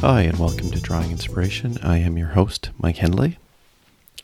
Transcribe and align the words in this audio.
Hi, 0.00 0.22
and 0.22 0.38
welcome 0.38 0.70
to 0.70 0.80
Drawing 0.80 1.10
Inspiration. 1.10 1.76
I 1.82 1.98
am 1.98 2.16
your 2.16 2.28
host, 2.28 2.70
Mike 2.78 2.96
Hendley. 2.96 3.36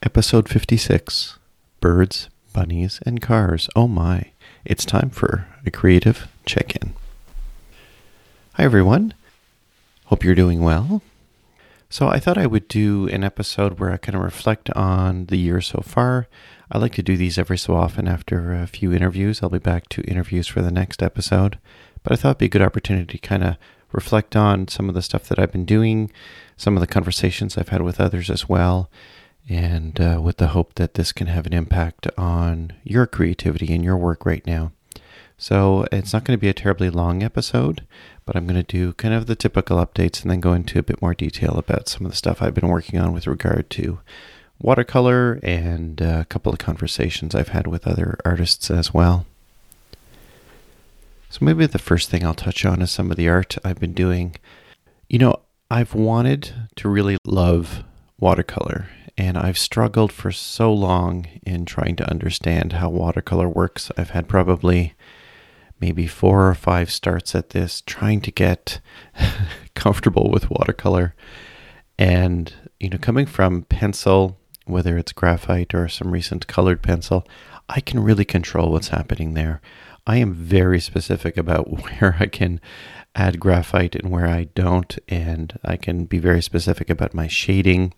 Episode 0.03 0.49
56 0.49 1.39
Birds, 1.81 2.31
Bunnies, 2.55 2.99
and 3.05 3.21
Cars. 3.21 3.69
Oh 3.77 3.87
my, 3.87 4.31
it's 4.65 4.87
time 4.87 5.11
for 5.11 5.47
a 5.67 5.71
creative 5.71 6.29
check 6.47 6.75
in. 6.77 6.95
Hi, 8.55 8.65
everyone. 8.65 9.13
Hope 10.07 10.25
you're 10.25 10.35
doing 10.35 10.61
well. 10.61 11.03
So, 11.91 12.09
I 12.09 12.21
thought 12.21 12.39
I 12.39 12.47
would 12.47 12.69
do 12.69 13.07
an 13.09 13.23
episode 13.23 13.79
where 13.79 13.91
I 13.93 13.99
kind 13.99 14.17
of 14.17 14.23
reflect 14.23 14.71
on 14.71 15.27
the 15.27 15.37
year 15.37 15.61
so 15.61 15.83
far. 15.85 16.27
I 16.73 16.79
like 16.79 16.95
to 16.95 17.03
do 17.03 17.19
these 17.19 17.37
every 17.37 17.59
so 17.59 17.77
often 17.77 18.09
after 18.09 18.55
a 18.55 18.67
few 18.67 18.95
interviews. 18.95 19.43
I'll 19.43 19.51
be 19.51 19.59
back 19.59 19.91
to 19.91 20.01
interviews 20.05 20.47
for 20.47 20.63
the 20.63 20.73
next 20.73 21.03
episode. 21.03 21.59
But 22.03 22.15
I 22.15 22.17
thought 22.17 22.29
it'd 22.31 22.39
be 22.39 22.47
a 22.47 22.49
good 22.49 22.63
opportunity 22.63 23.19
to 23.19 23.29
kind 23.29 23.45
of 23.45 23.57
reflect 23.97 24.37
on 24.37 24.69
some 24.69 24.89
of 24.89 24.95
the 24.95 25.03
stuff 25.03 25.27
that 25.29 25.39
I've 25.39 25.51
been 25.51 25.65
doing, 25.65 26.13
some 26.57 26.77
of 26.77 26.81
the 26.81 26.87
conversations 26.87 27.59
I've 27.59 27.71
had 27.71 27.83
with 27.83 28.01
others 28.01 28.31
as 28.31 28.49
well, 28.49 28.89
and 29.49 30.01
uh, 30.01 30.21
with 30.23 30.37
the 30.37 30.49
hope 30.49 30.75
that 30.75 30.95
this 30.95 31.11
can 31.11 31.27
have 31.27 31.47
an 31.47 31.53
impact 31.53 32.07
on 32.17 32.73
your 32.85 33.07
creativity 33.07 33.75
and 33.75 33.83
your 33.83 33.97
work 33.97 34.25
right 34.25 34.47
now. 34.47 34.71
So 35.39 35.87
it's 35.93 36.13
not 36.13 36.25
going 36.25 36.37
to 36.37 36.41
be 36.41 36.49
a 36.49 36.55
terribly 36.55 36.91
long 36.91 37.23
episode, 37.23 37.87
but 38.25 38.37
I'm 38.37 38.47
going 38.47 38.63
to 38.63 38.63
do 38.63 38.93
kind 38.95 39.13
of 39.13 39.27
the 39.27 39.37
typical 39.37 39.79
updates 39.79 40.23
and 40.23 40.31
then 40.31 40.41
go 40.41 40.53
into 40.53 40.79
a 40.79 40.83
bit 40.83 41.03
more 41.03 41.15
detail 41.15 41.59
about 41.59 41.89
some 41.89 42.07
of 42.07 42.13
the 42.13 42.17
stuff 42.17 42.41
I've 42.41 42.55
been 42.55 42.69
working 42.69 42.99
on 42.99 43.13
with 43.13 43.27
regard 43.27 43.69
to 43.71 44.01
watercolor 44.59 45.39
and 45.43 46.01
uh, 46.01 46.19
a 46.21 46.25
couple 46.25 46.53
of 46.53 46.59
conversations 46.59 47.35
I've 47.35 47.49
had 47.49 47.67
with 47.67 47.87
other 47.87 48.19
artists 48.25 48.71
as 48.71 48.95
well. 48.95 49.27
So 51.29 51.45
maybe 51.45 51.67
the 51.67 51.79
first 51.79 52.09
thing 52.09 52.25
I'll 52.25 52.35
touch 52.35 52.65
on 52.65 52.81
is 52.83 52.91
some 52.91 53.11
of 53.11 53.17
the 53.17 53.29
art 53.29 53.57
I've 53.65 53.81
been 53.81 53.93
doing. 53.93 54.37
You 55.09 55.19
know, 55.19 55.37
I've 55.71 55.95
wanted 55.95 56.69
to 56.77 56.89
really 56.89 57.17
love 57.25 57.83
watercolor, 58.19 58.87
and 59.19 59.37
I've 59.37 59.59
struggled 59.59 60.13
for 60.13 60.31
so 60.31 60.73
long 60.73 61.27
in 61.45 61.65
trying 61.65 61.97
to 61.97 62.11
understand 62.11 62.75
how 62.75 62.89
watercolor 62.91 63.49
works. 63.49 63.91
I've 63.97 64.11
had 64.11 64.29
probably 64.29 64.95
maybe 65.81 66.07
four 66.07 66.49
or 66.49 66.55
five 66.55 66.91
starts 66.91 67.35
at 67.35 67.51
this, 67.51 67.83
trying 67.83 68.21
to 68.23 68.31
get 68.31 68.81
comfortable 69.75 70.31
with 70.31 70.51
watercolor. 70.51 71.15
And, 71.99 72.53
you 72.81 72.89
know, 72.89 72.99
coming 72.99 73.27
from 73.27 73.63
pencil, 73.63 74.39
whether 74.65 74.97
it's 74.97 75.13
graphite 75.13 75.75
or 75.75 75.89
some 75.89 76.13
recent 76.13 76.47
colored 76.47 76.83
pencil, 76.83 77.27
I 77.69 77.81
can 77.81 78.01
really 78.01 78.25
control 78.25 78.71
what's 78.71 78.89
happening 78.89 79.35
there. 79.35 79.61
I 80.07 80.17
am 80.19 80.33
very 80.33 80.81
specific 80.81 81.37
about 81.37 81.69
where 81.83 82.17
I 82.21 82.27
can 82.27 82.61
add 83.15 83.41
graphite 83.41 83.95
and 83.97 84.11
where 84.11 84.27
I 84.27 84.45
don't, 84.45 84.97
and 85.09 85.59
I 85.65 85.77
can 85.77 86.05
be 86.05 86.19
very 86.19 86.43
specific 86.43 86.91
about 86.91 87.15
my 87.15 87.27
shading. 87.27 87.95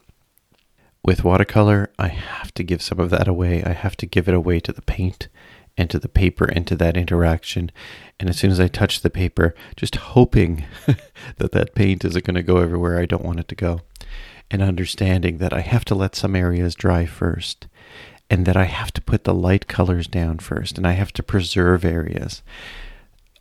With 1.05 1.25
watercolor, 1.25 1.91
I 1.99 2.09
have 2.09 2.53
to 2.55 2.63
give 2.63 2.83
some 2.83 3.01
of 3.01 3.11
that 3.11 3.29
away. 3.29 3.63
I 3.65 3.73
have 3.73 3.97
to 3.99 4.07
give 4.07 4.29
it 4.29 4.35
away 4.35 4.61
to 4.61 4.73
the 4.73 4.83
paint 4.83 5.29
and 5.77 5.89
to 5.91 5.99
the 5.99 6.09
paper 6.09 6.45
and 6.45 6.67
to 6.67 6.77
that 6.77 6.97
interaction. 6.97 7.71
And 8.19 8.29
as 8.29 8.39
soon 8.39 8.51
as 8.51 8.61
I 8.61 8.69
touch 8.69 9.01
the 9.01 9.11
paper, 9.11 9.55
just 9.77 9.97
hoping 9.97 10.65
that 11.37 11.53
that 11.53 11.75
paint 11.75 12.05
isn't 12.05 12.25
going 12.25 12.35
to 12.35 12.43
go 12.43 12.59
everywhere 12.59 12.99
I 12.99 13.07
don't 13.07 13.25
want 13.25 13.41
it 13.41 13.49
to 13.49 13.55
go. 13.55 13.81
And 14.51 14.63
understanding 14.63 15.39
that 15.39 15.53
I 15.53 15.61
have 15.61 15.85
to 15.87 15.95
let 15.95 16.17
some 16.17 16.35
areas 16.35 16.75
dry 16.75 17.07
first 17.07 17.69
and 18.31 18.47
that 18.47 18.57
I 18.57 18.65
have 18.65 18.93
to 18.93 19.01
put 19.01 19.25
the 19.25 19.35
light 19.35 19.69
colors 19.69 20.07
down 20.07 20.39
first 20.39 20.77
and 20.77 20.87
I 20.87 20.93
have 20.93 21.13
to 21.15 21.23
preserve 21.23 21.85
areas. 21.85 22.43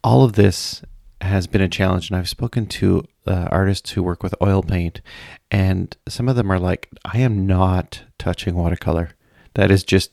All 0.04 0.24
of 0.24 0.34
this 0.34 0.82
has 1.22 1.48
been 1.48 1.62
a 1.62 1.70
challenge, 1.70 2.10
and 2.10 2.18
I've 2.18 2.30
spoken 2.30 2.68
to 2.68 3.04
uh, 3.26 3.48
artists 3.52 3.92
who 3.92 4.04
work 4.04 4.24
with 4.24 4.36
oil 4.42 4.62
paint, 4.62 5.02
and 5.50 5.96
some 6.08 6.30
of 6.30 6.36
them 6.36 6.52
are 6.52 6.60
like, 6.60 6.90
I 7.04 7.20
am 7.20 7.48
not 7.48 8.04
touching 8.18 8.56
watercolor. 8.56 9.12
That 9.56 9.72
is 9.72 9.84
just, 9.84 10.12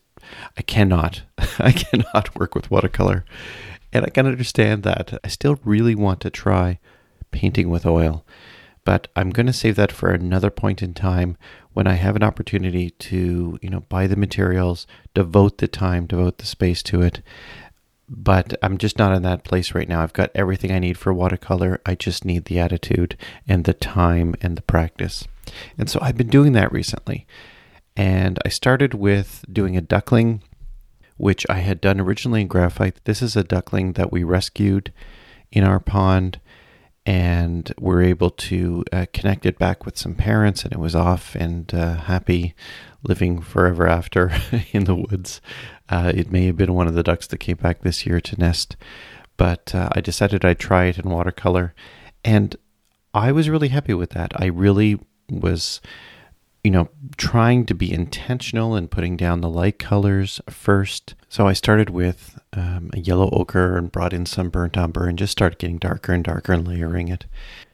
I 0.56 0.62
cannot, 0.62 1.22
I 1.58 1.72
cannot 1.72 2.38
work 2.38 2.54
with 2.54 2.70
watercolor. 2.70 3.24
And 3.92 4.04
I 4.04 4.08
can 4.08 4.26
understand 4.26 4.82
that. 4.82 5.18
I 5.22 5.28
still 5.28 5.58
really 5.64 5.94
want 5.94 6.20
to 6.20 6.30
try 6.30 6.80
painting 7.30 7.68
with 7.68 7.86
oil, 7.86 8.24
but 8.84 9.08
I'm 9.14 9.30
going 9.30 9.46
to 9.46 9.52
save 9.52 9.76
that 9.76 9.92
for 9.92 10.10
another 10.10 10.50
point 10.50 10.82
in 10.82 10.94
time 10.94 11.36
when 11.74 11.86
I 11.86 11.94
have 11.94 12.16
an 12.16 12.22
opportunity 12.22 12.90
to, 12.90 13.58
you 13.60 13.68
know, 13.68 13.80
buy 13.80 14.06
the 14.06 14.16
materials, 14.16 14.86
devote 15.12 15.58
the 15.58 15.68
time, 15.68 16.06
devote 16.06 16.38
the 16.38 16.46
space 16.46 16.82
to 16.84 17.02
it. 17.02 17.20
But 18.08 18.54
I'm 18.62 18.78
just 18.78 18.98
not 18.98 19.14
in 19.14 19.22
that 19.22 19.44
place 19.44 19.74
right 19.74 19.88
now. 19.88 20.00
I've 20.02 20.12
got 20.12 20.30
everything 20.34 20.70
I 20.70 20.78
need 20.78 20.96
for 20.96 21.12
watercolor. 21.12 21.80
I 21.84 21.94
just 21.94 22.24
need 22.24 22.44
the 22.44 22.60
attitude 22.60 23.16
and 23.48 23.64
the 23.64 23.74
time 23.74 24.34
and 24.40 24.56
the 24.56 24.62
practice. 24.62 25.26
And 25.76 25.90
so 25.90 25.98
I've 26.00 26.16
been 26.16 26.28
doing 26.28 26.52
that 26.52 26.72
recently. 26.72 27.26
And 27.96 28.38
I 28.44 28.48
started 28.48 28.94
with 28.94 29.44
doing 29.50 29.76
a 29.76 29.80
duckling, 29.80 30.42
which 31.16 31.46
I 31.48 31.58
had 31.58 31.80
done 31.80 32.00
originally 32.00 32.42
in 32.42 32.48
graphite. 32.48 33.00
This 33.04 33.22
is 33.22 33.36
a 33.36 33.44
duckling 33.44 33.92
that 33.94 34.12
we 34.12 34.22
rescued 34.22 34.92
in 35.50 35.64
our 35.64 35.80
pond 35.80 36.40
and 37.06 37.72
we're 37.78 38.02
able 38.02 38.30
to 38.30 38.84
uh, 38.92 39.06
connect 39.12 39.44
it 39.44 39.58
back 39.58 39.84
with 39.84 39.96
some 39.98 40.14
parents, 40.14 40.64
and 40.64 40.72
it 40.72 40.78
was 40.78 40.94
off 40.94 41.34
and 41.34 41.72
uh, 41.74 41.96
happy 41.96 42.54
living 43.02 43.40
forever 43.40 43.86
after 43.86 44.32
in 44.72 44.84
the 44.84 44.94
woods. 44.94 45.40
Uh, 45.88 46.12
it 46.14 46.32
may 46.32 46.46
have 46.46 46.56
been 46.56 46.72
one 46.72 46.86
of 46.86 46.94
the 46.94 47.02
ducks 47.02 47.26
that 47.26 47.38
came 47.38 47.56
back 47.56 47.80
this 47.82 48.06
year 48.06 48.20
to 48.20 48.40
nest, 48.40 48.76
but 49.36 49.74
uh, 49.74 49.90
I 49.92 50.00
decided 50.00 50.44
I'd 50.44 50.58
try 50.58 50.86
it 50.86 50.98
in 50.98 51.10
watercolor, 51.10 51.74
and 52.24 52.56
I 53.12 53.32
was 53.32 53.50
really 53.50 53.68
happy 53.68 53.94
with 53.94 54.10
that. 54.10 54.32
I 54.40 54.46
really 54.46 54.98
was 55.28 55.80
you 56.64 56.70
know, 56.70 56.88
trying 57.18 57.66
to 57.66 57.74
be 57.74 57.92
intentional 57.92 58.74
and 58.74 58.90
putting 58.90 59.18
down 59.18 59.42
the 59.42 59.50
light 59.50 59.78
colors 59.78 60.40
first. 60.48 61.14
So 61.28 61.46
I 61.46 61.52
started 61.52 61.90
with 61.90 62.40
um, 62.54 62.90
a 62.94 63.00
yellow 63.00 63.28
ochre 63.32 63.76
and 63.76 63.92
brought 63.92 64.14
in 64.14 64.24
some 64.24 64.48
burnt 64.48 64.78
umber 64.78 65.06
and 65.06 65.18
just 65.18 65.32
started 65.32 65.58
getting 65.58 65.76
darker 65.76 66.14
and 66.14 66.24
darker 66.24 66.54
and 66.54 66.66
layering 66.66 67.08
it. 67.08 67.26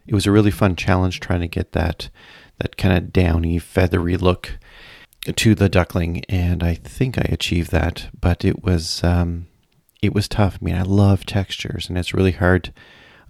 It 0.09 0.15
was 0.15 0.27
a 0.27 0.33
really 0.33 0.51
fun 0.51 0.75
challenge 0.75 1.21
trying 1.21 1.41
to 1.41 1.49
get 1.49 1.73
that 1.73 2.11
that 2.59 2.77
kind 2.77 2.95
of 2.95 3.13
downy, 3.13 3.59
feathery 3.59 4.19
look 4.19 4.59
to 5.35 5.55
the 5.55 5.69
duckling, 5.69 6.25
and 6.29 6.63
I 6.63 6.75
think 6.75 7.17
I 7.17 7.27
achieved 7.31 7.71
that. 7.71 8.09
But 8.21 8.45
it 8.45 8.65
was 8.65 9.05
um, 9.05 9.47
it 10.03 10.13
was 10.13 10.27
tough. 10.27 10.59
I 10.61 10.65
mean, 10.65 10.75
I 10.75 10.83
love 10.83 11.25
textures, 11.25 11.89
and 11.89 11.97
it's 11.97 12.13
really 12.13 12.33
hard. 12.33 12.73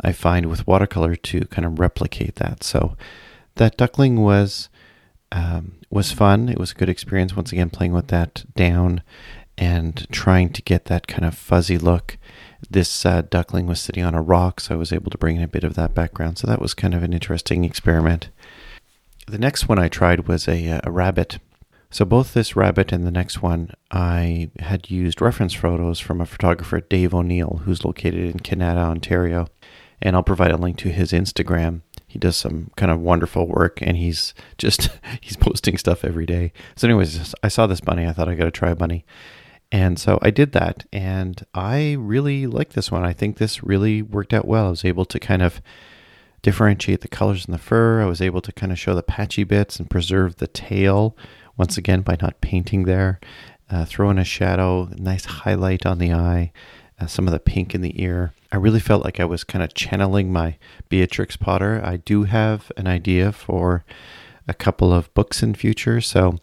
I 0.00 0.12
find 0.12 0.46
with 0.46 0.66
watercolor 0.66 1.16
to 1.16 1.40
kind 1.46 1.66
of 1.66 1.78
replicate 1.78 2.36
that. 2.36 2.64
So 2.64 2.96
that 3.56 3.76
duckling 3.76 4.22
was 4.22 4.69
um, 5.32 5.72
was 5.90 6.12
fun. 6.12 6.48
It 6.48 6.58
was 6.58 6.72
a 6.72 6.74
good 6.74 6.88
experience 6.88 7.36
once 7.36 7.52
again 7.52 7.70
playing 7.70 7.92
with 7.92 8.08
that 8.08 8.44
down 8.54 9.02
and 9.58 10.06
trying 10.10 10.50
to 10.50 10.62
get 10.62 10.86
that 10.86 11.06
kind 11.06 11.24
of 11.24 11.34
fuzzy 11.34 11.78
look. 11.78 12.16
This 12.68 13.04
uh, 13.04 13.22
duckling 13.22 13.66
was 13.66 13.80
sitting 13.80 14.04
on 14.04 14.14
a 14.14 14.22
rock, 14.22 14.60
so 14.60 14.74
I 14.74 14.78
was 14.78 14.92
able 14.92 15.10
to 15.10 15.18
bring 15.18 15.36
in 15.36 15.42
a 15.42 15.48
bit 15.48 15.64
of 15.64 15.74
that 15.74 15.94
background. 15.94 16.38
So 16.38 16.46
that 16.46 16.62
was 16.62 16.74
kind 16.74 16.94
of 16.94 17.02
an 17.02 17.12
interesting 17.12 17.64
experiment. 17.64 18.30
The 19.26 19.38
next 19.38 19.68
one 19.68 19.78
I 19.78 19.88
tried 19.88 20.26
was 20.26 20.48
a, 20.48 20.68
uh, 20.68 20.80
a 20.84 20.90
rabbit. 20.90 21.38
So 21.90 22.04
both 22.04 22.34
this 22.34 22.56
rabbit 22.56 22.92
and 22.92 23.06
the 23.06 23.10
next 23.10 23.42
one, 23.42 23.72
I 23.90 24.50
had 24.60 24.90
used 24.90 25.20
reference 25.20 25.54
photos 25.54 25.98
from 25.98 26.20
a 26.20 26.26
photographer, 26.26 26.80
Dave 26.80 27.12
O'Neill, 27.12 27.62
who's 27.64 27.84
located 27.84 28.30
in 28.30 28.40
Canada, 28.40 28.80
Ontario. 28.80 29.48
And 30.00 30.16
I'll 30.16 30.22
provide 30.22 30.52
a 30.52 30.56
link 30.56 30.78
to 30.78 30.88
his 30.88 31.12
Instagram 31.12 31.82
he 32.10 32.18
does 32.18 32.36
some 32.36 32.72
kind 32.76 32.90
of 32.90 33.00
wonderful 33.00 33.46
work 33.46 33.80
and 33.80 33.96
he's 33.96 34.34
just 34.58 34.90
he's 35.20 35.36
posting 35.36 35.78
stuff 35.78 36.04
every 36.04 36.26
day. 36.26 36.52
So 36.74 36.88
anyways 36.88 37.34
i 37.44 37.48
saw 37.48 37.68
this 37.68 37.80
bunny. 37.80 38.04
I 38.04 38.12
thought 38.12 38.28
i 38.28 38.34
got 38.34 38.46
to 38.46 38.50
try 38.50 38.70
a 38.70 38.76
bunny. 38.76 39.04
And 39.70 39.96
so 39.96 40.18
i 40.20 40.30
did 40.30 40.50
that 40.52 40.86
and 40.92 41.46
i 41.54 41.92
really 41.92 42.48
like 42.48 42.70
this 42.70 42.90
one. 42.90 43.04
I 43.04 43.12
think 43.12 43.38
this 43.38 43.62
really 43.62 44.02
worked 44.02 44.34
out 44.34 44.48
well. 44.48 44.66
I 44.66 44.70
was 44.70 44.84
able 44.84 45.04
to 45.04 45.20
kind 45.20 45.40
of 45.40 45.62
differentiate 46.42 47.02
the 47.02 47.08
colors 47.08 47.44
in 47.46 47.52
the 47.52 47.58
fur. 47.58 48.02
I 48.02 48.06
was 48.06 48.20
able 48.20 48.40
to 48.40 48.52
kind 48.52 48.72
of 48.72 48.78
show 48.78 48.96
the 48.96 49.04
patchy 49.04 49.44
bits 49.44 49.78
and 49.78 49.88
preserve 49.88 50.36
the 50.36 50.48
tail 50.48 51.16
once 51.56 51.78
again 51.78 52.00
by 52.00 52.16
not 52.20 52.40
painting 52.40 52.86
there. 52.86 53.20
Uh, 53.70 53.84
throw 53.84 54.10
in 54.10 54.18
a 54.18 54.24
shadow 54.24 54.88
nice 54.96 55.26
highlight 55.26 55.86
on 55.86 55.98
the 55.98 56.12
eye 56.12 56.50
uh, 57.00 57.06
some 57.06 57.28
of 57.28 57.32
the 57.32 57.38
pink 57.38 57.72
in 57.72 57.82
the 57.82 58.02
ear. 58.02 58.32
I 58.52 58.56
really 58.56 58.80
felt 58.80 59.04
like 59.04 59.20
I 59.20 59.24
was 59.24 59.44
kind 59.44 59.62
of 59.62 59.74
channeling 59.74 60.32
my 60.32 60.56
Beatrix 60.88 61.36
Potter. 61.36 61.80
I 61.84 61.98
do 61.98 62.24
have 62.24 62.72
an 62.76 62.86
idea 62.86 63.30
for 63.32 63.84
a 64.48 64.54
couple 64.54 64.92
of 64.92 65.12
books 65.14 65.42
in 65.42 65.54
future, 65.54 66.00
so 66.00 66.38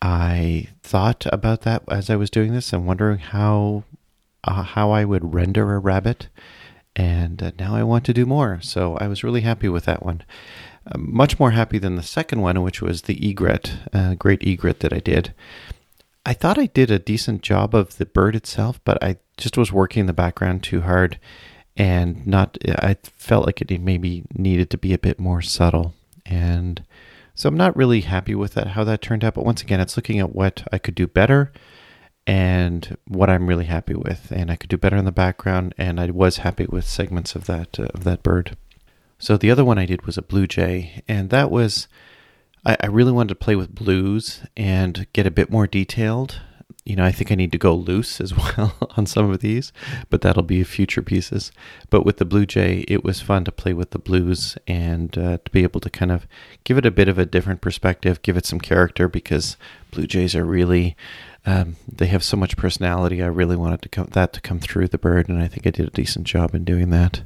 I 0.00 0.68
thought 0.82 1.26
about 1.32 1.62
that 1.62 1.82
as 1.88 2.08
I 2.08 2.16
was 2.16 2.30
doing 2.30 2.52
this 2.54 2.72
and 2.72 2.86
wondering 2.86 3.18
how 3.18 3.84
uh, 4.44 4.62
how 4.62 4.90
I 4.90 5.04
would 5.04 5.34
render 5.34 5.74
a 5.74 5.78
rabbit. 5.78 6.28
And 6.96 7.42
uh, 7.42 7.52
now 7.58 7.74
I 7.74 7.82
want 7.82 8.04
to 8.06 8.14
do 8.14 8.24
more, 8.24 8.60
so 8.62 8.96
I 8.96 9.08
was 9.08 9.24
really 9.24 9.40
happy 9.40 9.68
with 9.68 9.84
that 9.86 10.04
one. 10.04 10.22
Uh, 10.86 10.98
much 10.98 11.40
more 11.40 11.50
happy 11.50 11.78
than 11.78 11.96
the 11.96 12.02
second 12.02 12.40
one, 12.40 12.62
which 12.62 12.80
was 12.80 13.02
the 13.02 13.18
egret, 13.26 13.72
uh, 13.92 14.14
great 14.14 14.46
egret 14.46 14.80
that 14.80 14.92
I 14.92 15.00
did. 15.00 15.34
I 16.26 16.34
thought 16.34 16.58
I 16.58 16.66
did 16.66 16.90
a 16.90 16.98
decent 16.98 17.42
job 17.42 17.74
of 17.74 17.98
the 17.98 18.06
bird 18.06 18.36
itself, 18.36 18.80
but 18.84 19.02
I 19.02 19.16
just 19.36 19.56
was 19.56 19.72
working 19.72 20.00
in 20.00 20.06
the 20.06 20.12
background 20.12 20.62
too 20.62 20.82
hard 20.82 21.18
and 21.76 22.26
not 22.26 22.56
I 22.64 22.96
felt 23.16 23.46
like 23.46 23.60
it 23.60 23.80
maybe 23.80 24.24
needed 24.34 24.70
to 24.70 24.78
be 24.78 24.92
a 24.92 24.98
bit 24.98 25.18
more 25.18 25.42
subtle. 25.42 25.94
And 26.24 26.84
so 27.34 27.48
I'm 27.48 27.56
not 27.56 27.76
really 27.76 28.02
happy 28.02 28.34
with 28.34 28.54
that, 28.54 28.68
how 28.68 28.84
that 28.84 29.02
turned 29.02 29.24
out. 29.24 29.34
But 29.34 29.44
once 29.44 29.62
again, 29.62 29.80
it's 29.80 29.96
looking 29.96 30.20
at 30.20 30.34
what 30.34 30.66
I 30.72 30.78
could 30.78 30.94
do 30.94 31.06
better 31.06 31.52
and 32.26 32.96
what 33.08 33.28
I'm 33.28 33.48
really 33.48 33.64
happy 33.64 33.94
with. 33.94 34.30
And 34.30 34.50
I 34.50 34.56
could 34.56 34.70
do 34.70 34.78
better 34.78 34.96
in 34.96 35.04
the 35.04 35.12
background, 35.12 35.74
and 35.76 36.00
I 36.00 36.10
was 36.10 36.38
happy 36.38 36.66
with 36.66 36.84
segments 36.84 37.34
of 37.34 37.46
that 37.46 37.78
uh, 37.78 37.88
of 37.94 38.04
that 38.04 38.22
bird. 38.22 38.56
So 39.18 39.36
the 39.36 39.50
other 39.50 39.64
one 39.64 39.78
I 39.78 39.86
did 39.86 40.06
was 40.06 40.16
a 40.16 40.22
blue 40.22 40.46
jay, 40.46 41.02
and 41.08 41.30
that 41.30 41.50
was 41.50 41.88
I 42.66 42.86
really 42.86 43.12
wanted 43.12 43.28
to 43.28 43.34
play 43.34 43.56
with 43.56 43.74
blues 43.74 44.42
and 44.56 45.06
get 45.12 45.26
a 45.26 45.30
bit 45.30 45.50
more 45.50 45.66
detailed. 45.66 46.40
You 46.84 46.96
know, 46.96 47.04
I 47.04 47.12
think 47.12 47.32
I 47.32 47.34
need 47.34 47.52
to 47.52 47.58
go 47.58 47.74
loose 47.74 48.20
as 48.20 48.34
well 48.56 48.76
on 48.96 49.06
some 49.06 49.30
of 49.30 49.40
these, 49.40 49.72
but 50.10 50.20
that'll 50.20 50.42
be 50.42 50.62
future 50.64 51.02
pieces. 51.02 51.50
But 51.88 52.04
with 52.04 52.18
the 52.18 52.24
Blue 52.24 52.44
Jay, 52.44 52.84
it 52.88 53.02
was 53.02 53.20
fun 53.20 53.44
to 53.44 53.52
play 53.52 53.72
with 53.72 53.90
the 53.90 53.98
blues 53.98 54.58
and 54.66 55.16
uh, 55.16 55.38
to 55.44 55.50
be 55.50 55.62
able 55.62 55.80
to 55.80 55.90
kind 55.90 56.12
of 56.12 56.26
give 56.64 56.76
it 56.76 56.86
a 56.86 56.90
bit 56.90 57.08
of 57.08 57.18
a 57.18 57.26
different 57.26 57.62
perspective, 57.62 58.22
give 58.22 58.36
it 58.36 58.46
some 58.46 58.60
character 58.60 59.08
because 59.08 59.56
Blue 59.90 60.06
Jays 60.06 60.34
are 60.34 60.44
really 60.44 60.96
um, 61.46 61.76
they 61.90 62.06
have 62.06 62.24
so 62.24 62.36
much 62.36 62.56
personality. 62.56 63.22
I 63.22 63.26
really 63.26 63.56
wanted 63.56 63.82
to 63.82 63.88
come, 63.88 64.08
that 64.12 64.32
to 64.32 64.40
come 64.40 64.60
through 64.60 64.88
the 64.88 64.98
bird, 64.98 65.28
and 65.28 65.42
I 65.42 65.48
think 65.48 65.66
I 65.66 65.70
did 65.70 65.86
a 65.86 65.90
decent 65.90 66.26
job 66.26 66.54
in 66.54 66.64
doing 66.64 66.90
that. 66.90 67.22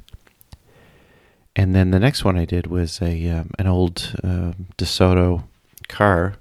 And 1.55 1.73
then 1.73 1.91
the 1.91 1.99
next 1.99 2.23
one 2.23 2.37
I 2.37 2.45
did 2.45 2.67
was 2.67 3.01
a 3.01 3.29
um, 3.29 3.51
an 3.57 3.67
old 3.67 4.13
uh, 4.23 4.53
DeSoto 4.77 5.43
car. 5.87 6.35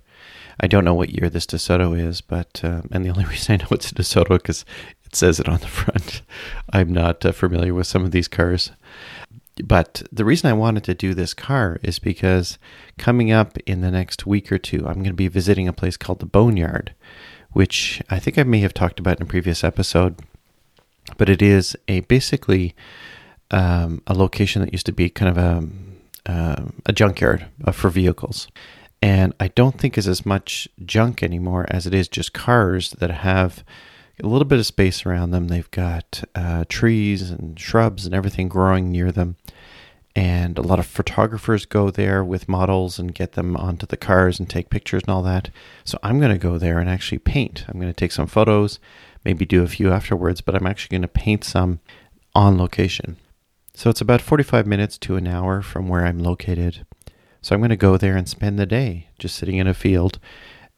I 0.61 0.67
don't 0.67 0.85
know 0.85 0.95
what 0.95 1.11
year 1.11 1.31
this 1.31 1.47
DeSoto 1.47 1.99
is, 1.99 2.21
but 2.21 2.61
uh, 2.65 2.83
and 2.91 3.05
the 3.05 3.11
only 3.11 3.25
reason 3.27 3.55
I 3.55 3.65
know 3.65 3.69
it's 3.71 3.91
a 3.91 3.95
DeSoto 3.95 4.31
because 4.31 4.65
it 5.05 5.15
says 5.15 5.41
it 5.41 5.49
on 5.49 5.61
the 5.61 5.67
front. 5.67 6.23
I'm 6.73 6.93
not 6.93 7.25
uh, 7.25 7.33
familiar 7.33 7.75
with 7.75 7.87
some 7.87 8.05
of 8.05 8.11
these 8.11 8.29
cars. 8.29 8.73
But 9.65 10.03
the 10.13 10.25
reason 10.25 10.49
I 10.49 10.55
wanted 10.55 10.85
to 10.85 10.95
do 10.95 11.15
this 11.15 11.35
car 11.35 11.81
is 11.83 11.99
because 11.99 12.59
coming 12.97 13.33
up 13.33 13.59
in 13.67 13.81
the 13.81 13.91
next 13.91 14.27
week 14.27 14.53
or 14.53 14.59
two, 14.59 14.87
I'm 14.87 14.95
going 14.95 15.05
to 15.07 15.15
be 15.15 15.29
visiting 15.29 15.67
a 15.67 15.73
place 15.73 15.97
called 15.97 16.21
the 16.21 16.27
Boneyard, 16.27 16.95
which 17.53 18.01
I 18.09 18.21
think 18.21 18.39
I 18.39 18.45
may 18.45 18.61
have 18.61 18.75
talked 18.75 19.01
about 19.01 19.17
in 19.17 19.25
a 19.25 19.27
previous 19.27 19.65
episode. 19.65 20.17
But 21.17 21.29
it 21.29 21.43
is 21.43 21.77
a 21.89 22.01
basically 22.01 22.77
um, 23.51 24.03
a 24.07 24.15
location 24.15 24.63
that 24.63 24.73
used 24.73 24.87
to 24.87 24.93
be 24.93 25.09
kind 25.09 25.31
of 25.31 25.39
a, 25.39 26.31
uh, 26.31 26.65
a 26.87 26.93
junkyard 26.93 27.47
uh, 27.65 27.73
for 27.73 27.89
vehicles. 27.91 28.49
And 29.01 29.33
I 29.39 29.49
don't 29.49 29.79
think 29.79 29.97
is 29.97 30.09
as 30.09 30.27
much 30.27 30.69
junk 30.85 31.23
anymore 31.23 31.67
as 31.69 31.87
it 31.87 31.95
is 31.95 32.09
just 32.09 32.33
cars 32.33 32.91
that 32.99 33.11
have 33.11 33.65
a 34.23 34.27
little 34.27 34.45
bit 34.45 34.59
of 34.59 34.67
space 34.67 35.07
around 35.07 35.31
them. 35.31 35.49
They've 35.49 35.71
got 35.71 36.25
uh, 36.35 36.65
trees 36.69 37.31
and 37.31 37.59
shrubs 37.59 38.07
and 38.07 38.15
everything 38.15 38.49
growing 38.49 38.91
near 38.91 39.13
them. 39.13 39.37
And 40.17 40.59
a 40.59 40.63
lot 40.63 40.81
of 40.81 40.87
photographers 40.87 41.65
go 41.65 41.91
there 41.91 42.25
with 42.25 42.49
models 42.49 42.99
and 42.99 43.15
get 43.15 43.33
them 43.33 43.57
onto 43.57 43.87
the 43.87 43.97
cars 43.97 44.41
and 44.41 44.51
take 44.51 44.71
pictures 44.71 45.03
and 45.07 45.11
all 45.11 45.23
that. 45.23 45.51
So 45.85 45.97
I'm 46.03 46.19
going 46.19 46.33
to 46.33 46.39
go 46.39 46.59
there 46.59 46.81
and 46.81 46.91
actually 46.91 47.19
paint. 47.19 47.65
I'm 47.69 47.79
going 47.79 47.93
to 47.93 47.97
take 47.97 48.11
some 48.11 48.27
photos, 48.27 48.81
maybe 49.25 49.45
do 49.45 49.63
a 49.63 49.69
few 49.69 49.93
afterwards, 49.93 50.41
but 50.41 50.57
I'm 50.57 50.67
actually 50.67 50.97
going 50.97 51.03
to 51.03 51.09
paint 51.09 51.45
some 51.45 51.79
on 52.35 52.59
location. 52.59 53.17
So 53.75 53.91
it's 53.91 54.01
about 54.01 54.21
45 54.21 54.67
minutes 54.67 54.99
to 54.99 55.15
an 55.15 55.29
hour 55.29 55.63
from 55.63 55.89
where 55.89 56.05
I'm 56.05 56.19
located. 56.19 56.85
So 57.41 57.55
I'm 57.55 57.61
going 57.61 57.71
to 57.71 57.77
go 57.77 57.97
there 57.97 58.17
and 58.17 58.29
spend 58.29 58.59
the 58.59 58.67
day 58.67 59.09
just 59.19 59.37
sitting 59.37 59.57
in 59.57 59.67
a 59.67 59.75
field, 59.75 60.19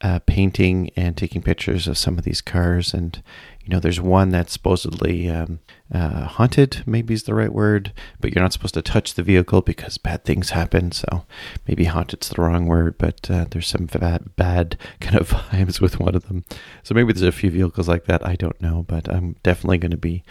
uh, 0.00 0.20
painting 0.26 0.90
and 0.96 1.16
taking 1.16 1.42
pictures 1.42 1.88
of 1.88 1.98
some 1.98 2.18
of 2.18 2.24
these 2.24 2.40
cars. 2.40 2.94
And, 2.94 3.22
you 3.70 3.76
know, 3.76 3.80
there's 3.80 4.00
one 4.00 4.30
that's 4.30 4.52
supposedly 4.52 5.30
um, 5.30 5.60
uh, 5.94 6.24
haunted, 6.24 6.82
maybe 6.86 7.14
is 7.14 7.22
the 7.22 7.36
right 7.36 7.52
word, 7.52 7.92
but 8.18 8.34
you're 8.34 8.42
not 8.42 8.52
supposed 8.52 8.74
to 8.74 8.82
touch 8.82 9.14
the 9.14 9.22
vehicle 9.22 9.62
because 9.62 9.96
bad 9.96 10.24
things 10.24 10.50
happen. 10.50 10.90
So 10.90 11.24
maybe 11.68 11.84
haunted's 11.84 12.30
the 12.30 12.42
wrong 12.42 12.66
word, 12.66 12.98
but 12.98 13.30
uh, 13.30 13.46
there's 13.48 13.68
some 13.68 13.86
bad, 13.86 14.34
bad 14.34 14.76
kind 14.98 15.14
of 15.14 15.28
vibes 15.52 15.80
with 15.80 16.00
one 16.00 16.16
of 16.16 16.26
them. 16.26 16.44
So 16.82 16.96
maybe 16.96 17.12
there's 17.12 17.22
a 17.22 17.30
few 17.30 17.48
vehicles 17.48 17.86
like 17.86 18.06
that. 18.06 18.26
I 18.26 18.34
don't 18.34 18.60
know, 18.60 18.84
but 18.88 19.08
I'm 19.08 19.36
definitely 19.44 19.78
going 19.78 19.92
to 19.92 19.96
be 19.96 20.24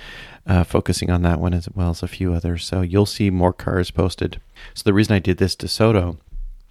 uh, 0.46 0.66
focusing 0.66 1.10
on 1.10 1.22
that 1.22 1.40
one 1.40 1.54
as 1.54 1.70
well 1.74 1.92
as 1.92 2.04
a 2.04 2.10
few 2.10 2.34
others. 2.34 2.66
So 2.66 2.82
you'll 2.82 3.06
see 3.06 3.30
more 3.30 3.54
cars 3.54 3.90
posted. 3.90 4.42
So 4.74 4.84
the 4.84 4.94
reason 4.94 5.16
I 5.16 5.20
did 5.20 5.38
this 5.38 5.56
DeSoto, 5.56 6.18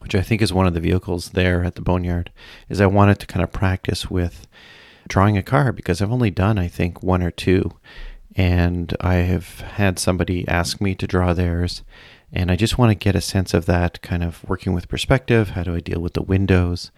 which 0.01 0.15
I 0.15 0.21
think 0.21 0.43
is 0.43 0.53
one 0.53 0.67
of 0.67 0.75
the 0.75 0.81
vehicles 0.81 1.31
there 1.31 1.65
at 1.65 1.77
the 1.77 1.81
Boneyard, 1.81 2.31
is 2.69 2.79
I 2.79 2.87
wanted 2.87 3.21
to 3.21 3.27
kind 3.27 3.43
of 3.43 3.53
practice 3.53 4.11
with 4.11 4.47
drawing 5.09 5.37
a 5.37 5.43
car 5.43 5.73
because 5.73 6.01
I've 6.01 6.13
only 6.13 6.31
done, 6.31 6.59
I 6.59 6.69
think, 6.69 7.03
one 7.03 7.23
or 7.23 7.31
two 7.31 7.73
and 8.39 8.97
I 9.01 9.15
have 9.15 9.61
had 9.61 9.99
somebody 9.99 10.47
ask 10.47 10.81
me 10.81 10.95
to 10.95 11.07
draw 11.07 11.35
theirs. 11.35 11.83
And 12.33 12.51
I 12.51 12.57
just 12.57 12.79
want 12.79 12.91
to 12.91 12.95
get 12.95 13.17
a 13.17 13.21
sense 13.21 13.53
of 13.53 13.67
that 13.67 14.01
kind 14.01 14.23
of 14.23 14.45
working 14.49 14.75
with 14.75 14.89
perspective. 14.89 15.51
How 15.51 15.65
do 15.65 15.75
I 15.75 15.81
deal 15.81 16.01
with 16.01 16.13
the 16.13 16.23
windows? 16.23 16.93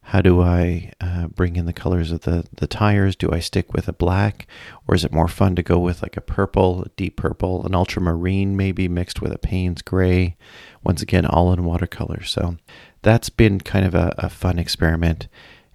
How 0.00 0.22
do 0.22 0.40
I 0.40 0.92
uh, 1.00 1.26
bring 1.26 1.56
in 1.56 1.66
the 1.66 1.72
colors 1.72 2.12
of 2.12 2.20
the, 2.20 2.46
the 2.56 2.68
tires? 2.68 3.16
Do 3.16 3.30
I 3.30 3.40
stick 3.40 3.74
with 3.74 3.88
a 3.88 3.92
black? 3.92 4.46
Or 4.86 4.94
is 4.94 5.04
it 5.04 5.12
more 5.12 5.28
fun 5.28 5.56
to 5.56 5.62
go 5.62 5.78
with 5.80 6.00
like 6.00 6.16
a 6.16 6.20
purple, 6.20 6.84
a 6.84 6.88
deep 6.90 7.16
purple, 7.16 7.66
an 7.66 7.74
ultramarine 7.74 8.56
maybe 8.56 8.88
mixed 8.88 9.20
with 9.20 9.32
a 9.32 9.38
Payne's 9.38 9.82
gray? 9.82 10.36
Once 10.84 11.02
again, 11.02 11.26
all 11.26 11.52
in 11.52 11.64
watercolor. 11.64 12.22
So 12.22 12.56
that's 13.02 13.28
been 13.28 13.60
kind 13.60 13.84
of 13.84 13.96
a, 13.96 14.14
a 14.16 14.30
fun 14.30 14.60
experiment. 14.60 15.26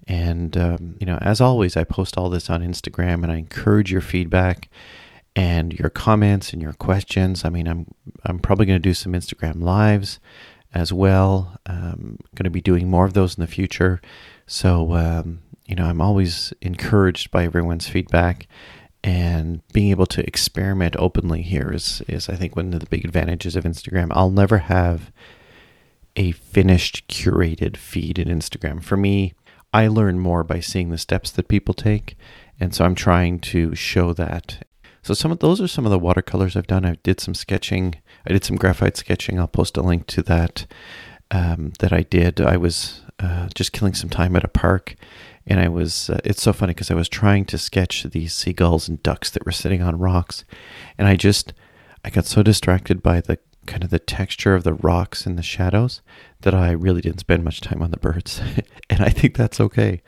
And, 0.08 0.56
um, 0.56 0.96
you 0.98 1.06
know, 1.06 1.18
as 1.20 1.40
always, 1.40 1.76
I 1.76 1.84
post 1.84 2.18
all 2.18 2.28
this 2.28 2.50
on 2.50 2.62
Instagram 2.62 3.22
and 3.22 3.30
I 3.30 3.36
encourage 3.36 3.92
your 3.92 4.00
feedback 4.00 4.68
and 5.34 5.72
your 5.72 5.90
comments 5.90 6.52
and 6.52 6.60
your 6.60 6.72
questions. 6.74 7.44
I 7.44 7.48
mean, 7.48 7.66
I'm 7.66 7.86
I'm 8.24 8.38
probably 8.38 8.66
going 8.66 8.80
to 8.80 8.88
do 8.88 8.94
some 8.94 9.12
Instagram 9.12 9.62
lives 9.62 10.20
as 10.74 10.92
well. 10.92 11.58
I'm 11.66 12.18
going 12.34 12.44
to 12.44 12.50
be 12.50 12.60
doing 12.60 12.88
more 12.88 13.04
of 13.04 13.14
those 13.14 13.36
in 13.36 13.40
the 13.40 13.46
future. 13.46 14.00
So 14.46 14.94
um, 14.94 15.40
you 15.66 15.74
know, 15.74 15.86
I'm 15.86 16.00
always 16.00 16.52
encouraged 16.60 17.30
by 17.30 17.44
everyone's 17.44 17.88
feedback, 17.88 18.46
and 19.02 19.66
being 19.72 19.90
able 19.90 20.06
to 20.06 20.26
experiment 20.26 20.96
openly 20.98 21.42
here 21.42 21.72
is 21.72 22.02
is 22.08 22.28
I 22.28 22.36
think 22.36 22.56
one 22.56 22.74
of 22.74 22.80
the 22.80 22.86
big 22.86 23.04
advantages 23.04 23.56
of 23.56 23.64
Instagram. 23.64 24.08
I'll 24.12 24.30
never 24.30 24.58
have 24.58 25.10
a 26.14 26.32
finished 26.32 27.08
curated 27.08 27.78
feed 27.78 28.18
in 28.18 28.28
Instagram. 28.28 28.82
For 28.82 28.98
me, 28.98 29.32
I 29.72 29.88
learn 29.88 30.18
more 30.18 30.44
by 30.44 30.60
seeing 30.60 30.90
the 30.90 30.98
steps 30.98 31.30
that 31.32 31.48
people 31.48 31.74
take. 31.74 32.16
And 32.60 32.74
so 32.74 32.84
I'm 32.84 32.94
trying 32.94 33.40
to 33.40 33.74
show 33.74 34.12
that 34.12 34.64
so 35.02 35.14
some 35.14 35.32
of 35.32 35.40
those 35.40 35.60
are 35.60 35.66
some 35.66 35.84
of 35.84 35.90
the 35.90 35.98
watercolors 35.98 36.56
I've 36.56 36.68
done. 36.68 36.84
I 36.84 36.96
did 37.02 37.20
some 37.20 37.34
sketching. 37.34 37.96
I 38.24 38.32
did 38.32 38.44
some 38.44 38.56
graphite 38.56 38.96
sketching. 38.96 39.38
I'll 39.38 39.48
post 39.48 39.76
a 39.76 39.82
link 39.82 40.06
to 40.08 40.22
that 40.22 40.66
um, 41.32 41.72
that 41.80 41.92
I 41.92 42.02
did. 42.02 42.40
I 42.40 42.56
was 42.56 43.02
uh, 43.18 43.48
just 43.52 43.72
killing 43.72 43.94
some 43.94 44.10
time 44.10 44.36
at 44.36 44.44
a 44.44 44.48
park, 44.48 44.94
and 45.44 45.58
I 45.58 45.68
was. 45.68 46.08
Uh, 46.08 46.20
it's 46.24 46.42
so 46.42 46.52
funny 46.52 46.72
because 46.72 46.90
I 46.90 46.94
was 46.94 47.08
trying 47.08 47.46
to 47.46 47.58
sketch 47.58 48.04
these 48.04 48.32
seagulls 48.32 48.88
and 48.88 49.02
ducks 49.02 49.30
that 49.30 49.44
were 49.44 49.50
sitting 49.52 49.82
on 49.82 49.98
rocks, 49.98 50.44
and 50.96 51.08
I 51.08 51.16
just 51.16 51.52
I 52.04 52.10
got 52.10 52.26
so 52.26 52.44
distracted 52.44 53.02
by 53.02 53.20
the 53.20 53.38
kind 53.66 53.84
of 53.84 53.90
the 53.90 53.98
texture 53.98 54.54
of 54.54 54.64
the 54.64 54.74
rocks 54.74 55.26
and 55.26 55.38
the 55.38 55.42
shadows 55.42 56.00
that 56.40 56.54
I 56.54 56.72
really 56.72 57.00
didn't 57.00 57.20
spend 57.20 57.44
much 57.44 57.60
time 57.60 57.82
on 57.82 57.90
the 57.90 57.98
birds, 57.98 58.40
and 58.90 59.02
I 59.02 59.08
think 59.08 59.36
that's 59.36 59.60
okay. 59.60 60.02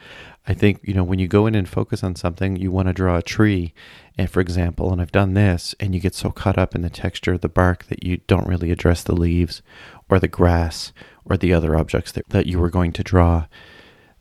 I 0.47 0.53
think, 0.53 0.81
you 0.83 0.93
know, 0.93 1.05
when 1.05 1.19
you 1.19 1.27
go 1.27 1.47
in 1.47 1.55
and 1.55 1.69
focus 1.69 2.05
on 2.05 2.17
something, 2.17 2.57
you 2.57 2.71
want 2.71 2.89
to 2.89 2.93
draw 2.93 3.17
a 3.17 3.23
tree, 3.23 3.73
and 4.19 4.29
for 4.29 4.41
example, 4.41 4.93
and 4.93 5.01
I've 5.01 5.13
done 5.13 5.35
this, 5.35 5.75
and 5.81 5.95
you 5.95 6.01
get 6.01 6.15
so 6.15 6.31
caught 6.31 6.59
up 6.59 6.75
in 6.75 6.83
the 6.83 6.91
texture 6.91 7.35
of 7.35 7.41
the 7.41 7.49
bark 7.49 7.85
that 7.85 8.05
you 8.05 8.19
don't 8.27 8.47
really 8.47 8.71
address 8.71 9.03
the 9.03 9.17
leaves 9.17 9.63
or 10.11 10.19
the 10.19 10.29
grass 10.29 10.93
or 11.25 11.37
the 11.37 11.55
other 11.55 11.77
objects 11.77 12.13
that, 12.13 12.29
that 12.29 12.47
you 12.47 12.59
were 12.59 12.71
going 12.71 12.93
to 12.93 13.03
draw. 13.03 13.47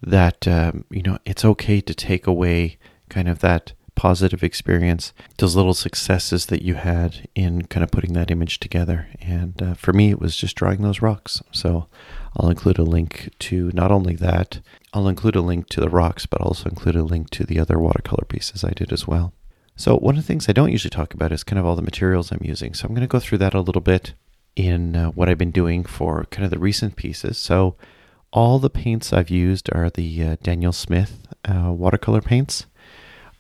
That, 0.02 0.48
um, 0.48 0.86
you 0.90 1.02
know, 1.02 1.18
it's 1.26 1.46
okay 1.46 1.82
to 1.82 1.94
take 1.94 2.28
away 2.28 2.78
kind 3.10 3.28
of 3.28 3.40
that 3.40 3.74
positive 3.96 4.44
experience, 4.44 5.14
those 5.38 5.56
little 5.56 5.74
successes 5.74 6.48
that 6.48 6.62
you 6.62 6.76
had 6.76 7.28
in 7.36 7.64
kind 7.64 7.84
of 7.84 7.92
putting 7.92 8.14
that 8.14 8.32
image 8.32 8.60
together. 8.60 9.08
And 9.22 9.62
uh, 9.62 9.74
for 9.76 9.94
me, 9.94 10.10
it 10.10 10.20
was 10.20 10.36
just 10.36 10.56
drawing 10.56 10.82
those 10.82 11.02
rocks. 11.02 11.42
So 11.52 11.88
I'll 12.38 12.50
include 12.50 12.80
a 12.80 12.84
link 12.84 13.30
to 13.40 13.72
not 13.74 13.92
only 13.92 14.16
that, 14.16 14.60
I'll 14.94 15.08
include 15.08 15.36
a 15.36 15.42
link 15.42 15.70
to 15.70 15.82
the 15.82 15.90
rocks, 15.90 16.26
but 16.26 16.42
also 16.42 16.70
include 16.70 16.96
a 16.96 17.04
link 17.04 17.30
to 17.32 17.44
the 17.44 17.60
other 17.60 17.80
watercolor 17.80 18.26
pieces 18.28 18.64
I 18.64 18.72
did 18.72 18.92
as 18.92 19.08
well. 19.08 19.34
So, 19.76 19.98
one 19.98 20.16
of 20.18 20.22
the 20.22 20.28
things 20.28 20.48
I 20.48 20.54
don't 20.54 20.72
usually 20.72 20.92
talk 20.92 21.16
about 21.16 21.32
is 21.32 21.44
kind 21.44 21.60
of 21.60 21.66
all 21.66 21.76
the 21.76 21.82
materials 21.82 22.32
I'm 22.32 22.44
using. 22.44 22.76
So, 22.76 22.86
I'm 22.86 22.94
going 22.94 23.02
to 23.02 23.08
go 23.08 23.20
through 23.20 23.40
that 23.40 23.56
a 23.56 23.62
little 23.62 23.82
bit 23.82 24.14
in 24.56 24.96
uh, 24.96 25.10
what 25.10 25.30
I've 25.30 25.38
been 25.40 25.52
doing 25.52 25.84
for 25.84 26.26
kind 26.26 26.46
of 26.46 26.52
the 26.52 26.60
recent 26.60 26.96
pieces. 26.96 27.40
So, 27.40 27.76
all 28.32 28.60
the 28.60 28.70
paints 28.70 29.12
I've 29.12 29.32
used 29.32 29.70
are 29.74 29.90
the 29.90 30.24
uh, 30.24 30.36
Daniel 30.44 30.74
Smith 30.74 31.28
uh, 31.46 31.72
watercolor 31.72 32.22
paints. 32.22 32.68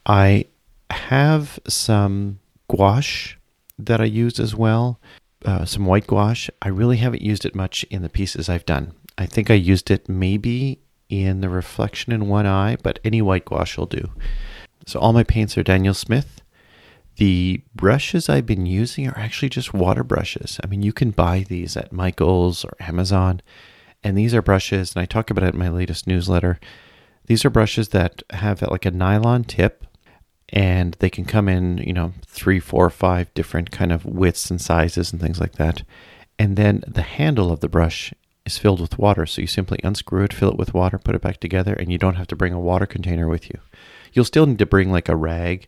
I 0.05 0.45
have 0.89 1.59
some 1.67 2.39
gouache 2.67 3.35
that 3.79 4.01
I 4.01 4.05
used 4.05 4.39
as 4.39 4.55
well, 4.55 4.99
uh, 5.45 5.65
some 5.65 5.85
white 5.85 6.07
gouache. 6.07 6.51
I 6.61 6.69
really 6.69 6.97
haven't 6.97 7.21
used 7.21 7.45
it 7.45 7.55
much 7.55 7.83
in 7.85 8.01
the 8.01 8.09
pieces 8.09 8.49
I've 8.49 8.65
done. 8.65 8.93
I 9.17 9.25
think 9.25 9.49
I 9.49 9.55
used 9.55 9.91
it 9.91 10.09
maybe 10.09 10.79
in 11.09 11.41
the 11.41 11.49
reflection 11.49 12.11
in 12.11 12.27
one 12.27 12.45
eye, 12.47 12.77
but 12.81 12.99
any 13.03 13.21
white 13.21 13.45
gouache 13.45 13.77
will 13.77 13.85
do. 13.85 14.11
So 14.85 14.99
all 14.99 15.13
my 15.13 15.23
paints 15.23 15.57
are 15.57 15.63
Daniel 15.63 15.93
Smith. 15.93 16.41
The 17.17 17.61
brushes 17.75 18.27
I've 18.27 18.47
been 18.47 18.65
using 18.65 19.07
are 19.07 19.17
actually 19.17 19.49
just 19.49 19.73
water 19.73 20.03
brushes. 20.03 20.59
I 20.63 20.67
mean, 20.67 20.81
you 20.81 20.91
can 20.91 21.11
buy 21.11 21.45
these 21.47 21.77
at 21.77 21.93
Michael's 21.93 22.65
or 22.65 22.73
Amazon, 22.79 23.41
And 24.03 24.17
these 24.17 24.33
are 24.35 24.41
brushes, 24.41 24.95
and 24.95 25.01
I 25.01 25.05
talk 25.05 25.29
about 25.29 25.45
it 25.45 25.53
in 25.53 25.59
my 25.59 25.69
latest 25.69 26.07
newsletter. 26.07 26.59
These 27.27 27.45
are 27.45 27.49
brushes 27.49 27.89
that 27.89 28.21
have 28.31 28.61
like 28.63 28.85
a 28.85 28.91
nylon 28.91 29.45
tip, 29.45 29.85
and 30.49 30.95
they 30.99 31.09
can 31.09 31.25
come 31.25 31.47
in, 31.49 31.77
you 31.79 31.93
know, 31.93 32.13
three, 32.25 32.59
four, 32.59 32.89
five 32.89 33.33
different 33.33 33.71
kind 33.71 33.91
of 33.91 34.05
widths 34.05 34.51
and 34.51 34.61
sizes 34.61 35.11
and 35.11 35.21
things 35.21 35.39
like 35.39 35.53
that. 35.53 35.83
And 36.37 36.57
then 36.57 36.83
the 36.87 37.01
handle 37.01 37.51
of 37.51 37.59
the 37.59 37.69
brush 37.69 38.13
is 38.45 38.57
filled 38.57 38.81
with 38.81 38.99
water. 38.99 39.25
So 39.25 39.41
you 39.41 39.47
simply 39.47 39.79
unscrew 39.83 40.23
it, 40.23 40.33
fill 40.33 40.51
it 40.51 40.57
with 40.57 40.73
water, 40.73 40.97
put 40.97 41.15
it 41.15 41.21
back 41.21 41.39
together, 41.39 41.73
and 41.73 41.91
you 41.91 41.97
don't 41.97 42.15
have 42.15 42.27
to 42.27 42.35
bring 42.35 42.53
a 42.53 42.59
water 42.59 42.85
container 42.85 43.27
with 43.27 43.49
you. 43.49 43.59
You'll 44.11 44.25
still 44.25 44.45
need 44.45 44.59
to 44.59 44.65
bring 44.65 44.91
like 44.91 45.09
a 45.09 45.15
rag. 45.15 45.67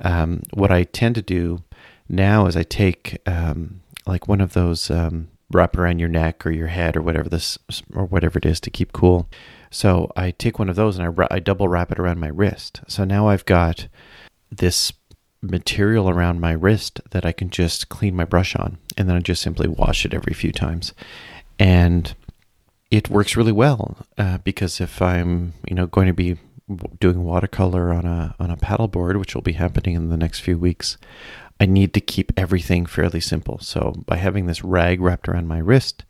Um, 0.00 0.42
what 0.52 0.70
I 0.70 0.84
tend 0.84 1.14
to 1.16 1.22
do 1.22 1.62
now 2.08 2.46
is 2.46 2.56
I 2.56 2.62
take 2.62 3.18
um, 3.26 3.80
like 4.06 4.28
one 4.28 4.40
of 4.40 4.52
those 4.52 4.90
um, 4.90 5.28
wrap 5.50 5.76
around 5.76 5.98
your 5.98 6.08
neck 6.08 6.46
or 6.46 6.50
your 6.50 6.68
head 6.68 6.96
or 6.96 7.02
whatever 7.02 7.28
this 7.28 7.58
or 7.94 8.04
whatever 8.04 8.38
it 8.38 8.46
is 8.46 8.60
to 8.60 8.70
keep 8.70 8.92
cool. 8.92 9.28
So 9.70 10.10
I 10.16 10.32
take 10.32 10.58
one 10.58 10.68
of 10.68 10.76
those 10.76 10.98
and 10.98 11.06
I, 11.06 11.26
I 11.30 11.38
double 11.38 11.68
wrap 11.68 11.92
it 11.92 11.98
around 11.98 12.18
my 12.18 12.28
wrist. 12.28 12.80
So 12.88 13.04
now 13.04 13.28
I've 13.28 13.44
got 13.44 13.86
this 14.50 14.92
material 15.42 16.10
around 16.10 16.40
my 16.40 16.52
wrist 16.52 17.00
that 17.10 17.24
I 17.24 17.32
can 17.32 17.50
just 17.50 17.88
clean 17.88 18.14
my 18.14 18.24
brush 18.24 18.54
on, 18.56 18.78
and 18.96 19.08
then 19.08 19.16
I 19.16 19.20
just 19.20 19.42
simply 19.42 19.68
wash 19.68 20.04
it 20.04 20.14
every 20.14 20.34
few 20.34 20.52
times, 20.52 20.92
and 21.58 22.14
it 22.90 23.08
works 23.08 23.36
really 23.36 23.52
well 23.52 23.96
uh, 24.18 24.38
because 24.38 24.80
if 24.80 25.00
I'm 25.00 25.54
you 25.66 25.74
know 25.74 25.86
going 25.86 26.08
to 26.08 26.12
be 26.12 26.36
doing 27.00 27.24
watercolor 27.24 27.92
on 27.92 28.04
a 28.04 28.34
on 28.38 28.50
a 28.50 28.56
paddleboard, 28.56 29.18
which 29.18 29.34
will 29.34 29.42
be 29.42 29.52
happening 29.52 29.94
in 29.94 30.08
the 30.08 30.16
next 30.16 30.40
few 30.40 30.58
weeks, 30.58 30.98
I 31.58 31.66
need 31.66 31.94
to 31.94 32.00
keep 32.00 32.32
everything 32.36 32.86
fairly 32.86 33.20
simple. 33.20 33.58
So 33.60 33.94
by 34.06 34.16
having 34.16 34.46
this 34.46 34.64
rag 34.64 35.00
wrapped 35.00 35.28
around 35.28 35.48
my 35.48 35.58
wrist 35.58 36.04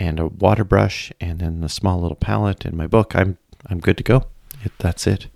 and 0.00 0.18
a 0.18 0.26
water 0.26 0.64
brush 0.64 1.12
and 1.20 1.38
then 1.38 1.62
a 1.62 1.68
small 1.68 2.00
little 2.00 2.16
palette 2.16 2.64
in 2.64 2.76
my 2.76 2.88
book, 2.88 3.14
I'm 3.14 3.38
I'm 3.66 3.78
good 3.78 3.98
to 3.98 4.02
go. 4.02 4.24
It, 4.64 4.72
that's 4.78 5.06
it. 5.06 5.28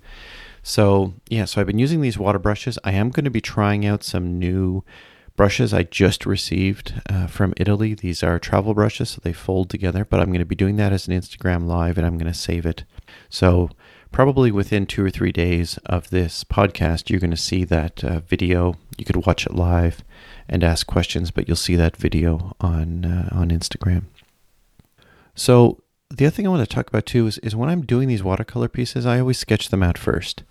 So 0.63 1.13
yeah, 1.29 1.45
so 1.45 1.61
I've 1.61 1.67
been 1.67 1.79
using 1.79 2.01
these 2.01 2.17
water 2.17 2.39
brushes. 2.39 2.79
I 2.83 2.91
am 2.93 3.11
going 3.11 3.25
to 3.25 3.29
be 3.29 3.41
trying 3.41 3.85
out 3.85 4.03
some 4.03 4.39
new 4.39 4.83
brushes 5.35 5.73
I 5.73 5.83
just 5.83 6.25
received 6.25 6.99
uh, 7.07 7.27
from 7.27 7.53
Italy. 7.57 7.93
These 7.93 8.23
are 8.23 8.39
travel 8.39 8.73
brushes, 8.73 9.11
so 9.11 9.21
they 9.23 9.33
fold 9.33 9.69
together. 9.69 10.03
But 10.03 10.19
I'm 10.19 10.27
going 10.27 10.39
to 10.39 10.45
be 10.45 10.55
doing 10.55 10.77
that 10.77 10.91
as 10.91 11.07
an 11.07 11.13
Instagram 11.13 11.67
live, 11.67 11.97
and 11.97 12.07
I'm 12.07 12.17
going 12.17 12.31
to 12.31 12.37
save 12.37 12.65
it. 12.65 12.83
So 13.29 13.69
probably 14.11 14.51
within 14.51 14.87
two 14.87 15.05
or 15.05 15.11
three 15.11 15.31
days 15.31 15.77
of 15.85 16.09
this 16.09 16.43
podcast, 16.43 17.09
you're 17.11 17.19
going 17.19 17.29
to 17.31 17.37
see 17.37 17.63
that 17.65 18.03
uh, 18.03 18.21
video. 18.21 18.75
You 18.97 19.05
could 19.05 19.27
watch 19.27 19.45
it 19.45 19.53
live 19.53 20.03
and 20.49 20.63
ask 20.63 20.87
questions, 20.87 21.29
but 21.29 21.47
you'll 21.47 21.57
see 21.57 21.75
that 21.75 21.97
video 21.97 22.55
on 22.59 23.05
uh, 23.05 23.29
on 23.31 23.49
Instagram. 23.49 24.05
So 25.35 25.83
the 26.09 26.25
other 26.25 26.35
thing 26.35 26.47
I 26.47 26.49
want 26.49 26.67
to 26.67 26.75
talk 26.75 26.87
about 26.87 27.05
too 27.05 27.27
is, 27.27 27.37
is 27.39 27.55
when 27.55 27.69
I'm 27.69 27.85
doing 27.85 28.07
these 28.07 28.23
watercolor 28.23 28.69
pieces, 28.69 29.05
I 29.05 29.19
always 29.19 29.37
sketch 29.37 29.69
them 29.69 29.83
out 29.83 29.97
first. 29.97 30.43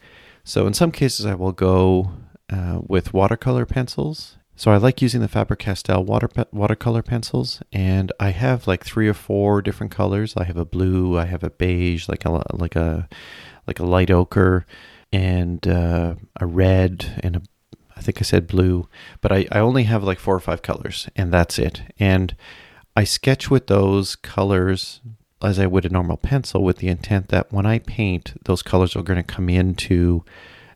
So 0.44 0.66
in 0.66 0.74
some 0.74 0.92
cases, 0.92 1.24
I 1.24 1.34
will 1.34 1.52
go 1.52 2.12
uh, 2.50 2.80
with 2.86 3.14
watercolor 3.14 3.64
pencils. 3.64 4.36
So 4.56 4.70
I 4.70 4.76
like 4.76 5.02
using 5.02 5.20
the 5.20 5.26
Faber-Castell 5.26 6.04
water 6.04 6.28
pe- 6.28 6.44
watercolor 6.52 7.02
pencils, 7.02 7.60
and 7.72 8.12
I 8.20 8.30
have 8.30 8.68
like 8.68 8.84
three 8.84 9.08
or 9.08 9.14
four 9.14 9.60
different 9.60 9.90
colors. 9.90 10.34
I 10.36 10.44
have 10.44 10.56
a 10.56 10.64
blue, 10.64 11.18
I 11.18 11.24
have 11.24 11.42
a 11.42 11.50
beige, 11.50 12.08
like 12.08 12.24
a 12.24 12.44
like 12.52 12.76
a 12.76 13.08
like 13.66 13.80
a 13.80 13.84
light 13.84 14.12
ochre, 14.12 14.64
and 15.12 15.66
uh, 15.66 16.14
a 16.38 16.46
red, 16.46 17.20
and 17.24 17.36
a 17.36 17.42
I 17.96 18.00
think 18.00 18.18
I 18.20 18.22
said 18.22 18.46
blue, 18.46 18.88
but 19.20 19.32
I, 19.32 19.46
I 19.50 19.58
only 19.58 19.84
have 19.84 20.04
like 20.04 20.18
four 20.18 20.34
or 20.34 20.40
five 20.40 20.62
colors, 20.62 21.08
and 21.16 21.32
that's 21.32 21.58
it. 21.58 21.82
And 21.98 22.36
I 22.96 23.04
sketch 23.04 23.50
with 23.50 23.66
those 23.66 24.16
colors 24.16 25.00
as 25.42 25.58
I 25.58 25.66
would 25.66 25.84
a 25.84 25.88
normal 25.88 26.16
pencil 26.16 26.62
with 26.62 26.78
the 26.78 26.88
intent 26.88 27.28
that 27.28 27.52
when 27.52 27.66
I 27.66 27.78
paint, 27.80 28.34
those 28.44 28.62
colors 28.62 28.96
are 28.96 29.02
going 29.02 29.22
to 29.22 29.22
come 29.22 29.48
into 29.48 30.24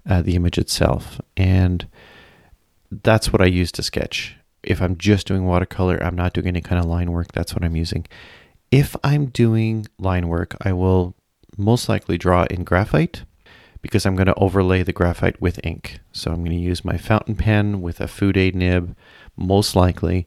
uh, 0.08 0.22
the 0.22 0.34
image 0.34 0.58
itself. 0.58 1.20
And 1.36 1.86
that's 2.90 3.32
what 3.32 3.40
I 3.40 3.46
use 3.46 3.72
to 3.72 3.82
sketch. 3.82 4.36
If 4.62 4.82
I'm 4.82 4.96
just 4.96 5.26
doing 5.26 5.44
watercolor, 5.44 6.02
I'm 6.02 6.16
not 6.16 6.32
doing 6.32 6.48
any 6.48 6.60
kind 6.60 6.78
of 6.80 6.86
line 6.86 7.12
work, 7.12 7.32
that's 7.32 7.54
what 7.54 7.64
I'm 7.64 7.76
using. 7.76 8.06
If 8.70 8.96
I'm 9.02 9.26
doing 9.26 9.86
line 9.98 10.28
work, 10.28 10.56
I 10.60 10.72
will 10.72 11.14
most 11.56 11.88
likely 11.88 12.18
draw 12.18 12.44
in 12.44 12.64
graphite 12.64 13.24
because 13.80 14.04
I'm 14.04 14.16
going 14.16 14.26
to 14.26 14.34
overlay 14.34 14.82
the 14.82 14.92
graphite 14.92 15.40
with 15.40 15.64
ink. 15.64 16.00
So 16.12 16.32
I'm 16.32 16.38
going 16.38 16.50
to 16.50 16.62
use 16.62 16.84
my 16.84 16.98
fountain 16.98 17.36
pen 17.36 17.80
with 17.80 18.00
a 18.00 18.08
Fude 18.08 18.54
nib, 18.54 18.96
most 19.36 19.76
likely. 19.76 20.26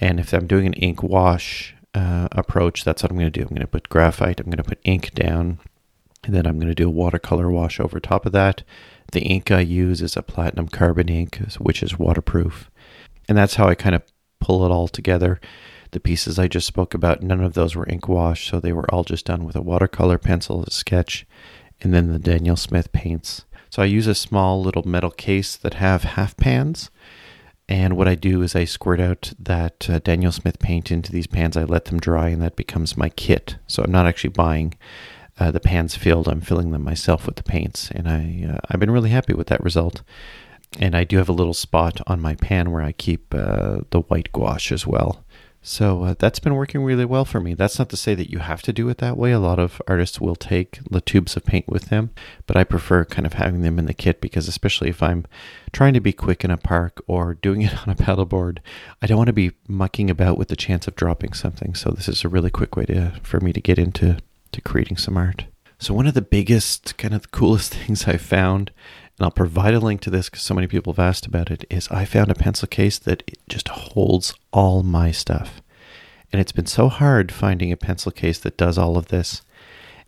And 0.00 0.20
if 0.20 0.32
I'm 0.32 0.46
doing 0.46 0.66
an 0.66 0.74
ink 0.74 1.02
wash, 1.02 1.74
uh, 1.94 2.28
approach, 2.32 2.84
that's 2.84 3.02
what 3.02 3.10
I'm 3.10 3.18
going 3.18 3.32
to 3.32 3.40
do. 3.40 3.42
I'm 3.42 3.48
going 3.48 3.60
to 3.60 3.66
put 3.66 3.88
graphite, 3.88 4.40
I'm 4.40 4.46
going 4.46 4.58
to 4.58 4.62
put 4.62 4.80
ink 4.84 5.12
down, 5.14 5.58
and 6.24 6.34
then 6.34 6.46
I'm 6.46 6.58
going 6.58 6.68
to 6.68 6.74
do 6.74 6.88
a 6.88 6.92
watercolor 6.92 7.50
wash 7.50 7.80
over 7.80 7.98
top 7.98 8.26
of 8.26 8.32
that. 8.32 8.62
The 9.12 9.22
ink 9.22 9.50
I 9.50 9.60
use 9.60 10.02
is 10.02 10.16
a 10.16 10.22
platinum 10.22 10.68
carbon 10.68 11.08
ink, 11.08 11.38
which 11.58 11.82
is 11.82 11.98
waterproof. 11.98 12.70
And 13.28 13.36
that's 13.36 13.54
how 13.54 13.68
I 13.68 13.74
kind 13.74 13.94
of 13.94 14.02
pull 14.40 14.64
it 14.64 14.70
all 14.70 14.88
together. 14.88 15.40
The 15.90 16.00
pieces 16.00 16.38
I 16.38 16.48
just 16.48 16.66
spoke 16.66 16.92
about, 16.92 17.22
none 17.22 17.42
of 17.42 17.54
those 17.54 17.74
were 17.74 17.88
ink 17.88 18.08
wash, 18.08 18.50
so 18.50 18.60
they 18.60 18.72
were 18.72 18.92
all 18.92 19.04
just 19.04 19.26
done 19.26 19.44
with 19.44 19.56
a 19.56 19.62
watercolor 19.62 20.18
pencil, 20.18 20.62
a 20.64 20.70
sketch, 20.70 21.26
and 21.80 21.94
then 21.94 22.12
the 22.12 22.18
Daniel 22.18 22.56
Smith 22.56 22.92
paints. 22.92 23.44
So 23.70 23.82
I 23.82 23.86
use 23.86 24.06
a 24.06 24.14
small 24.14 24.62
little 24.62 24.86
metal 24.86 25.10
case 25.10 25.56
that 25.56 25.74
have 25.74 26.02
half 26.04 26.36
pans 26.36 26.90
and 27.68 27.96
what 27.96 28.08
I 28.08 28.14
do 28.14 28.42
is 28.42 28.56
I 28.56 28.64
squirt 28.64 29.00
out 29.00 29.32
that 29.38 29.90
uh, 29.90 29.98
Daniel 29.98 30.32
Smith 30.32 30.58
paint 30.58 30.90
into 30.90 31.12
these 31.12 31.26
pans. 31.26 31.56
I 31.56 31.64
let 31.64 31.86
them 31.86 32.00
dry, 32.00 32.28
and 32.28 32.40
that 32.42 32.56
becomes 32.56 32.96
my 32.96 33.10
kit. 33.10 33.56
So 33.66 33.82
I'm 33.82 33.92
not 33.92 34.06
actually 34.06 34.30
buying 34.30 34.74
uh, 35.38 35.50
the 35.50 35.60
pans 35.60 35.94
filled. 35.94 36.28
I'm 36.28 36.40
filling 36.40 36.70
them 36.70 36.82
myself 36.82 37.26
with 37.26 37.36
the 37.36 37.42
paints, 37.42 37.90
and 37.90 38.08
I 38.08 38.54
uh, 38.54 38.58
I've 38.70 38.80
been 38.80 38.90
really 38.90 39.10
happy 39.10 39.34
with 39.34 39.48
that 39.48 39.62
result. 39.62 40.02
And 40.78 40.94
I 40.94 41.04
do 41.04 41.16
have 41.16 41.28
a 41.28 41.34
little 41.34 41.54
spot 41.54 42.00
on 42.06 42.20
my 42.20 42.34
pan 42.34 42.70
where 42.70 42.82
I 42.82 42.92
keep 42.92 43.34
uh, 43.34 43.80
the 43.90 44.00
white 44.08 44.32
gouache 44.32 44.74
as 44.74 44.86
well. 44.86 45.24
So 45.60 46.04
uh, 46.04 46.14
that's 46.18 46.38
been 46.38 46.54
working 46.54 46.82
really 46.82 47.04
well 47.04 47.24
for 47.24 47.40
me. 47.40 47.54
That's 47.54 47.78
not 47.78 47.88
to 47.90 47.96
say 47.96 48.14
that 48.14 48.30
you 48.30 48.38
have 48.38 48.62
to 48.62 48.72
do 48.72 48.88
it 48.88 48.98
that 48.98 49.16
way. 49.16 49.32
A 49.32 49.40
lot 49.40 49.58
of 49.58 49.82
artists 49.86 50.20
will 50.20 50.36
take 50.36 50.78
the 50.90 51.00
tubes 51.00 51.36
of 51.36 51.44
paint 51.44 51.68
with 51.68 51.86
them, 51.86 52.10
but 52.46 52.56
I 52.56 52.64
prefer 52.64 53.04
kind 53.04 53.26
of 53.26 53.34
having 53.34 53.62
them 53.62 53.78
in 53.78 53.86
the 53.86 53.94
kit 53.94 54.20
because, 54.20 54.48
especially 54.48 54.88
if 54.88 55.02
I'm 55.02 55.26
trying 55.72 55.94
to 55.94 56.00
be 56.00 56.12
quick 56.12 56.44
in 56.44 56.50
a 56.50 56.56
park 56.56 57.02
or 57.06 57.34
doing 57.34 57.62
it 57.62 57.86
on 57.86 57.92
a 57.92 57.96
paddleboard, 57.96 58.58
I 59.02 59.06
don't 59.06 59.18
want 59.18 59.28
to 59.28 59.32
be 59.32 59.52
mucking 59.66 60.10
about 60.10 60.38
with 60.38 60.48
the 60.48 60.56
chance 60.56 60.86
of 60.86 60.96
dropping 60.96 61.32
something. 61.32 61.74
So 61.74 61.90
this 61.90 62.08
is 62.08 62.24
a 62.24 62.28
really 62.28 62.50
quick 62.50 62.76
way 62.76 62.84
to 62.86 63.12
for 63.22 63.40
me 63.40 63.52
to 63.52 63.60
get 63.60 63.78
into 63.78 64.18
to 64.52 64.60
creating 64.60 64.96
some 64.96 65.16
art. 65.16 65.46
So 65.80 65.94
one 65.94 66.06
of 66.06 66.14
the 66.14 66.22
biggest, 66.22 66.96
kind 66.98 67.14
of 67.14 67.22
the 67.22 67.28
coolest 67.28 67.74
things 67.74 68.06
I 68.06 68.16
found 68.16 68.70
and 69.18 69.24
I'll 69.24 69.32
provide 69.32 69.74
a 69.74 69.80
link 69.80 70.00
to 70.02 70.10
this 70.10 70.28
because 70.28 70.42
so 70.42 70.54
many 70.54 70.68
people 70.68 70.92
have 70.92 71.04
asked 71.04 71.26
about 71.26 71.50
it, 71.50 71.64
is 71.68 71.88
I 71.90 72.04
found 72.04 72.30
a 72.30 72.36
pencil 72.36 72.68
case 72.68 72.98
that 73.00 73.28
just 73.48 73.68
holds 73.68 74.34
all 74.52 74.84
my 74.84 75.10
stuff. 75.10 75.60
And 76.32 76.40
it's 76.40 76.52
been 76.52 76.66
so 76.66 76.88
hard 76.88 77.32
finding 77.32 77.72
a 77.72 77.76
pencil 77.76 78.12
case 78.12 78.38
that 78.40 78.56
does 78.56 78.78
all 78.78 78.96
of 78.96 79.08
this. 79.08 79.42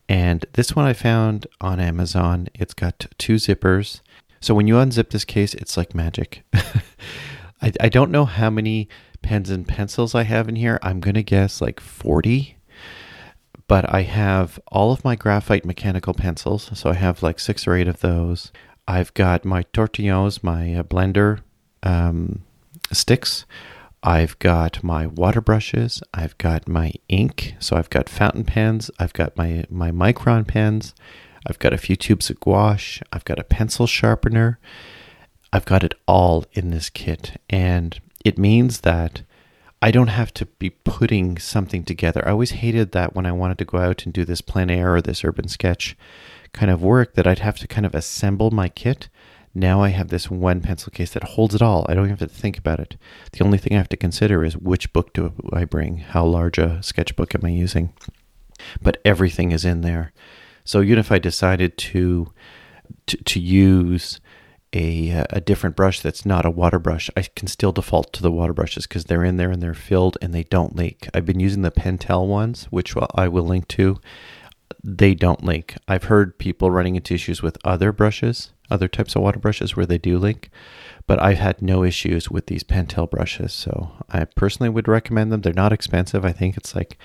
And 0.08 0.44
this 0.52 0.76
one 0.76 0.84
I 0.84 0.92
found 0.92 1.46
on 1.60 1.80
Amazon. 1.80 2.48
It's 2.54 2.74
got 2.74 3.06
two 3.18 3.34
zippers. 3.34 4.00
So 4.40 4.54
when 4.54 4.68
you 4.68 4.74
unzip 4.74 5.10
this 5.10 5.24
case, 5.24 5.54
it's 5.54 5.76
like 5.76 5.94
magic. 5.94 6.44
I, 6.54 7.72
I 7.80 7.88
don't 7.88 8.10
know 8.10 8.26
how 8.26 8.48
many 8.48 8.88
pens 9.22 9.50
and 9.50 9.66
pencils 9.66 10.14
I 10.14 10.22
have 10.22 10.48
in 10.48 10.56
here. 10.56 10.78
I'm 10.82 11.00
going 11.00 11.14
to 11.14 11.22
guess 11.22 11.60
like 11.60 11.80
40 11.80 12.56
but 13.70 13.94
I 13.94 14.02
have 14.02 14.58
all 14.66 14.90
of 14.90 15.04
my 15.04 15.14
graphite 15.14 15.64
mechanical 15.64 16.12
pencils. 16.12 16.76
So 16.76 16.90
I 16.90 16.94
have 16.94 17.22
like 17.22 17.38
six 17.38 17.68
or 17.68 17.76
eight 17.76 17.86
of 17.86 18.00
those. 18.00 18.50
I've 18.90 19.14
got 19.14 19.44
my 19.44 19.62
tortillons, 19.72 20.42
my 20.42 20.74
uh, 20.74 20.82
blender 20.82 21.42
um, 21.84 22.42
sticks. 22.90 23.44
I've 24.02 24.36
got 24.40 24.82
my 24.82 25.06
water 25.06 25.40
brushes. 25.40 26.02
I've 26.12 26.36
got 26.38 26.66
my 26.66 26.94
ink. 27.08 27.54
So 27.60 27.76
I've 27.76 27.88
got 27.88 28.08
fountain 28.08 28.42
pens. 28.42 28.90
I've 28.98 29.12
got 29.12 29.36
my, 29.36 29.64
my 29.70 29.92
micron 29.92 30.44
pens. 30.44 30.92
I've 31.46 31.60
got 31.60 31.72
a 31.72 31.78
few 31.78 31.94
tubes 31.94 32.30
of 32.30 32.40
gouache. 32.40 33.00
I've 33.12 33.24
got 33.24 33.38
a 33.38 33.44
pencil 33.44 33.86
sharpener. 33.86 34.58
I've 35.52 35.66
got 35.66 35.84
it 35.84 35.94
all 36.08 36.44
in 36.54 36.70
this 36.70 36.90
kit. 36.90 37.40
And 37.48 38.00
it 38.24 38.38
means 38.38 38.80
that 38.80 39.22
I 39.80 39.92
don't 39.92 40.08
have 40.08 40.34
to 40.34 40.46
be 40.46 40.70
putting 40.70 41.38
something 41.38 41.84
together. 41.84 42.26
I 42.26 42.32
always 42.32 42.50
hated 42.50 42.90
that 42.90 43.14
when 43.14 43.24
I 43.24 43.30
wanted 43.30 43.58
to 43.58 43.64
go 43.64 43.78
out 43.78 44.04
and 44.04 44.12
do 44.12 44.24
this 44.24 44.40
plein 44.40 44.68
air 44.68 44.96
or 44.96 45.00
this 45.00 45.24
urban 45.24 45.46
sketch 45.46 45.96
kind 46.52 46.70
of 46.70 46.82
work 46.82 47.14
that 47.14 47.26
I'd 47.26 47.38
have 47.40 47.58
to 47.58 47.68
kind 47.68 47.86
of 47.86 47.94
assemble 47.94 48.50
my 48.50 48.68
kit. 48.68 49.08
Now 49.54 49.82
I 49.82 49.88
have 49.88 50.08
this 50.08 50.30
one 50.30 50.60
pencil 50.60 50.90
case 50.92 51.12
that 51.12 51.24
holds 51.24 51.54
it 51.54 51.62
all. 51.62 51.84
I 51.88 51.94
don't 51.94 52.08
have 52.08 52.20
to 52.20 52.26
think 52.26 52.56
about 52.56 52.78
it. 52.78 52.96
The 53.32 53.44
only 53.44 53.58
thing 53.58 53.74
I 53.74 53.78
have 53.78 53.88
to 53.88 53.96
consider 53.96 54.44
is 54.44 54.56
which 54.56 54.92
book 54.92 55.12
do 55.12 55.32
I 55.52 55.64
bring? 55.64 55.98
How 55.98 56.24
large 56.24 56.58
a 56.58 56.82
sketchbook 56.82 57.34
am 57.34 57.44
I 57.44 57.48
using? 57.48 57.92
But 58.80 59.00
everything 59.04 59.50
is 59.50 59.64
in 59.64 59.80
there. 59.80 60.12
So 60.64 60.82
even 60.82 60.98
if 60.98 61.10
I 61.10 61.18
decided 61.18 61.76
to 61.78 62.32
to, 63.06 63.16
to 63.16 63.40
use 63.40 64.20
a, 64.72 65.24
a 65.30 65.40
different 65.40 65.74
brush 65.74 66.00
that's 66.00 66.24
not 66.24 66.46
a 66.46 66.50
water 66.50 66.78
brush, 66.78 67.10
I 67.16 67.22
can 67.22 67.48
still 67.48 67.72
default 67.72 68.12
to 68.14 68.22
the 68.22 68.30
water 68.30 68.52
brushes 68.52 68.86
because 68.86 69.04
they're 69.04 69.24
in 69.24 69.36
there 69.36 69.50
and 69.50 69.62
they're 69.62 69.74
filled 69.74 70.16
and 70.22 70.32
they 70.32 70.44
don't 70.44 70.76
leak. 70.76 71.08
I've 71.12 71.26
been 71.26 71.40
using 71.40 71.62
the 71.62 71.72
Pentel 71.72 72.26
ones, 72.26 72.64
which 72.70 72.94
I 73.14 73.28
will 73.28 73.44
link 73.44 73.66
to. 73.68 74.00
They 74.82 75.14
don't 75.14 75.44
leak. 75.44 75.76
I've 75.88 76.04
heard 76.04 76.38
people 76.38 76.70
running 76.70 76.96
into 76.96 77.14
issues 77.14 77.42
with 77.42 77.58
other 77.64 77.92
brushes, 77.92 78.52
other 78.70 78.88
types 78.88 79.14
of 79.16 79.22
water 79.22 79.38
brushes 79.38 79.76
where 79.76 79.86
they 79.86 79.98
do 79.98 80.18
leak, 80.18 80.50
but 81.06 81.20
I've 81.20 81.38
had 81.38 81.60
no 81.60 81.82
issues 81.84 82.30
with 82.30 82.46
these 82.46 82.62
Pentel 82.62 83.10
brushes. 83.10 83.52
So 83.52 83.92
I 84.08 84.24
personally 84.24 84.70
would 84.70 84.88
recommend 84.88 85.32
them. 85.32 85.40
They're 85.42 85.52
not 85.52 85.72
expensive. 85.72 86.24
I 86.24 86.32
think 86.32 86.56
it's 86.56 86.74
like 86.74 86.98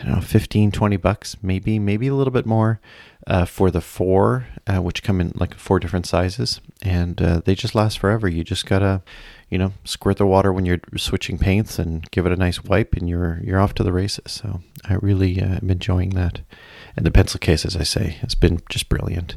I 0.00 0.04
don't 0.04 0.14
know, 0.16 0.20
15, 0.20 0.72
20 0.72 0.96
bucks, 0.96 1.36
maybe, 1.42 1.78
maybe 1.78 2.06
a 2.06 2.14
little 2.14 2.32
bit 2.32 2.46
more 2.46 2.80
uh, 3.26 3.44
for 3.44 3.70
the 3.70 3.80
four, 3.80 4.46
uh, 4.66 4.82
which 4.82 5.02
come 5.02 5.20
in 5.20 5.32
like 5.36 5.54
four 5.54 5.80
different 5.80 6.06
sizes. 6.06 6.60
And 6.82 7.20
uh, 7.22 7.40
they 7.44 7.54
just 7.54 7.74
last 7.74 7.98
forever. 7.98 8.28
You 8.28 8.44
just 8.44 8.66
got 8.66 8.80
to, 8.80 9.02
you 9.48 9.58
know, 9.58 9.72
squirt 9.84 10.16
the 10.18 10.26
water 10.26 10.52
when 10.52 10.66
you're 10.66 10.80
switching 10.96 11.38
paints 11.38 11.78
and 11.78 12.10
give 12.10 12.26
it 12.26 12.32
a 12.32 12.36
nice 12.36 12.64
wipe 12.64 12.94
and 12.94 13.08
you're, 13.08 13.40
you're 13.42 13.60
off 13.60 13.74
to 13.74 13.82
the 13.82 13.92
races. 13.92 14.32
So 14.32 14.60
I 14.84 14.94
really 14.94 15.40
uh, 15.40 15.58
am 15.62 15.70
enjoying 15.70 16.10
that. 16.10 16.40
And 16.96 17.06
the 17.06 17.10
pencil 17.10 17.38
case, 17.38 17.64
as 17.64 17.76
I 17.76 17.84
say, 17.84 18.18
has 18.22 18.34
been 18.34 18.60
just 18.68 18.88
brilliant. 18.88 19.36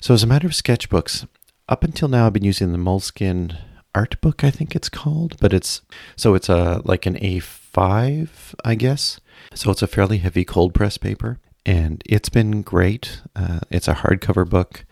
So 0.00 0.14
as 0.14 0.22
a 0.22 0.26
matter 0.26 0.46
of 0.46 0.52
sketchbooks, 0.52 1.26
up 1.68 1.84
until 1.84 2.08
now, 2.08 2.26
I've 2.26 2.32
been 2.32 2.44
using 2.44 2.72
the 2.72 2.78
Moleskine 2.78 3.56
art 3.94 4.20
book, 4.20 4.42
I 4.42 4.50
think 4.50 4.74
it's 4.74 4.88
called, 4.88 5.36
but 5.40 5.52
it's, 5.52 5.82
so 6.16 6.34
it's 6.34 6.48
a, 6.48 6.80
like 6.84 7.04
an 7.06 7.16
A5, 7.16 8.28
I 8.64 8.74
guess 8.74 9.20
so 9.54 9.70
it's 9.70 9.82
a 9.82 9.86
fairly 9.86 10.18
heavy 10.18 10.44
cold 10.44 10.74
press 10.74 10.98
paper, 10.98 11.38
and 11.64 12.02
it's 12.06 12.28
been 12.28 12.62
great. 12.62 13.20
Uh, 13.36 13.60
it's 13.70 13.88
a 13.88 13.94
hardcover 13.94 14.48
book. 14.48 14.84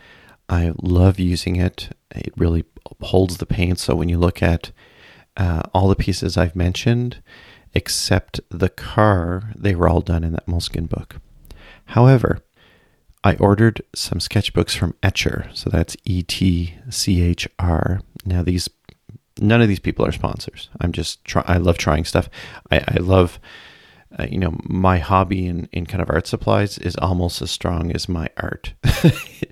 I 0.48 0.72
love 0.82 1.18
using 1.18 1.56
it. 1.56 1.90
It 2.14 2.32
really 2.36 2.64
holds 3.02 3.36
the 3.38 3.46
paint. 3.46 3.78
So 3.78 3.94
when 3.94 4.08
you 4.08 4.18
look 4.18 4.42
at 4.42 4.72
uh, 5.36 5.62
all 5.72 5.88
the 5.88 5.96
pieces 5.96 6.36
I've 6.36 6.56
mentioned, 6.56 7.22
except 7.72 8.40
the 8.50 8.68
car, 8.68 9.52
they 9.56 9.74
were 9.74 9.88
all 9.88 10.00
done 10.00 10.24
in 10.24 10.32
that 10.32 10.46
Moleskine 10.46 10.88
book. 10.88 11.16
However, 11.86 12.40
I 13.22 13.36
ordered 13.36 13.82
some 13.94 14.18
sketchbooks 14.18 14.76
from 14.76 14.94
Etchr, 15.02 15.54
so 15.56 15.70
that's 15.70 15.96
E 16.04 16.22
T 16.22 16.74
C 16.88 17.22
H 17.22 17.48
R. 17.58 18.00
Now 18.24 18.42
these, 18.42 18.68
none 19.40 19.60
of 19.60 19.68
these 19.68 19.78
people 19.78 20.06
are 20.06 20.12
sponsors. 20.12 20.70
I'm 20.80 20.92
just 20.92 21.24
try. 21.24 21.44
I 21.46 21.58
love 21.58 21.78
trying 21.78 22.04
stuff. 22.04 22.30
I, 22.70 22.82
I 22.88 22.96
love 22.98 23.38
uh, 24.18 24.26
you 24.28 24.38
know, 24.38 24.58
my 24.64 24.98
hobby 24.98 25.46
in, 25.46 25.68
in 25.72 25.86
kind 25.86 26.02
of 26.02 26.10
art 26.10 26.26
supplies 26.26 26.78
is 26.78 26.96
almost 26.96 27.40
as 27.42 27.50
strong 27.50 27.92
as 27.92 28.08
my 28.08 28.28
art 28.36 28.74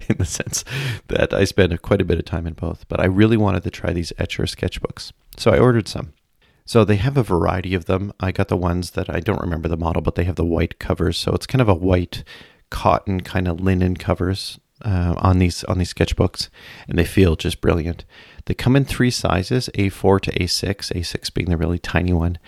in 0.09 0.17
the 0.19 0.25
sense 0.25 0.65
that 1.07 1.33
I 1.33 1.45
spend 1.45 1.81
quite 1.83 2.01
a 2.01 2.05
bit 2.05 2.19
of 2.19 2.25
time 2.25 2.47
in 2.47 2.55
both. 2.55 2.87
But 2.89 3.01
I 3.01 3.07
really 3.07 3.37
wanted 3.37 3.63
to 3.65 3.71
try 3.71 3.93
these 3.93 4.13
Etchr 4.19 4.47
sketchbooks. 4.47 5.13
So 5.37 5.53
I 5.53 5.59
ordered 5.59 5.87
some. 5.87 6.13
So 6.65 6.85
they 6.85 6.97
have 6.97 7.17
a 7.17 7.23
variety 7.23 7.73
of 7.75 7.87
them. 7.87 8.13
I 8.21 8.33
got 8.33 8.49
the 8.49 8.57
ones 8.57 8.91
that 8.91 9.09
I 9.09 9.21
don't 9.21 9.41
remember 9.41 9.69
the 9.69 9.77
model, 9.77 10.03
but 10.03 10.17
they 10.17 10.25
have 10.25 10.37
the 10.37 10.45
white 10.45 10.79
covers. 10.79 11.17
So 11.17 11.33
it's 11.33 11.47
kind 11.47 11.63
of 11.63 11.69
a 11.69 11.75
white 11.75 12.25
cotton 12.69 13.21
kind 13.21 13.49
of 13.49 13.61
linen 13.61 13.97
covers 13.97 14.59
uh, 14.85 15.15
on 15.17 15.39
these 15.39 15.65
on 15.65 15.79
these 15.79 15.93
sketchbooks, 15.95 16.49
and 16.87 16.99
they 16.99 17.05
feel 17.05 17.37
just 17.37 17.61
brilliant. 17.61 18.05
They 18.45 18.55
come 18.55 18.77
in 18.77 18.85
three 18.85 19.11
sizes: 19.11 19.71
A4 19.75 20.21
to 20.21 20.33
A6. 20.33 20.93
A6 20.93 21.33
being 21.33 21.49
the 21.49 21.57
really 21.57 21.79
tiny 21.79 22.13
one, 22.13 22.39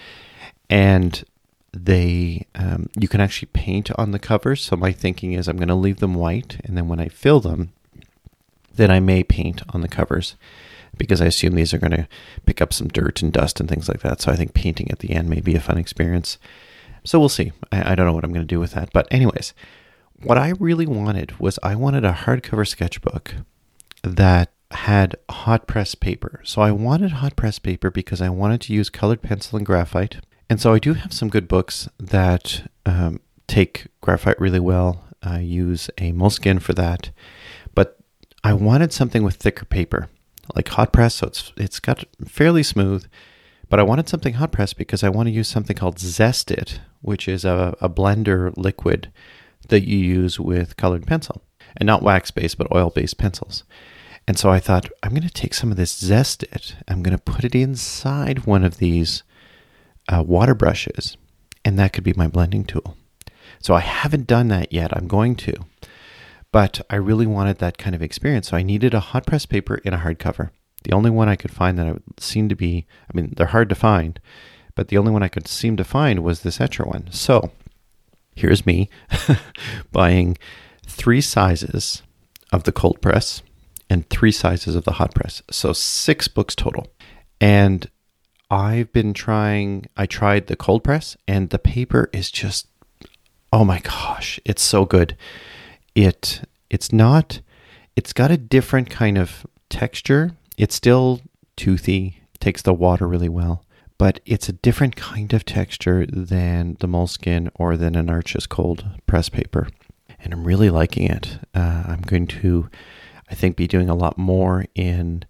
and 0.68 1.24
they 1.72 2.46
um, 2.54 2.88
you 2.98 3.08
can 3.08 3.20
actually 3.20 3.48
paint 3.52 3.90
on 3.96 4.10
the 4.10 4.18
covers. 4.18 4.62
So 4.62 4.76
my 4.76 4.92
thinking 4.92 5.32
is 5.32 5.48
I'm 5.48 5.56
going 5.56 5.68
to 5.68 5.74
leave 5.74 6.00
them 6.00 6.14
white, 6.14 6.58
and 6.64 6.76
then 6.76 6.88
when 6.88 7.00
I 7.00 7.08
fill 7.08 7.40
them, 7.40 7.72
then 8.74 8.90
I 8.90 9.00
may 9.00 9.22
paint 9.22 9.62
on 9.70 9.80
the 9.80 9.88
covers 9.88 10.36
because 10.96 11.20
I 11.20 11.26
assume 11.26 11.54
these 11.54 11.72
are 11.72 11.78
going 11.78 11.92
to 11.92 12.08
pick 12.44 12.60
up 12.60 12.72
some 12.72 12.88
dirt 12.88 13.22
and 13.22 13.32
dust 13.32 13.60
and 13.60 13.68
things 13.68 13.88
like 13.88 14.00
that. 14.00 14.20
So 14.20 14.32
I 14.32 14.36
think 14.36 14.54
painting 14.54 14.90
at 14.90 14.98
the 14.98 15.12
end 15.12 15.30
may 15.30 15.40
be 15.40 15.54
a 15.54 15.60
fun 15.60 15.78
experience. 15.78 16.38
So 17.04 17.18
we'll 17.18 17.28
see. 17.28 17.52
I, 17.72 17.92
I 17.92 17.94
don't 17.94 18.06
know 18.06 18.12
what 18.12 18.24
I'm 18.24 18.32
going 18.32 18.46
to 18.46 18.54
do 18.54 18.60
with 18.60 18.72
that, 18.72 18.90
but 18.92 19.06
anyways, 19.10 19.54
what 20.22 20.36
I 20.36 20.52
really 20.58 20.86
wanted 20.86 21.38
was 21.40 21.58
I 21.62 21.74
wanted 21.74 22.04
a 22.04 22.12
hardcover 22.12 22.68
sketchbook 22.68 23.34
that 24.02 24.50
had 24.72 25.16
hot 25.30 25.66
press 25.66 25.94
paper. 25.94 26.40
So 26.44 26.62
I 26.62 26.70
wanted 26.70 27.12
hot 27.12 27.36
press 27.36 27.58
paper 27.58 27.90
because 27.90 28.20
I 28.20 28.28
wanted 28.28 28.60
to 28.62 28.74
use 28.74 28.90
colored 28.90 29.22
pencil 29.22 29.56
and 29.56 29.66
graphite 29.66 30.16
and 30.50 30.60
so 30.60 30.74
I 30.74 30.80
do 30.80 30.94
have 30.94 31.12
some 31.12 31.30
good 31.30 31.46
books 31.46 31.88
that 31.98 32.68
um, 32.84 33.20
take 33.46 33.86
graphite 34.00 34.40
really 34.40 34.60
well. 34.60 35.04
I 35.22 35.38
use 35.38 35.88
a 35.96 36.12
Moleskine 36.12 36.60
for 36.60 36.72
that, 36.72 37.10
but 37.72 37.98
I 38.42 38.52
wanted 38.54 38.92
something 38.92 39.22
with 39.22 39.36
thicker 39.36 39.64
paper, 39.64 40.08
like 40.56 40.68
hot 40.68 40.92
press. 40.92 41.14
So 41.14 41.28
it's 41.28 41.52
it's 41.56 41.78
got 41.78 42.04
fairly 42.26 42.64
smooth, 42.64 43.06
but 43.68 43.78
I 43.78 43.84
wanted 43.84 44.08
something 44.08 44.34
hot 44.34 44.50
press 44.50 44.72
because 44.72 45.04
I 45.04 45.08
want 45.08 45.28
to 45.28 45.32
use 45.32 45.46
something 45.46 45.76
called 45.76 46.00
Zest-it, 46.00 46.80
which 47.00 47.28
is 47.28 47.44
a, 47.44 47.76
a 47.80 47.88
blender 47.88 48.52
liquid 48.56 49.12
that 49.68 49.86
you 49.86 49.98
use 49.98 50.40
with 50.40 50.76
colored 50.76 51.06
pencil, 51.06 51.42
and 51.76 51.86
not 51.86 52.02
wax 52.02 52.32
based, 52.32 52.58
but 52.58 52.72
oil 52.74 52.90
based 52.90 53.18
pencils. 53.18 53.62
And 54.26 54.36
so 54.36 54.50
I 54.50 54.58
thought 54.58 54.90
I'm 55.02 55.10
going 55.10 55.22
to 55.22 55.30
take 55.30 55.54
some 55.54 55.70
of 55.70 55.76
this 55.76 55.96
Zest-it. 55.96 56.76
I'm 56.88 57.02
going 57.02 57.16
to 57.16 57.22
put 57.22 57.44
it 57.44 57.54
inside 57.54 58.46
one 58.46 58.64
of 58.64 58.78
these 58.78 59.22
uh, 60.10 60.22
water 60.22 60.54
brushes, 60.54 61.16
and 61.64 61.78
that 61.78 61.92
could 61.92 62.04
be 62.04 62.12
my 62.14 62.26
blending 62.26 62.64
tool. 62.64 62.96
So 63.60 63.74
I 63.74 63.80
haven't 63.80 64.26
done 64.26 64.48
that 64.48 64.72
yet. 64.72 64.94
I'm 64.96 65.06
going 65.06 65.36
to. 65.36 65.54
But 66.52 66.80
I 66.90 66.96
really 66.96 67.26
wanted 67.26 67.58
that 67.58 67.78
kind 67.78 67.94
of 67.94 68.02
experience. 68.02 68.48
So 68.48 68.56
I 68.56 68.62
needed 68.62 68.92
a 68.92 69.00
hot 69.00 69.24
press 69.24 69.46
paper 69.46 69.76
in 69.76 69.94
a 69.94 69.98
hardcover. 69.98 70.50
The 70.82 70.92
only 70.92 71.10
one 71.10 71.28
I 71.28 71.36
could 71.36 71.52
find 71.52 71.78
that 71.78 71.86
I 71.86 71.94
seemed 72.18 72.50
to 72.50 72.56
be, 72.56 72.86
I 73.02 73.16
mean, 73.16 73.34
they're 73.36 73.46
hard 73.46 73.68
to 73.68 73.74
find, 73.74 74.18
but 74.74 74.88
the 74.88 74.98
only 74.98 75.12
one 75.12 75.22
I 75.22 75.28
could 75.28 75.46
seem 75.46 75.76
to 75.76 75.84
find 75.84 76.24
was 76.24 76.40
this 76.40 76.58
Etchr 76.58 76.86
one. 76.86 77.12
So 77.12 77.52
here's 78.34 78.66
me 78.66 78.88
buying 79.92 80.38
three 80.86 81.20
sizes 81.20 82.02
of 82.50 82.64
the 82.64 82.72
cold 82.72 83.00
press 83.00 83.42
and 83.88 84.08
three 84.08 84.32
sizes 84.32 84.74
of 84.74 84.84
the 84.84 84.92
hot 84.92 85.14
press. 85.14 85.42
So 85.50 85.72
six 85.72 86.28
books 86.28 86.54
total. 86.56 86.88
And 87.40 87.88
I've 88.50 88.92
been 88.92 89.14
trying, 89.14 89.86
I 89.96 90.06
tried 90.06 90.48
the 90.48 90.56
cold 90.56 90.82
press, 90.82 91.16
and 91.28 91.50
the 91.50 91.58
paper 91.58 92.10
is 92.12 92.30
just, 92.30 92.66
oh 93.52 93.64
my 93.64 93.78
gosh, 93.80 94.40
it's 94.44 94.62
so 94.62 94.84
good. 94.84 95.16
It, 95.94 96.42
it's 96.68 96.92
not, 96.92 97.40
it's 97.94 98.12
got 98.12 98.30
a 98.30 98.36
different 98.36 98.90
kind 98.90 99.18
of 99.18 99.46
texture. 99.68 100.32
It's 100.56 100.74
still 100.74 101.20
toothy, 101.56 102.22
takes 102.40 102.62
the 102.62 102.74
water 102.74 103.06
really 103.06 103.28
well, 103.28 103.64
but 103.98 104.20
it's 104.26 104.48
a 104.48 104.54
different 104.54 104.96
kind 104.96 105.32
of 105.32 105.44
texture 105.44 106.06
than 106.06 106.76
the 106.80 106.88
Moleskine 106.88 107.50
or 107.54 107.76
than 107.76 107.94
an 107.94 108.10
Arches 108.10 108.46
cold 108.46 108.84
press 109.06 109.28
paper. 109.28 109.68
And 110.18 110.32
I'm 110.32 110.44
really 110.44 110.70
liking 110.70 111.06
it. 111.10 111.38
Uh, 111.54 111.84
I'm 111.86 112.02
going 112.02 112.26
to, 112.26 112.68
I 113.30 113.34
think, 113.34 113.56
be 113.56 113.68
doing 113.68 113.88
a 113.88 113.94
lot 113.94 114.18
more 114.18 114.64
in 114.74 115.24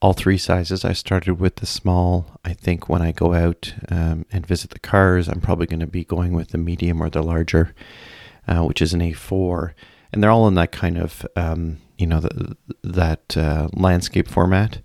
all 0.00 0.12
three 0.14 0.38
sizes. 0.38 0.84
I 0.84 0.92
started 0.92 1.38
with 1.38 1.56
the 1.56 1.66
small. 1.66 2.38
I 2.44 2.54
think 2.54 2.88
when 2.88 3.02
I 3.02 3.12
go 3.12 3.34
out 3.34 3.74
um, 3.90 4.24
and 4.32 4.46
visit 4.46 4.70
the 4.70 4.78
cars, 4.78 5.28
I'm 5.28 5.40
probably 5.40 5.66
going 5.66 5.80
to 5.80 5.86
be 5.86 6.04
going 6.04 6.32
with 6.32 6.48
the 6.48 6.58
medium 6.58 7.02
or 7.02 7.10
the 7.10 7.22
larger, 7.22 7.74
uh, 8.48 8.62
which 8.62 8.80
is 8.80 8.94
an 8.94 9.00
A4. 9.00 9.74
And 10.12 10.22
they're 10.22 10.30
all 10.30 10.48
in 10.48 10.54
that 10.54 10.72
kind 10.72 10.96
of, 10.96 11.26
um, 11.36 11.78
you 11.98 12.06
know, 12.06 12.20
the, 12.20 12.56
that 12.82 13.36
uh, 13.36 13.68
landscape 13.74 14.26
format. 14.26 14.80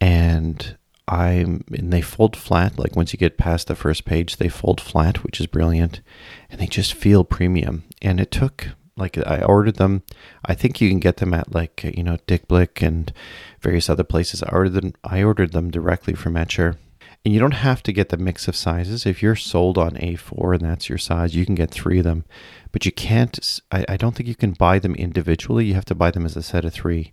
And 0.00 0.76
I'm, 1.08 1.64
and 1.72 1.92
they 1.92 2.00
fold 2.00 2.36
flat. 2.36 2.78
Like 2.78 2.94
once 2.94 3.12
you 3.12 3.18
get 3.18 3.38
past 3.38 3.66
the 3.66 3.74
first 3.74 4.04
page, 4.04 4.36
they 4.36 4.48
fold 4.48 4.80
flat, 4.80 5.24
which 5.24 5.40
is 5.40 5.46
brilliant. 5.46 6.00
And 6.48 6.60
they 6.60 6.66
just 6.66 6.94
feel 6.94 7.24
premium. 7.24 7.84
And 8.00 8.20
it 8.20 8.30
took 8.30 8.68
like 8.98 9.16
I 9.18 9.42
ordered 9.42 9.76
them. 9.76 10.02
I 10.44 10.54
think 10.54 10.80
you 10.80 10.88
can 10.88 10.98
get 10.98 11.18
them 11.18 11.32
at 11.32 11.54
like 11.54 11.84
you 11.84 12.02
know 12.02 12.18
Dick 12.26 12.48
Blick 12.48 12.82
and 12.82 13.12
various 13.60 13.88
other 13.88 14.04
places. 14.04 14.42
I 14.42 14.50
ordered 14.50 14.74
them. 14.74 14.94
I 15.04 15.22
ordered 15.22 15.52
them 15.52 15.70
directly 15.70 16.14
from 16.14 16.34
Etchr. 16.34 16.76
And 17.24 17.34
you 17.34 17.40
don't 17.40 17.52
have 17.52 17.82
to 17.82 17.92
get 17.92 18.10
the 18.10 18.16
mix 18.16 18.46
of 18.48 18.56
sizes. 18.56 19.04
If 19.04 19.22
you're 19.22 19.36
sold 19.36 19.76
on 19.76 19.92
A4 19.92 20.54
and 20.54 20.64
that's 20.64 20.88
your 20.88 20.98
size, 20.98 21.34
you 21.34 21.44
can 21.44 21.56
get 21.56 21.70
three 21.70 21.98
of 21.98 22.04
them. 22.04 22.24
But 22.70 22.86
you 22.86 22.92
can't, 22.92 23.60
I, 23.72 23.84
I 23.88 23.96
don't 23.96 24.14
think 24.14 24.28
you 24.28 24.36
can 24.36 24.52
buy 24.52 24.78
them 24.78 24.94
individually. 24.94 25.66
You 25.66 25.74
have 25.74 25.84
to 25.86 25.96
buy 25.96 26.12
them 26.12 26.24
as 26.24 26.36
a 26.36 26.42
set 26.42 26.64
of 26.64 26.72
three. 26.72 27.12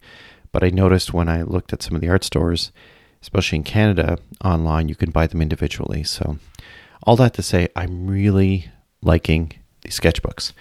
But 0.52 0.64
I 0.64 0.70
noticed 0.70 1.14
when 1.14 1.28
I 1.28 1.42
looked 1.42 1.74
at 1.74 1.82
some 1.82 1.96
of 1.96 2.02
the 2.02 2.10
art 2.10 2.24
stores, 2.24 2.72
especially 3.22 3.58
in 3.58 3.64
Canada 3.64 4.20
online, 4.44 4.88
you 4.88 4.96
can 4.96 5.10
buy 5.10 5.28
them 5.28 5.42
individually. 5.42 6.04
So, 6.04 6.38
all 7.04 7.16
that 7.18 7.34
to 7.34 7.42
say, 7.42 7.68
I'm 7.76 8.08
really 8.08 8.70
liking 9.02 9.54
these 9.82 10.00
sketchbooks. 10.00 10.54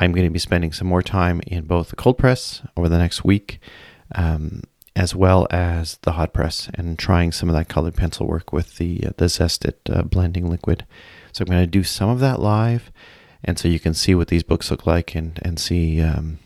I'm 0.00 0.12
going 0.12 0.26
to 0.26 0.32
be 0.32 0.38
spending 0.38 0.72
some 0.72 0.88
more 0.88 1.02
time 1.02 1.42
in 1.46 1.64
both 1.64 1.90
the 1.90 1.96
cold 1.96 2.16
press 2.16 2.62
over 2.74 2.88
the 2.88 2.98
next 2.98 3.22
week, 3.22 3.60
um, 4.14 4.62
as 4.96 5.14
well 5.14 5.46
as 5.50 5.98
the 6.02 6.12
hot 6.12 6.32
press, 6.32 6.70
and 6.74 6.98
trying 6.98 7.32
some 7.32 7.50
of 7.50 7.54
that 7.54 7.68
colored 7.68 7.94
pencil 7.94 8.26
work 8.26 8.50
with 8.50 8.76
the 8.78 9.04
uh, 9.06 9.10
the 9.18 9.28
Zest-it 9.28 9.78
uh, 9.90 10.02
blending 10.02 10.50
liquid. 10.50 10.86
So 11.32 11.42
I'm 11.42 11.50
going 11.50 11.62
to 11.62 11.66
do 11.66 11.84
some 11.84 12.08
of 12.08 12.18
that 12.20 12.40
live, 12.40 12.90
and 13.44 13.58
so 13.58 13.68
you 13.68 13.78
can 13.78 13.92
see 13.92 14.14
what 14.14 14.28
these 14.28 14.42
books 14.42 14.70
look 14.70 14.86
like 14.86 15.14
and 15.14 15.38
and 15.42 15.60
see 15.60 16.00
um, 16.00 16.38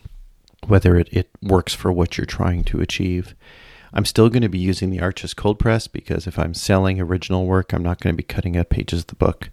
whether 0.66 0.96
it, 0.96 1.08
it 1.12 1.30
works 1.40 1.74
for 1.74 1.92
what 1.92 2.18
you're 2.18 2.26
trying 2.26 2.64
to 2.64 2.80
achieve. 2.80 3.36
I'm 3.92 4.04
still 4.04 4.28
going 4.28 4.42
to 4.42 4.48
be 4.48 4.58
using 4.58 4.90
the 4.90 5.00
Arches 5.00 5.32
cold 5.32 5.60
press 5.60 5.86
because 5.86 6.26
if 6.26 6.36
I'm 6.36 6.54
selling 6.54 7.00
original 7.00 7.46
work, 7.46 7.72
I'm 7.72 7.84
not 7.84 8.00
going 8.00 8.12
to 8.12 8.16
be 8.16 8.24
cutting 8.24 8.56
out 8.56 8.68
pages 8.68 9.02
of 9.02 9.06
the 9.06 9.14
book. 9.14 9.50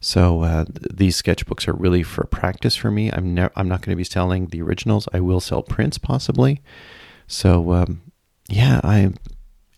So 0.00 0.42
uh, 0.42 0.64
these 0.68 1.20
sketchbooks 1.20 1.68
are 1.68 1.74
really 1.74 2.02
for 2.02 2.24
practice 2.24 2.74
for 2.74 2.90
me. 2.90 3.10
I'm 3.12 3.34
ne- 3.34 3.50
I'm 3.54 3.68
not 3.68 3.82
going 3.82 3.92
to 3.92 3.96
be 3.96 4.04
selling 4.04 4.46
the 4.46 4.62
originals. 4.62 5.08
I 5.12 5.20
will 5.20 5.40
sell 5.40 5.62
prints 5.62 5.98
possibly. 5.98 6.62
So 7.26 7.72
um, 7.72 8.00
yeah, 8.48 8.80
I 8.82 9.12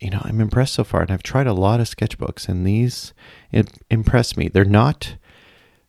you 0.00 0.10
know 0.10 0.22
I'm 0.24 0.40
impressed 0.40 0.74
so 0.74 0.84
far, 0.84 1.02
and 1.02 1.10
I've 1.10 1.24
tried 1.24 1.48
a 1.48 1.52
lot 1.52 1.80
of 1.80 1.88
sketchbooks, 1.88 2.48
and 2.48 2.64
these 2.64 3.12
impress 3.90 4.36
me. 4.36 4.48
They're 4.48 4.64
not 4.64 5.16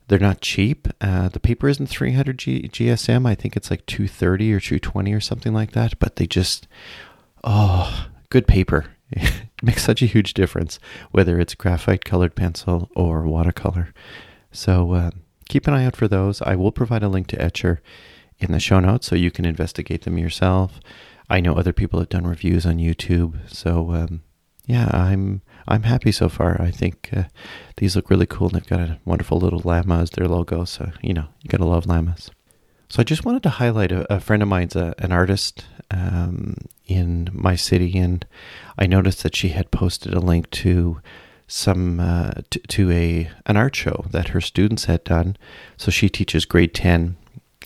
they're 0.08 0.19
not 0.19 0.41
cheap. 0.41 0.88
Uh, 1.00 1.30
the 1.30 1.39
paper 1.39 1.69
isn't 1.69 1.88
300 1.88 2.38
G- 2.38 2.67
GSM. 2.67 3.28
I 3.28 3.36
think 3.36 3.56
it's 3.56 3.72
like 3.72 3.86
230 3.86 4.54
or 4.54 4.60
220 4.60 5.13
or 5.13 5.22
something 5.22 5.54
like 5.54 5.72
that. 5.72 5.98
But 6.00 6.15
they 6.17 6.28
just 6.28 6.67
oh, 7.43 8.08
good 8.30 8.48
paper. 8.48 8.88
makes 9.63 9.84
such 9.84 10.02
a 10.02 10.08
huge 10.08 10.34
difference 10.34 10.80
whether 11.12 11.39
it's 11.39 11.56
graphite 11.56 12.06
colored 12.06 12.36
pencil 12.36 12.89
or 12.95 13.23
watercolor. 13.23 13.93
So 14.52 14.93
uh, 14.93 15.12
keep 15.49 15.67
an 15.67 15.73
eye 15.73 15.86
out 15.86 15.95
for 15.95 16.08
those. 16.08 16.41
I 16.41 16.56
will 16.56 16.71
provide 16.71 17.04
a 17.04 17.10
link 17.10 17.28
to 17.28 17.38
Etchr 17.38 17.80
in 18.39 18.52
the 18.52 18.60
show 18.60 18.80
notes 18.80 19.08
so 19.08 19.15
you 19.15 19.32
can 19.32 19.45
investigate 19.45 20.04
them 20.04 20.17
yourself. 20.17 20.80
I 21.30 21.39
know 21.39 21.56
other 21.56 21.73
people 21.73 21.99
have 21.99 22.10
done 22.10 22.28
reviews 22.28 22.65
on 22.65 22.78
YouTube, 22.78 23.49
so 23.49 23.93
um, 23.93 24.21
yeah, 24.65 24.89
I'm 24.93 25.41
I'm 25.67 25.84
happy 25.84 26.12
so 26.12 26.30
far. 26.30 26.62
I 26.62 26.69
think 26.69 27.10
uh, 27.15 27.23
these 27.78 27.95
look 27.95 28.10
really 28.10 28.26
cool, 28.26 28.47
and 28.47 28.56
they've 28.56 28.67
got 28.67 28.82
a 28.82 28.99
wonderful 29.06 29.39
little 29.39 29.62
llama 29.63 29.99
as 29.99 30.12
their 30.12 30.28
logo. 30.28 30.65
So 30.65 30.91
you 31.02 31.13
know 31.13 31.28
you 31.41 31.49
gotta 31.49 31.65
love 31.65 31.86
llamas. 31.86 32.30
So 32.93 32.99
I 32.99 33.03
just 33.03 33.25
wanted 33.25 33.41
to 33.41 33.49
highlight 33.49 33.91
a, 33.91 34.13
a 34.13 34.19
friend 34.19 34.43
of 34.43 34.49
mine's 34.49 34.75
a, 34.75 34.93
an 34.99 35.12
artist 35.12 35.65
um, 35.89 36.58
in 36.86 37.27
my 37.34 37.56
city, 37.56 37.97
and 37.97 38.23
I 38.77 38.86
noticed 38.86 39.23
that 39.23 39.36
she 39.36 39.49
had 39.49 39.71
posted 39.71 40.13
a 40.13 40.19
link 40.19 40.51
to 40.51 41.01
some 41.47 41.99
uh, 41.99 42.34
t- 42.51 42.62
to 42.67 42.91
a 42.91 43.32
an 43.47 43.58
art 43.58 43.75
show 43.75 44.06
that 44.12 44.27
her 44.27 44.41
students 44.41 44.86
had 44.86 45.03
done. 45.06 45.38
So 45.75 45.89
she 45.89 46.08
teaches 46.08 46.45
grade 46.45 46.75
ten, 46.75 47.17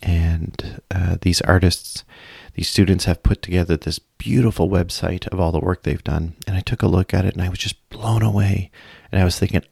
and 0.02 0.80
uh, 0.92 1.18
these 1.20 1.42
artists, 1.42 2.06
these 2.54 2.70
students 2.70 3.04
have 3.04 3.22
put 3.22 3.42
together 3.42 3.76
this 3.76 4.00
beautiful 4.00 4.70
website 4.70 5.28
of 5.28 5.42
all 5.42 5.52
the 5.52 5.60
work 5.60 5.84
they've 5.84 6.02
done. 6.06 6.38
And 6.48 6.56
I 6.56 6.62
took 6.62 6.82
a 6.82 6.88
look 6.88 7.14
at 7.14 7.26
it, 7.26 7.34
and 7.34 7.44
I 7.44 7.50
was 7.50 7.60
just 7.60 7.90
blown 7.90 8.22
away. 8.22 8.72
And 9.12 9.20
I 9.20 9.26
was 9.26 9.38
thinking, 9.38 9.64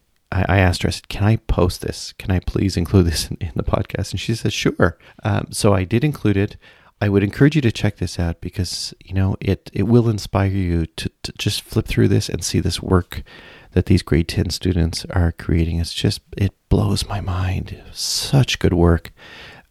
I, 0.44 0.58
asked 0.58 0.84
her, 0.84 0.88
I 0.88 0.92
said, 0.92 1.08
"Can 1.10 1.24
I 1.24 1.38
post 1.38 1.82
this? 1.82 2.14
Can 2.14 2.32
I 2.32 2.40
please 2.40 2.78
include 2.78 3.08
this 3.08 3.30
in, 3.30 3.38
in 3.40 3.52
the 3.56 3.64
podcast?" 3.64 4.12
And 4.12 4.20
she 4.20 4.36
said, 4.36 4.54
"Sure." 4.54 4.98
Um, 5.24 5.48
so 5.52 5.74
I 5.74 5.84
did 5.84 6.04
include 6.04 6.38
it. 6.38 6.58
I 7.02 7.10
would 7.10 7.24
encourage 7.24 7.56
you 7.56 7.62
to 7.62 7.72
check 7.72 7.98
this 7.98 8.20
out 8.20 8.42
because 8.42 8.94
you 9.04 9.14
know 9.14 9.36
it 9.40 9.70
it 9.74 9.84
will 9.84 10.10
inspire 10.10 10.50
you 10.50 10.86
to, 10.86 11.12
to 11.24 11.34
just 11.38 11.62
flip 11.62 11.86
through 11.86 12.08
this 12.08 12.30
and 12.30 12.44
see 12.44 12.60
this 12.60 12.82
work 12.82 13.24
that 13.72 13.88
these 13.88 14.02
grade 14.02 14.30
10 14.30 14.50
students 14.52 15.06
are 15.10 15.34
creating. 15.34 15.80
It's 15.80 15.94
just 15.94 16.22
it 16.38 16.54
blows 16.70 17.08
my 17.08 17.20
mind. 17.20 17.82
Such 17.92 18.60
good 18.60 18.74
work. 18.74 19.12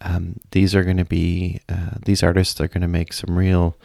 Um, 0.02 0.40
these 0.50 0.74
are 0.74 0.84
going 0.84 0.98
to 0.98 1.04
be 1.04 1.60
uh, 1.68 1.96
these 2.04 2.22
artists 2.22 2.60
are 2.60 2.68
going 2.68 2.82
to 2.82 2.88
make 2.88 3.12
some 3.14 3.36
real 3.38 3.76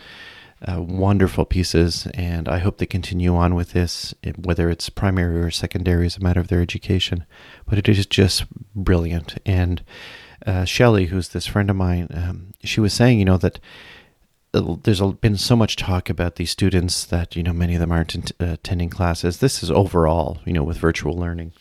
uh, 0.68 0.82
wonderful 0.82 1.46
pieces, 1.46 2.08
and 2.14 2.50
I 2.50 2.60
hope 2.60 2.78
they 2.78 2.86
continue 2.86 3.36
on 3.36 3.56
with 3.56 3.72
this, 3.72 4.14
whether 4.38 4.70
it's 4.70 4.90
primary 4.90 5.40
or 5.40 5.52
secondary 5.52 6.06
as 6.06 6.18
a 6.18 6.22
matter 6.22 6.40
of 6.40 6.50
their 6.50 6.62
education. 6.62 7.26
But 7.66 7.78
it 7.78 7.88
is 7.88 8.06
just 8.06 8.46
brilliant, 8.76 9.38
and 9.46 9.84
uh, 10.46 10.66
Shelley, 10.66 11.06
who's 11.08 11.30
this 11.30 11.46
friend 11.46 11.70
of 11.70 11.76
mine, 11.76 12.08
um, 12.12 12.54
she 12.64 12.80
was 12.80 12.94
saying, 12.94 13.20
you 13.20 13.26
know, 13.26 13.38
that 13.38 13.60
uh, 14.54 14.76
there's 14.84 15.02
been 15.02 15.38
so 15.38 15.56
much 15.56 15.76
talk 15.76 16.10
about 16.10 16.36
these 16.36 16.52
students 16.52 17.06
that, 17.06 17.36
you 17.36 17.44
know, 17.44 17.54
many 17.54 17.76
of 17.76 17.80
them 17.80 17.92
aren't 17.92 18.16
uh, 18.16 18.46
attending 18.46 18.90
classes. 18.90 19.38
This 19.38 19.62
is 19.62 19.70
overall, 19.70 20.40
you 20.46 20.54
know, 20.54 20.64
with 20.64 20.78
virtual 20.78 21.18
learning. 21.18 21.54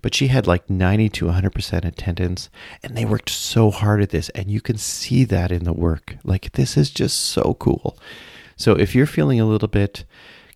But 0.00 0.14
she 0.14 0.28
had 0.28 0.46
like 0.46 0.70
90 0.70 1.10
to 1.10 1.26
100% 1.26 1.84
attendance, 1.84 2.48
and 2.82 2.96
they 2.96 3.04
worked 3.04 3.28
so 3.28 3.70
hard 3.70 4.00
at 4.00 4.10
this. 4.10 4.30
And 4.30 4.50
you 4.50 4.62
can 4.62 4.78
see 4.78 5.24
that 5.24 5.52
in 5.52 5.64
the 5.64 5.72
work. 5.74 6.16
Like, 6.24 6.52
this 6.52 6.78
is 6.78 6.90
just 6.90 7.20
so 7.20 7.54
cool. 7.58 7.98
So, 8.56 8.72
if 8.72 8.94
you're 8.94 9.06
feeling 9.06 9.40
a 9.40 9.46
little 9.46 9.68
bit 9.68 10.04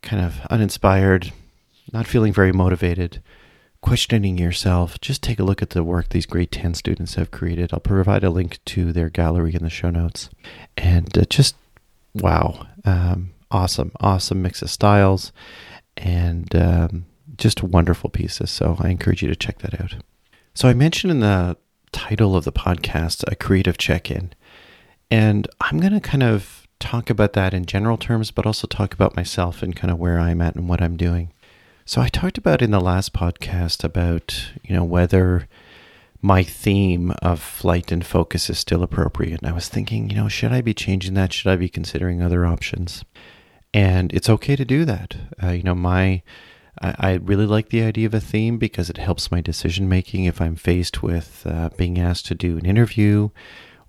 kind 0.03 0.25
of 0.25 0.41
uninspired, 0.51 1.33
not 1.93 2.07
feeling 2.07 2.33
very 2.33 2.53
motivated, 2.53 3.23
questioning 3.81 4.39
yourself, 4.39 5.01
just 5.01 5.23
take 5.23 5.39
a 5.39 5.45
look 5.45 5.63
at 5.63 5.71
the 5.71 5.85
work 5.85 6.09
these 6.09 6.27
grade 6.27 6.51
10 6.51 6.75
students 6.75 7.15
have 7.15 7.31
created. 7.31 7.71
I'll 7.73 7.81
provide 7.81 8.25
a 8.25 8.31
link 8.31 8.59
to 8.67 8.93
their 8.93 9.11
gallery 9.11 9.55
in 9.55 9.63
the 9.63 9.71
show 9.71 9.91
notes. 9.91 10.29
And 10.77 11.17
uh, 11.17 11.25
just 11.29 11.57
wow, 12.15 12.67
um, 12.85 13.31
awesome, 13.51 13.93
awesome 14.01 14.43
mix 14.43 14.63
of 14.63 14.71
styles 14.71 15.33
and 15.97 16.55
um, 16.57 17.07
just 17.37 17.63
wonderful 17.63 18.11
pieces. 18.11 18.51
So 18.51 18.77
I 18.81 18.89
encourage 18.89 19.23
you 19.23 19.29
to 19.29 19.37
check 19.37 19.59
that 19.59 19.81
out. 19.81 19.95
So 20.55 20.69
I 20.69 20.75
mentioned 20.75 21.11
in 21.11 21.21
the 21.21 21.57
title 21.93 22.37
of 22.37 22.45
the 22.45 22.53
podcast 22.53 23.25
a 23.31 23.37
creative 23.37 23.79
check 23.79 24.11
in. 24.11 24.33
And 25.11 25.47
I'm 25.61 25.79
going 25.79 25.93
to 25.93 26.01
kind 26.01 26.23
of 26.23 26.66
talk 26.79 27.11
about 27.11 27.33
that 27.35 27.55
in 27.55 27.67
general 27.67 27.97
terms, 27.97 28.31
but 28.31 28.47
also 28.47 28.67
talk 28.67 28.95
about 28.95 29.17
myself 29.17 29.63
and 29.63 29.75
kind 29.75 29.91
of 29.91 29.99
where 29.99 30.19
I'm 30.19 30.41
at 30.41 30.57
and 30.57 30.69
what 30.69 30.83
I'm 30.83 30.97
doing. 30.97 31.33
So 31.85 32.01
I 32.01 32.09
talked 32.09 32.39
about 32.39 32.63
in 32.63 32.73
the 32.73 32.81
last 32.81 33.13
podcast 33.13 33.85
about, 33.85 34.51
you 34.63 34.75
know, 34.75 34.85
whether 34.85 35.49
my 36.21 36.43
theme 36.43 37.13
of 37.23 37.41
flight 37.41 37.93
and 37.93 38.05
focus 38.05 38.51
is 38.51 38.59
still 38.59 38.83
appropriate. 38.83 39.41
And 39.41 39.49
I 39.49 39.55
was 39.55 39.69
thinking, 39.69 40.11
you 40.11 40.17
know, 40.17 40.29
should 40.29 40.53
I 40.53 40.61
be 40.61 40.75
changing 40.75 41.15
that? 41.15 41.33
Should 41.33 41.51
I 41.51 41.57
be 41.57 41.69
considering 41.69 42.23
other 42.23 42.45
options? 42.45 43.05
And 43.73 44.13
it's 44.13 44.29
okay 44.29 44.57
to 44.57 44.65
do 44.65 44.85
that. 44.85 45.17
Uh, 45.43 45.51
you 45.51 45.63
know, 45.63 45.75
my 45.75 46.23
I, 46.81 46.95
I, 46.99 47.13
really 47.15 47.47
like 47.47 47.71
the 47.71 47.83
idea 47.83 48.07
of 48.07 48.15
a 48.15 48.21
theme 48.21 48.59
because 48.59 48.91
it 48.91 48.99
helps 48.99 49.31
my 49.31 49.41
decision 49.41 49.89
making 49.89 50.25
if 50.25 50.41
I'm 50.41 50.57
faced 50.57 51.03
with 51.03 51.47
uh, 51.47 51.71
being 51.77 51.99
asked 51.99 52.27
to 52.27 52.35
do 52.35 52.59
an 52.59 52.67
interview 52.67 53.31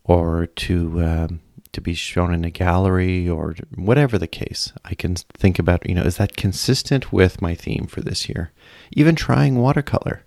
or 0.03 0.47
to 0.47 1.03
um, 1.03 1.39
to 1.73 1.81
be 1.81 1.93
shown 1.93 2.33
in 2.33 2.45
a 2.45 2.49
gallery 2.49 3.27
or 3.27 3.55
whatever 3.75 4.17
the 4.17 4.27
case, 4.27 4.73
I 4.85 4.95
can 4.95 5.15
think 5.15 5.59
about, 5.59 5.87
you 5.87 5.95
know, 5.95 6.03
is 6.03 6.17
that 6.17 6.37
consistent 6.37 7.11
with 7.11 7.41
my 7.41 7.55
theme 7.55 7.87
for 7.87 8.01
this 8.01 8.29
year? 8.29 8.51
Even 8.91 9.15
trying 9.15 9.57
watercolor. 9.57 10.23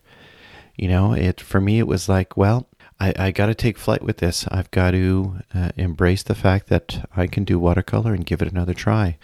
You 0.76 0.88
know, 0.88 1.12
it 1.12 1.40
for 1.40 1.60
me 1.60 1.78
it 1.78 1.86
was 1.86 2.08
like, 2.08 2.36
well, 2.36 2.66
I, 3.00 3.14
I 3.18 3.30
got 3.30 3.46
to 3.46 3.54
take 3.54 3.78
flight 3.78 4.02
with 4.02 4.18
this. 4.18 4.46
I've 4.48 4.70
got 4.70 4.90
to 4.92 5.38
uh, 5.54 5.70
embrace 5.76 6.22
the 6.22 6.34
fact 6.34 6.68
that 6.68 7.08
I 7.16 7.26
can 7.26 7.44
do 7.44 7.58
watercolor 7.58 8.12
and 8.12 8.26
give 8.26 8.42
it 8.42 8.52
another 8.52 8.74
try. 8.74 9.16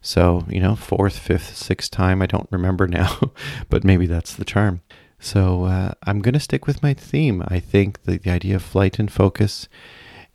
So, 0.00 0.44
you 0.48 0.60
know, 0.60 0.76
fourth, 0.76 1.18
fifth, 1.18 1.56
sixth 1.56 1.90
time, 1.90 2.22
I 2.22 2.26
don't 2.26 2.48
remember 2.50 2.86
now, 2.88 3.32
but 3.68 3.84
maybe 3.84 4.06
that's 4.06 4.34
the 4.34 4.44
charm. 4.44 4.82
So 5.18 5.64
uh, 5.64 5.92
I'm 6.02 6.20
going 6.20 6.34
to 6.34 6.40
stick 6.40 6.66
with 6.66 6.82
my 6.82 6.94
theme. 6.94 7.42
I 7.48 7.58
think 7.58 8.02
the, 8.02 8.18
the 8.18 8.30
idea 8.30 8.56
of 8.56 8.62
flight 8.62 8.98
and 8.98 9.10
focus 9.10 9.68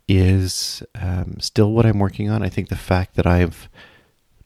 is 0.09 0.83
um, 0.99 1.37
still 1.39 1.71
what 1.71 1.85
I'm 1.85 1.99
working 1.99 2.29
on. 2.29 2.43
I 2.43 2.49
think 2.49 2.69
the 2.69 2.75
fact 2.75 3.15
that 3.15 3.27
I've 3.27 3.69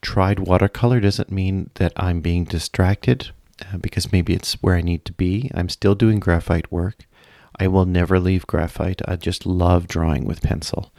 tried 0.01 0.39
watercolor 0.39 0.99
doesn't 0.99 1.31
mean 1.31 1.69
that 1.75 1.93
I'm 1.95 2.19
being 2.19 2.43
distracted 2.43 3.31
uh, 3.61 3.77
because 3.77 4.11
maybe 4.11 4.33
it's 4.33 4.61
where 4.61 4.75
I 4.75 4.81
need 4.81 5.05
to 5.05 5.13
be. 5.13 5.49
I'm 5.55 5.69
still 5.69 5.95
doing 5.95 6.19
graphite 6.19 6.71
work. 6.71 7.05
I 7.59 7.67
will 7.67 7.85
never 7.85 8.19
leave 8.19 8.45
graphite. 8.45 9.01
I 9.07 9.15
just 9.15 9.45
love 9.45 9.87
drawing 9.87 10.25
with 10.25 10.41
pencil. 10.41 10.91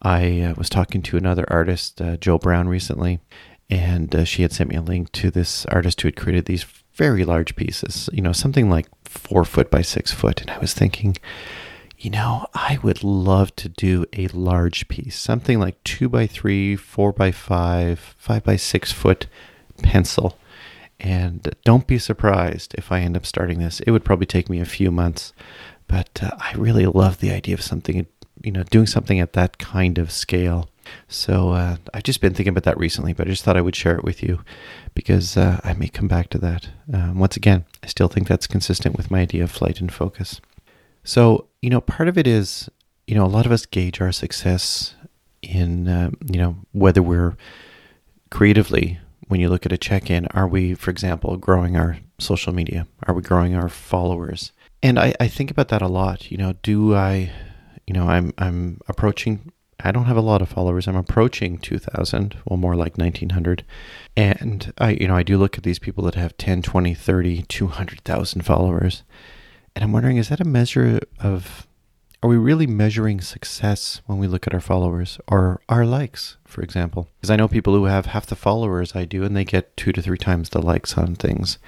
I 0.00 0.40
uh, 0.40 0.54
was 0.56 0.70
talking 0.70 1.02
to 1.02 1.18
another 1.18 1.44
artist, 1.48 2.00
uh, 2.00 2.16
Joe 2.16 2.38
Brown, 2.38 2.68
recently, 2.68 3.20
and 3.68 4.14
uh, 4.14 4.24
she 4.24 4.42
had 4.42 4.52
sent 4.52 4.70
me 4.70 4.76
a 4.76 4.82
link 4.82 5.12
to 5.12 5.30
this 5.30 5.66
artist 5.66 6.00
who 6.00 6.08
had 6.08 6.16
created 6.16 6.46
these 6.46 6.64
very 6.94 7.24
large 7.24 7.54
pieces, 7.54 8.08
you 8.12 8.22
know, 8.22 8.32
something 8.32 8.70
like 8.70 8.86
four 9.04 9.44
foot 9.44 9.70
by 9.70 9.82
six 9.82 10.10
foot. 10.10 10.40
And 10.40 10.50
I 10.50 10.58
was 10.58 10.72
thinking, 10.72 11.16
you 12.00 12.08
know, 12.08 12.46
I 12.54 12.78
would 12.82 13.04
love 13.04 13.54
to 13.56 13.68
do 13.68 14.06
a 14.14 14.26
large 14.28 14.88
piece, 14.88 15.18
something 15.18 15.60
like 15.60 15.84
two 15.84 16.08
by 16.08 16.26
three, 16.26 16.74
four 16.74 17.12
by 17.12 17.30
five, 17.30 18.14
five 18.16 18.42
by 18.42 18.56
six 18.56 18.90
foot 18.90 19.26
pencil. 19.82 20.38
And 20.98 21.54
don't 21.64 21.86
be 21.86 21.98
surprised 21.98 22.74
if 22.78 22.90
I 22.90 23.00
end 23.00 23.16
up 23.18 23.26
starting 23.26 23.58
this. 23.58 23.80
It 23.80 23.90
would 23.90 24.04
probably 24.04 24.26
take 24.26 24.48
me 24.48 24.60
a 24.60 24.66
few 24.66 24.90
months, 24.90 25.34
but 25.88 26.22
uh, 26.22 26.30
I 26.38 26.54
really 26.54 26.86
love 26.86 27.18
the 27.18 27.32
idea 27.32 27.54
of 27.54 27.62
something, 27.62 28.06
you 28.42 28.52
know, 28.52 28.62
doing 28.62 28.86
something 28.86 29.20
at 29.20 29.34
that 29.34 29.58
kind 29.58 29.98
of 29.98 30.10
scale. 30.10 30.70
So 31.06 31.50
uh, 31.50 31.76
I've 31.92 32.02
just 32.02 32.22
been 32.22 32.32
thinking 32.32 32.52
about 32.52 32.64
that 32.64 32.78
recently, 32.78 33.12
but 33.12 33.26
I 33.26 33.30
just 33.30 33.44
thought 33.44 33.58
I 33.58 33.62
would 33.62 33.76
share 33.76 33.96
it 33.96 34.04
with 34.04 34.22
you 34.22 34.42
because 34.94 35.36
uh, 35.36 35.60
I 35.62 35.74
may 35.74 35.88
come 35.88 36.08
back 36.08 36.30
to 36.30 36.38
that. 36.38 36.70
Um, 36.92 37.18
once 37.18 37.36
again, 37.36 37.66
I 37.82 37.88
still 37.88 38.08
think 38.08 38.26
that's 38.26 38.46
consistent 38.46 38.96
with 38.96 39.10
my 39.10 39.20
idea 39.20 39.44
of 39.44 39.50
flight 39.50 39.80
and 39.80 39.92
focus. 39.92 40.40
So, 41.04 41.46
you 41.62 41.70
know, 41.70 41.80
part 41.80 42.08
of 42.08 42.16
it 42.16 42.26
is, 42.26 42.68
you 43.06 43.14
know, 43.14 43.24
a 43.24 43.28
lot 43.28 43.46
of 43.46 43.52
us 43.52 43.66
gauge 43.66 44.00
our 44.00 44.12
success 44.12 44.94
in, 45.42 45.88
uh, 45.88 46.10
you 46.30 46.38
know, 46.38 46.56
whether 46.72 47.02
we're 47.02 47.36
creatively, 48.30 48.98
when 49.28 49.40
you 49.40 49.48
look 49.48 49.66
at 49.66 49.72
a 49.72 49.78
check 49.78 50.10
in, 50.10 50.26
are 50.28 50.48
we, 50.48 50.74
for 50.74 50.90
example, 50.90 51.36
growing 51.36 51.76
our 51.76 51.98
social 52.18 52.52
media? 52.52 52.86
Are 53.06 53.14
we 53.14 53.22
growing 53.22 53.54
our 53.54 53.68
followers? 53.68 54.52
And 54.82 54.98
I, 54.98 55.14
I 55.20 55.28
think 55.28 55.50
about 55.50 55.68
that 55.68 55.82
a 55.82 55.88
lot. 55.88 56.30
You 56.30 56.38
know, 56.38 56.54
do 56.62 56.94
I, 56.94 57.30
you 57.86 57.94
know, 57.94 58.08
I'm, 58.08 58.32
I'm 58.38 58.80
approaching 58.88 59.52
I 59.84 59.92
don't 59.92 60.04
have 60.04 60.16
a 60.16 60.22
lot 60.22 60.42
of 60.42 60.48
followers. 60.48 60.86
I'm 60.86 60.96
approaching 60.96 61.58
2,000, 61.58 62.36
well, 62.44 62.56
more 62.56 62.76
like 62.76 62.98
1,900. 62.98 63.64
And 64.16 64.72
I, 64.78 64.90
you 64.90 65.08
know, 65.08 65.16
I 65.16 65.22
do 65.22 65.38
look 65.38 65.56
at 65.56 65.64
these 65.64 65.78
people 65.78 66.04
that 66.04 66.14
have 66.14 66.36
10, 66.36 66.62
20, 66.62 66.94
30, 66.94 67.42
200,000 67.42 68.42
followers. 68.42 69.02
And 69.74 69.84
I'm 69.84 69.92
wondering, 69.92 70.16
is 70.16 70.28
that 70.28 70.40
a 70.40 70.44
measure 70.44 71.00
of, 71.20 71.66
are 72.22 72.28
we 72.28 72.36
really 72.36 72.66
measuring 72.66 73.20
success 73.20 74.02
when 74.06 74.18
we 74.18 74.26
look 74.26 74.46
at 74.46 74.54
our 74.54 74.60
followers 74.60 75.18
or 75.28 75.60
our 75.68 75.86
likes, 75.86 76.36
for 76.44 76.62
example? 76.62 77.08
Because 77.16 77.30
I 77.30 77.36
know 77.36 77.48
people 77.48 77.74
who 77.74 77.84
have 77.84 78.06
half 78.06 78.26
the 78.26 78.36
followers 78.36 78.94
I 78.94 79.04
do 79.04 79.24
and 79.24 79.36
they 79.36 79.44
get 79.44 79.76
two 79.76 79.92
to 79.92 80.02
three 80.02 80.18
times 80.18 80.50
the 80.50 80.60
likes 80.60 80.98
on 80.98 81.14
things. 81.14 81.58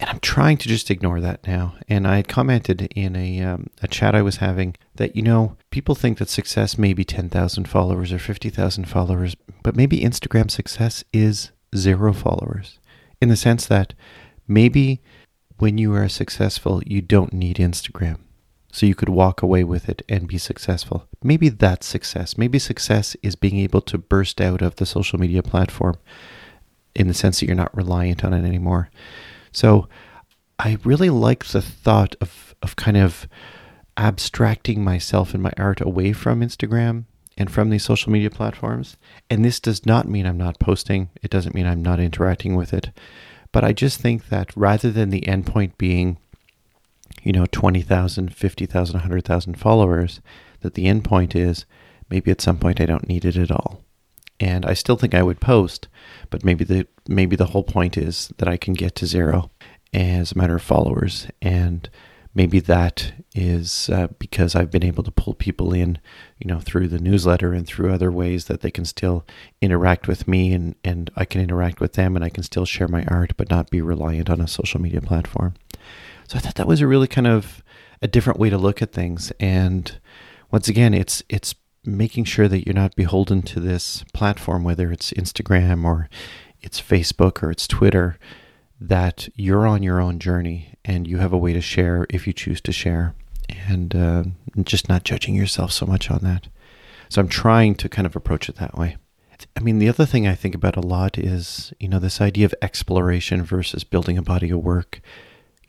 And 0.00 0.10
I'm 0.10 0.20
trying 0.20 0.56
to 0.58 0.68
just 0.68 0.90
ignore 0.90 1.20
that 1.20 1.46
now. 1.46 1.74
And 1.88 2.06
I 2.06 2.16
had 2.16 2.28
commented 2.28 2.82
in 2.96 3.14
a, 3.14 3.40
um, 3.42 3.68
a 3.80 3.88
chat 3.88 4.14
I 4.14 4.22
was 4.22 4.36
having 4.36 4.74
that, 4.96 5.14
you 5.14 5.22
know, 5.22 5.56
people 5.70 5.94
think 5.94 6.18
that 6.18 6.28
success 6.28 6.76
may 6.76 6.92
be 6.94 7.04
10,000 7.04 7.68
followers 7.68 8.12
or 8.12 8.18
50,000 8.18 8.86
followers, 8.86 9.36
but 9.62 9.76
maybe 9.76 10.00
Instagram 10.00 10.50
success 10.50 11.04
is 11.12 11.52
zero 11.76 12.12
followers 12.12 12.78
in 13.20 13.28
the 13.28 13.36
sense 13.36 13.66
that 13.66 13.94
maybe 14.48 15.00
when 15.58 15.78
you 15.78 15.94
are 15.94 16.08
successful, 16.08 16.82
you 16.84 17.00
don't 17.00 17.32
need 17.32 17.56
Instagram. 17.56 18.18
So 18.72 18.86
you 18.86 18.94
could 18.96 19.08
walk 19.08 19.40
away 19.40 19.62
with 19.62 19.88
it 19.88 20.02
and 20.08 20.26
be 20.26 20.38
successful. 20.38 21.06
Maybe 21.22 21.48
that's 21.48 21.86
success. 21.86 22.36
Maybe 22.36 22.58
success 22.58 23.16
is 23.22 23.36
being 23.36 23.58
able 23.58 23.80
to 23.82 23.98
burst 23.98 24.40
out 24.40 24.62
of 24.62 24.76
the 24.76 24.86
social 24.86 25.18
media 25.18 25.44
platform 25.44 25.96
in 26.94 27.06
the 27.06 27.14
sense 27.14 27.38
that 27.38 27.46
you're 27.46 27.54
not 27.54 27.76
reliant 27.76 28.24
on 28.24 28.34
it 28.34 28.44
anymore. 28.44 28.90
So 29.52 29.88
I 30.58 30.78
really 30.82 31.10
like 31.10 31.44
the 31.44 31.62
thought 31.62 32.16
of, 32.20 32.54
of 32.62 32.74
kind 32.74 32.96
of 32.96 33.28
abstracting 33.96 34.82
myself 34.82 35.34
and 35.34 35.42
my 35.42 35.52
art 35.56 35.80
away 35.80 36.12
from 36.12 36.40
Instagram 36.40 37.04
and 37.36 37.50
from 37.50 37.70
these 37.70 37.84
social 37.84 38.12
media 38.12 38.30
platforms. 38.30 38.96
And 39.30 39.44
this 39.44 39.60
does 39.60 39.86
not 39.86 40.08
mean 40.08 40.26
I'm 40.26 40.38
not 40.38 40.58
posting, 40.58 41.10
it 41.22 41.30
doesn't 41.30 41.54
mean 41.54 41.66
I'm 41.66 41.82
not 41.82 42.00
interacting 42.00 42.56
with 42.56 42.72
it. 42.72 42.90
But 43.54 43.62
I 43.62 43.72
just 43.72 44.00
think 44.00 44.30
that 44.30 44.50
rather 44.56 44.90
than 44.90 45.10
the 45.10 45.20
endpoint 45.20 45.78
being, 45.78 46.18
you 47.22 47.30
know, 47.30 47.46
20,000, 47.46 48.34
50,000, 48.34 48.94
100,000 48.94 49.54
followers, 49.54 50.20
that 50.62 50.74
the 50.74 50.86
endpoint 50.86 51.36
is 51.36 51.64
maybe 52.10 52.32
at 52.32 52.40
some 52.40 52.58
point 52.58 52.80
I 52.80 52.86
don't 52.86 53.08
need 53.08 53.24
it 53.24 53.36
at 53.36 53.52
all. 53.52 53.80
And 54.40 54.66
I 54.66 54.74
still 54.74 54.96
think 54.96 55.14
I 55.14 55.22
would 55.22 55.40
post, 55.40 55.86
but 56.30 56.44
maybe 56.44 56.64
the 56.64 56.88
maybe 57.06 57.36
the 57.36 57.46
whole 57.46 57.62
point 57.62 57.96
is 57.96 58.32
that 58.38 58.48
I 58.48 58.56
can 58.56 58.74
get 58.74 58.96
to 58.96 59.06
zero 59.06 59.52
as 59.92 60.32
a 60.32 60.36
matter 60.36 60.56
of 60.56 60.62
followers, 60.62 61.28
and 61.40 61.88
maybe 62.34 62.58
that 62.60 63.12
is 63.34 63.88
uh, 63.90 64.08
because 64.18 64.54
I've 64.54 64.70
been 64.70 64.84
able 64.84 65.04
to 65.04 65.10
pull 65.10 65.34
people 65.34 65.72
in, 65.72 65.98
you 66.38 66.46
know, 66.46 66.60
through 66.60 66.88
the 66.88 66.98
newsletter 66.98 67.52
and 67.52 67.66
through 67.66 67.92
other 67.92 68.10
ways 68.10 68.46
that 68.46 68.60
they 68.60 68.70
can 68.70 68.84
still 68.84 69.24
interact 69.60 70.08
with 70.08 70.26
me, 70.26 70.52
and 70.52 70.74
and 70.84 71.10
I 71.16 71.24
can 71.24 71.40
interact 71.40 71.80
with 71.80 71.94
them, 71.94 72.16
and 72.16 72.24
I 72.24 72.28
can 72.28 72.42
still 72.42 72.64
share 72.64 72.88
my 72.88 73.04
art, 73.06 73.36
but 73.36 73.50
not 73.50 73.70
be 73.70 73.80
reliant 73.80 74.30
on 74.30 74.40
a 74.40 74.48
social 74.48 74.80
media 74.80 75.00
platform. 75.00 75.54
So 76.28 76.38
I 76.38 76.40
thought 76.40 76.56
that 76.56 76.66
was 76.66 76.80
a 76.80 76.86
really 76.86 77.08
kind 77.08 77.26
of 77.26 77.62
a 78.02 78.08
different 78.08 78.40
way 78.40 78.50
to 78.50 78.58
look 78.58 78.82
at 78.82 78.92
things, 78.92 79.32
and 79.38 79.98
once 80.50 80.68
again, 80.68 80.94
it's 80.94 81.22
it's 81.28 81.54
making 81.86 82.24
sure 82.24 82.48
that 82.48 82.66
you're 82.66 82.74
not 82.74 82.96
beholden 82.96 83.42
to 83.42 83.60
this 83.60 84.04
platform, 84.14 84.64
whether 84.64 84.90
it's 84.90 85.12
Instagram 85.12 85.84
or 85.84 86.08
it's 86.62 86.80
Facebook 86.80 87.42
or 87.42 87.50
it's 87.50 87.68
Twitter, 87.68 88.18
that 88.80 89.28
you're 89.34 89.66
on 89.66 89.82
your 89.82 90.00
own 90.00 90.18
journey 90.18 90.73
and 90.84 91.06
you 91.06 91.18
have 91.18 91.32
a 91.32 91.38
way 91.38 91.52
to 91.52 91.60
share 91.60 92.06
if 92.10 92.26
you 92.26 92.32
choose 92.32 92.60
to 92.62 92.72
share 92.72 93.14
and 93.68 93.94
uh, 93.94 94.24
just 94.62 94.88
not 94.88 95.04
judging 95.04 95.34
yourself 95.34 95.72
so 95.72 95.86
much 95.86 96.10
on 96.10 96.20
that. 96.22 96.48
So 97.08 97.20
I'm 97.20 97.28
trying 97.28 97.74
to 97.76 97.88
kind 97.88 98.06
of 98.06 98.16
approach 98.16 98.48
it 98.48 98.56
that 98.56 98.76
way. 98.76 98.96
I 99.56 99.60
mean, 99.60 99.78
the 99.78 99.88
other 99.88 100.06
thing 100.06 100.26
I 100.26 100.34
think 100.34 100.54
about 100.54 100.76
a 100.76 100.80
lot 100.80 101.18
is, 101.18 101.72
you 101.78 101.88
know, 101.88 101.98
this 101.98 102.20
idea 102.20 102.46
of 102.46 102.54
exploration 102.62 103.42
versus 103.42 103.84
building 103.84 104.16
a 104.16 104.22
body 104.22 104.50
of 104.50 104.60
work 104.60 105.00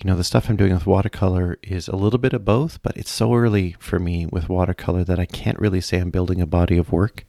you 0.03 0.09
know, 0.09 0.17
the 0.17 0.23
stuff 0.23 0.49
I'm 0.49 0.55
doing 0.55 0.73
with 0.73 0.85
watercolor 0.85 1.57
is 1.63 1.87
a 1.87 1.95
little 1.95 2.19
bit 2.19 2.33
of 2.33 2.43
both, 2.43 2.81
but 2.83 2.97
it's 2.97 3.11
so 3.11 3.33
early 3.33 3.75
for 3.79 3.97
me 3.97 4.25
with 4.25 4.49
watercolor 4.49 5.03
that 5.03 5.19
I 5.19 5.25
can't 5.25 5.59
really 5.59 5.81
say 5.81 5.99
I'm 5.99 6.09
building 6.09 6.41
a 6.41 6.45
body 6.45 6.77
of 6.77 6.91
work. 6.91 7.25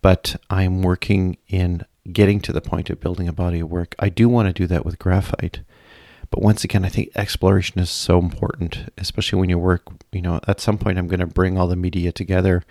But 0.00 0.36
I'm 0.50 0.82
working 0.82 1.36
in 1.48 1.84
getting 2.12 2.40
to 2.40 2.52
the 2.52 2.60
point 2.60 2.90
of 2.90 3.00
building 3.00 3.28
a 3.28 3.32
body 3.32 3.60
of 3.60 3.70
work. 3.70 3.94
I 3.98 4.08
do 4.08 4.28
want 4.28 4.48
to 4.48 4.52
do 4.52 4.66
that 4.66 4.84
with 4.84 4.98
graphite. 4.98 5.60
But 6.30 6.42
once 6.42 6.64
again, 6.64 6.84
I 6.84 6.88
think 6.88 7.10
exploration 7.14 7.78
is 7.78 7.90
so 7.90 8.18
important, 8.18 8.92
especially 8.98 9.38
when 9.38 9.50
you 9.50 9.58
work, 9.58 9.82
you 10.12 10.22
know, 10.22 10.40
at 10.46 10.60
some 10.60 10.78
point 10.78 10.98
I'm 10.98 11.08
going 11.08 11.20
to 11.20 11.26
bring 11.26 11.56
all 11.58 11.68
the 11.68 11.76
media 11.76 12.12
together 12.12 12.64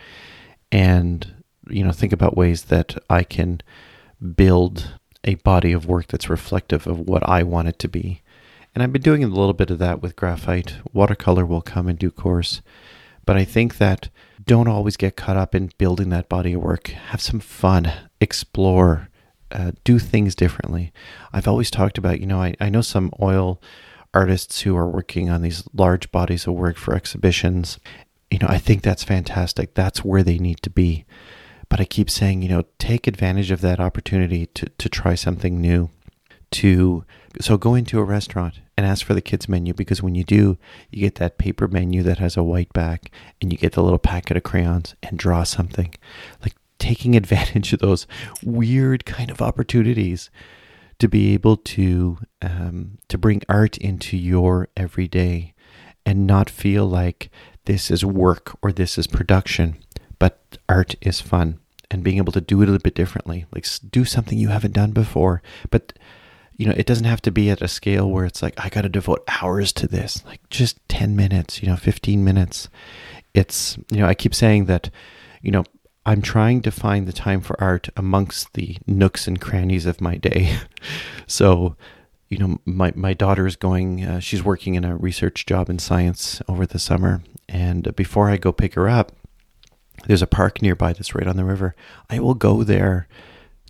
and, 0.71 1.43
you 1.69 1.83
know, 1.83 1.91
think 1.91 2.13
about 2.13 2.37
ways 2.37 2.63
that 2.63 2.97
I 3.09 3.23
can 3.23 3.61
build 4.35 4.99
a 5.23 5.35
body 5.35 5.71
of 5.71 5.85
work 5.85 6.07
that's 6.07 6.29
reflective 6.29 6.87
of 6.87 6.99
what 6.99 7.27
I 7.27 7.43
want 7.43 7.69
it 7.69 7.79
to 7.79 7.87
be 7.87 8.23
and 8.73 8.81
I've 8.81 8.93
been 8.93 9.01
doing 9.01 9.23
a 9.23 9.27
little 9.27 9.53
bit 9.53 9.69
of 9.69 9.79
that 9.79 10.01
with 10.01 10.15
graphite. 10.15 10.77
Watercolor 10.91 11.45
will 11.45 11.61
come 11.61 11.87
in 11.87 11.95
due 11.95 12.11
course. 12.11 12.61
But 13.25 13.37
I 13.37 13.45
think 13.45 13.77
that 13.77 14.09
don't 14.43 14.67
always 14.67 14.97
get 14.97 15.15
caught 15.15 15.37
up 15.37 15.53
in 15.53 15.71
building 15.77 16.09
that 16.09 16.27
body 16.27 16.53
of 16.53 16.63
work. 16.63 16.87
Have 16.87 17.21
some 17.21 17.39
fun, 17.39 17.91
explore, 18.19 19.09
uh, 19.53 19.71
do 19.83 19.99
things 19.99 20.35
differently. 20.35 20.91
I've 21.31 21.47
always 21.47 21.71
talked 21.71 21.97
about, 21.97 22.19
you 22.19 22.25
know, 22.25 22.41
I, 22.41 22.55
I 22.59 22.69
know 22.69 22.81
some 22.81 23.11
oil 23.21 23.61
artists 24.13 24.61
who 24.61 24.75
are 24.75 24.89
working 24.89 25.29
on 25.29 25.41
these 25.41 25.63
large 25.73 26.11
bodies 26.11 26.45
of 26.47 26.53
work 26.53 26.77
for 26.77 26.95
exhibitions. 26.95 27.79
You 28.29 28.39
know, 28.39 28.47
I 28.49 28.57
think 28.57 28.81
that's 28.81 29.03
fantastic. 29.03 29.73
That's 29.73 30.03
where 30.03 30.23
they 30.23 30.37
need 30.37 30.61
to 30.63 30.69
be. 30.69 31.05
But 31.69 31.79
I 31.79 31.85
keep 31.85 32.09
saying, 32.09 32.41
you 32.41 32.49
know, 32.49 32.63
take 32.77 33.07
advantage 33.07 33.51
of 33.51 33.61
that 33.61 33.79
opportunity 33.79 34.47
to, 34.47 34.69
to 34.69 34.89
try 34.89 35.15
something 35.15 35.59
new, 35.59 35.89
to 36.51 37.03
so 37.41 37.57
go 37.57 37.73
into 37.73 37.99
a 37.99 38.03
restaurant 38.03 38.59
and 38.77 38.85
ask 38.85 39.05
for 39.05 39.15
the 39.15 39.21
kids 39.21 39.49
menu 39.49 39.73
because 39.73 40.03
when 40.03 40.13
you 40.13 40.23
do, 40.23 40.57
you 40.91 41.01
get 41.01 41.15
that 41.15 41.39
paper 41.39 41.67
menu 41.67 42.03
that 42.03 42.19
has 42.19 42.37
a 42.37 42.43
white 42.43 42.71
back 42.73 43.11
and 43.41 43.51
you 43.51 43.57
get 43.57 43.73
the 43.73 43.83
little 43.83 43.99
packet 43.99 44.37
of 44.37 44.43
crayons 44.43 44.95
and 45.01 45.17
draw 45.17 45.43
something. 45.43 45.95
Like 46.41 46.53
taking 46.83 47.15
advantage 47.23 47.73
of 47.73 47.79
those 47.79 48.05
weird 48.43 49.05
kind 49.05 49.31
of 49.31 49.41
opportunities 49.41 50.29
to 50.99 51.07
be 51.07 51.33
able 51.33 51.57
to 51.57 52.19
um, 52.41 52.97
to 53.07 53.17
bring 53.17 53.41
art 53.49 53.77
into 53.77 54.17
your 54.17 54.67
everyday 54.77 55.53
and 56.05 56.27
not 56.27 56.49
feel 56.49 56.85
like 56.85 57.29
this 57.65 57.89
is 57.89 58.03
work 58.03 58.57
or 58.61 58.71
this 58.71 58.97
is 58.97 59.07
production, 59.07 59.77
but 60.19 60.57
art 60.67 60.95
is 61.01 61.21
fun 61.21 61.59
and 61.89 62.03
being 62.03 62.17
able 62.17 62.33
to 62.33 62.41
do 62.41 62.61
it 62.61 62.65
a 62.65 62.71
little 62.71 62.83
bit 62.83 62.95
differently, 62.95 63.45
like 63.53 63.65
do 63.89 64.03
something 64.03 64.37
you 64.37 64.49
haven't 64.49 64.73
done 64.73 64.91
before, 64.91 65.41
but 65.69 65.93
you 66.57 66.67
know, 66.67 66.73
it 66.77 66.85
doesn't 66.85 67.05
have 67.05 67.21
to 67.23 67.31
be 67.31 67.49
at 67.49 67.61
a 67.61 67.67
scale 67.67 68.09
where 68.09 68.25
it's 68.25 68.41
like, 68.41 68.53
I 68.63 68.69
got 68.69 68.81
to 68.81 68.89
devote 68.89 69.23
hours 69.27 69.73
to 69.73 69.87
this, 69.87 70.23
like 70.25 70.47
just 70.49 70.77
10 70.89 71.15
minutes, 71.15 71.61
you 71.61 71.67
know, 71.67 71.75
15 71.75 72.23
minutes. 72.23 72.69
It's, 73.33 73.77
you 73.89 73.97
know, 73.97 74.05
I 74.05 74.13
keep 74.13 74.35
saying 74.35 74.65
that, 74.65 74.89
you 75.41 75.51
know, 75.51 75.63
I'm 76.05 76.21
trying 76.21 76.61
to 76.63 76.71
find 76.71 77.07
the 77.07 77.13
time 77.13 77.41
for 77.41 77.59
art 77.61 77.89
amongst 77.95 78.53
the 78.53 78.77
nooks 78.85 79.27
and 79.27 79.39
crannies 79.39 79.85
of 79.85 80.01
my 80.01 80.17
day. 80.17 80.57
so, 81.27 81.77
you 82.29 82.37
know, 82.37 82.59
my, 82.65 82.91
my 82.95 83.13
daughter 83.13 83.47
is 83.47 83.55
going, 83.55 84.03
uh, 84.03 84.19
she's 84.19 84.43
working 84.43 84.75
in 84.75 84.83
a 84.83 84.97
research 84.97 85.45
job 85.45 85.69
in 85.69 85.79
science 85.79 86.41
over 86.47 86.65
the 86.65 86.79
summer. 86.79 87.23
And 87.47 87.95
before 87.95 88.29
I 88.29 88.37
go 88.37 88.51
pick 88.51 88.73
her 88.73 88.89
up, 88.89 89.13
there's 90.05 90.21
a 90.21 90.27
park 90.27 90.61
nearby 90.61 90.91
that's 90.91 91.15
right 91.15 91.27
on 91.27 91.37
the 91.37 91.45
river. 91.45 91.75
I 92.09 92.19
will 92.19 92.33
go 92.33 92.63
there 92.63 93.07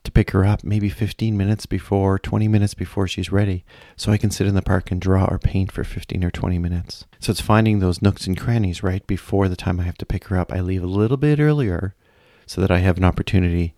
to 0.03 0.11
pick 0.11 0.31
her 0.31 0.43
up 0.43 0.63
maybe 0.63 0.89
15 0.89 1.37
minutes 1.37 1.65
before, 1.67 2.17
20 2.17 2.47
minutes 2.47 2.73
before 2.73 3.07
she's 3.07 3.31
ready, 3.31 3.63
so 3.95 4.11
I 4.11 4.17
can 4.17 4.31
sit 4.31 4.47
in 4.47 4.55
the 4.55 4.61
park 4.61 4.91
and 4.91 4.99
draw 4.99 5.25
or 5.25 5.39
paint 5.39 5.71
for 5.71 5.83
15 5.83 6.23
or 6.23 6.31
20 6.31 6.57
minutes. 6.57 7.05
So 7.19 7.31
it's 7.31 7.39
finding 7.39 7.79
those 7.79 8.01
nooks 8.01 8.27
and 8.27 8.37
crannies 8.37 8.83
right 8.83 9.05
before 9.07 9.47
the 9.47 9.55
time 9.55 9.79
I 9.79 9.83
have 9.83 9.97
to 9.99 10.05
pick 10.05 10.25
her 10.25 10.37
up. 10.37 10.51
I 10.51 10.59
leave 10.59 10.83
a 10.83 10.87
little 10.87 11.15
bit 11.15 11.39
earlier 11.39 11.95
so 12.45 12.61
that 12.61 12.71
I 12.71 12.79
have 12.79 12.97
an 12.97 13.03
opportunity 13.03 13.73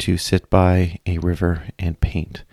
to 0.00 0.16
sit 0.16 0.48
by 0.50 1.00
a 1.06 1.18
river 1.18 1.64
and 1.78 2.00
paint. 2.00 2.44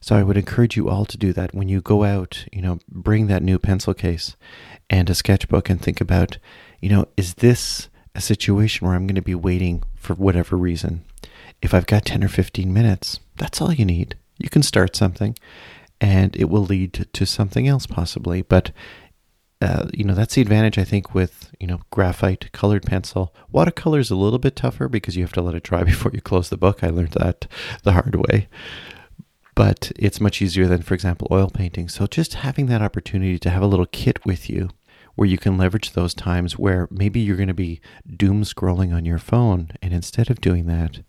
So 0.00 0.16
I 0.16 0.22
would 0.22 0.36
encourage 0.36 0.76
you 0.76 0.88
all 0.88 1.04
to 1.04 1.18
do 1.18 1.32
that 1.34 1.54
when 1.54 1.68
you 1.68 1.80
go 1.80 2.04
out, 2.04 2.46
you 2.52 2.62
know, 2.62 2.78
bring 2.88 3.26
that 3.26 3.42
new 3.42 3.58
pencil 3.58 3.94
case 3.94 4.36
and 4.88 5.08
a 5.10 5.14
sketchbook 5.14 5.68
and 5.68 5.80
think 5.80 6.00
about, 6.00 6.38
you 6.80 6.88
know, 6.88 7.06
is 7.16 7.34
this 7.34 7.88
a 8.14 8.20
situation 8.20 8.86
where 8.86 8.96
I'm 8.96 9.06
going 9.06 9.14
to 9.14 9.22
be 9.22 9.34
waiting 9.34 9.82
for 9.96 10.14
whatever 10.14 10.56
reason? 10.56 11.04
if 11.62 11.74
I've 11.74 11.86
got 11.86 12.04
10 12.04 12.24
or 12.24 12.28
15 12.28 12.72
minutes, 12.72 13.20
that's 13.36 13.60
all 13.60 13.72
you 13.72 13.84
need. 13.84 14.16
You 14.38 14.48
can 14.48 14.62
start 14.62 14.96
something 14.96 15.36
and 16.00 16.34
it 16.36 16.48
will 16.48 16.64
lead 16.64 17.06
to, 17.12 17.26
something 17.26 17.68
else 17.68 17.86
possibly. 17.86 18.42
But, 18.42 18.72
uh, 19.62 19.88
you 19.92 20.04
know, 20.04 20.14
that's 20.14 20.34
the 20.36 20.40
advantage, 20.40 20.78
I 20.78 20.84
think, 20.84 21.14
with, 21.14 21.52
you 21.60 21.66
know, 21.66 21.80
graphite, 21.90 22.50
colored 22.52 22.84
pencil. 22.84 23.34
Watercolor 23.52 23.98
is 23.98 24.10
a 24.10 24.16
little 24.16 24.38
bit 24.38 24.56
tougher 24.56 24.88
because 24.88 25.16
you 25.16 25.22
have 25.22 25.34
to 25.34 25.42
let 25.42 25.54
it 25.54 25.62
dry 25.62 25.84
before 25.84 26.12
you 26.14 26.20
close 26.20 26.48
the 26.48 26.56
book. 26.56 26.82
I 26.82 26.88
learned 26.88 27.12
that 27.12 27.46
the 27.82 27.92
hard 27.92 28.14
way. 28.14 28.48
But 29.54 29.92
it's 29.96 30.20
much 30.20 30.40
easier 30.40 30.66
than, 30.66 30.80
for 30.80 30.94
example, 30.94 31.28
oil 31.30 31.50
painting. 31.50 31.88
So 31.90 32.06
just 32.06 32.34
having 32.34 32.66
that 32.66 32.80
opportunity 32.80 33.38
to 33.40 33.50
have 33.50 33.62
a 33.62 33.66
little 33.66 33.86
kit 33.86 34.24
with 34.24 34.48
you 34.48 34.70
where 35.16 35.28
you 35.28 35.36
can 35.36 35.58
leverage 35.58 35.92
those 35.92 36.14
times 36.14 36.56
where 36.58 36.88
maybe 36.90 37.20
you're 37.20 37.36
going 37.36 37.48
to 37.48 37.52
be 37.52 37.80
doom 38.16 38.42
scrolling 38.42 38.94
on 38.94 39.04
your 39.04 39.18
phone. 39.18 39.72
And 39.82 39.92
instead 39.92 40.30
of 40.30 40.40
doing 40.40 40.66
that, 40.66 41.00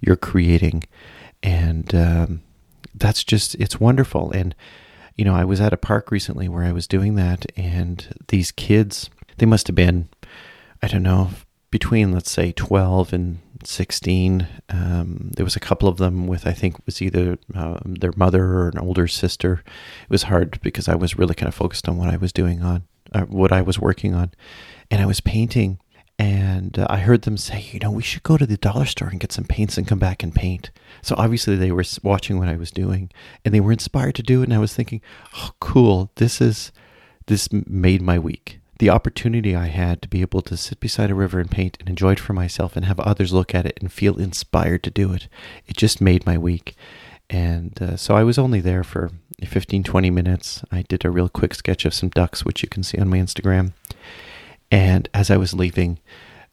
you're 0.00 0.16
creating. 0.16 0.84
And 1.44 1.94
um, 1.94 2.42
that's 2.92 3.22
just, 3.22 3.54
it's 3.56 3.78
wonderful. 3.78 4.32
And, 4.32 4.56
you 5.16 5.24
know, 5.24 5.34
I 5.34 5.44
was 5.44 5.60
at 5.60 5.72
a 5.72 5.78
park 5.78 6.10
recently 6.10 6.48
where 6.48 6.64
I 6.64 6.72
was 6.72 6.86
doing 6.86 7.14
that, 7.16 7.46
and 7.56 8.24
these 8.28 8.52
kids, 8.52 9.10
they 9.38 9.46
must 9.46 9.66
have 9.66 9.76
been, 9.76 10.08
I 10.82 10.88
don't 10.88 11.02
know, 11.02 11.30
between, 11.70 12.12
let's 12.12 12.30
say, 12.30 12.52
12 12.52 13.12
and 13.12 13.38
16. 13.64 14.46
Um, 14.68 15.30
there 15.36 15.44
was 15.44 15.56
a 15.56 15.60
couple 15.60 15.88
of 15.88 15.98
them 15.98 16.26
with, 16.26 16.46
I 16.46 16.52
think, 16.52 16.76
was 16.86 17.00
either 17.00 17.38
uh, 17.54 17.78
their 17.84 18.12
mother 18.16 18.44
or 18.44 18.68
an 18.68 18.78
older 18.78 19.06
sister. 19.06 19.62
It 20.02 20.10
was 20.10 20.24
hard 20.24 20.60
because 20.62 20.88
I 20.88 20.94
was 20.94 21.18
really 21.18 21.34
kind 21.34 21.48
of 21.48 21.54
focused 21.54 21.88
on 21.88 21.96
what 21.96 22.08
I 22.08 22.16
was 22.16 22.32
doing 22.32 22.62
on, 22.62 22.84
uh, 23.12 23.22
what 23.22 23.52
I 23.52 23.62
was 23.62 23.78
working 23.78 24.14
on, 24.14 24.32
and 24.90 25.00
I 25.00 25.06
was 25.06 25.20
painting. 25.20 25.78
And 26.20 26.78
uh, 26.78 26.86
I 26.90 26.98
heard 26.98 27.22
them 27.22 27.38
say, 27.38 27.66
you 27.72 27.78
know, 27.78 27.90
we 27.90 28.02
should 28.02 28.22
go 28.22 28.36
to 28.36 28.44
the 28.44 28.58
dollar 28.58 28.84
store 28.84 29.08
and 29.08 29.18
get 29.18 29.32
some 29.32 29.44
paints 29.44 29.78
and 29.78 29.88
come 29.88 29.98
back 29.98 30.22
and 30.22 30.34
paint. 30.34 30.70
So 31.00 31.14
obviously 31.16 31.56
they 31.56 31.72
were 31.72 31.84
watching 32.02 32.38
what 32.38 32.48
I 32.48 32.56
was 32.56 32.70
doing, 32.70 33.10
and 33.42 33.54
they 33.54 33.60
were 33.60 33.72
inspired 33.72 34.16
to 34.16 34.22
do 34.22 34.42
it. 34.42 34.44
And 34.44 34.54
I 34.54 34.58
was 34.58 34.74
thinking, 34.74 35.00
oh, 35.38 35.52
cool! 35.60 36.10
This 36.16 36.42
is 36.42 36.72
this 37.26 37.48
made 37.50 38.02
my 38.02 38.18
week 38.18 38.60
the 38.80 38.90
opportunity 38.90 39.54
I 39.54 39.66
had 39.66 40.00
to 40.02 40.08
be 40.08 40.22
able 40.22 40.42
to 40.42 40.56
sit 40.56 40.80
beside 40.80 41.10
a 41.10 41.14
river 41.14 41.38
and 41.38 41.50
paint 41.50 41.76
and 41.80 41.88
enjoy 41.88 42.12
it 42.12 42.20
for 42.20 42.32
myself 42.32 42.76
and 42.76 42.86
have 42.86 42.98
others 43.00 43.32
look 43.32 43.54
at 43.54 43.66
it 43.66 43.78
and 43.80 43.92
feel 43.92 44.18
inspired 44.18 44.82
to 44.84 44.90
do 44.90 45.12
it, 45.12 45.28
it 45.66 45.76
just 45.76 46.00
made 46.00 46.24
my 46.24 46.38
week. 46.38 46.74
And 47.28 47.80
uh, 47.80 47.96
so 47.96 48.14
I 48.14 48.24
was 48.24 48.38
only 48.38 48.60
there 48.60 48.82
for 48.82 49.10
15, 49.44 49.84
20 49.84 50.10
minutes. 50.10 50.64
I 50.72 50.82
did 50.82 51.04
a 51.04 51.10
real 51.10 51.28
quick 51.28 51.54
sketch 51.54 51.84
of 51.84 51.92
some 51.92 52.08
ducks, 52.08 52.44
which 52.44 52.62
you 52.62 52.70
can 52.70 52.82
see 52.82 52.98
on 52.98 53.10
my 53.10 53.18
Instagram. 53.18 53.72
And 54.70 55.08
as 55.12 55.30
I 55.30 55.36
was 55.36 55.54
leaving, 55.54 55.98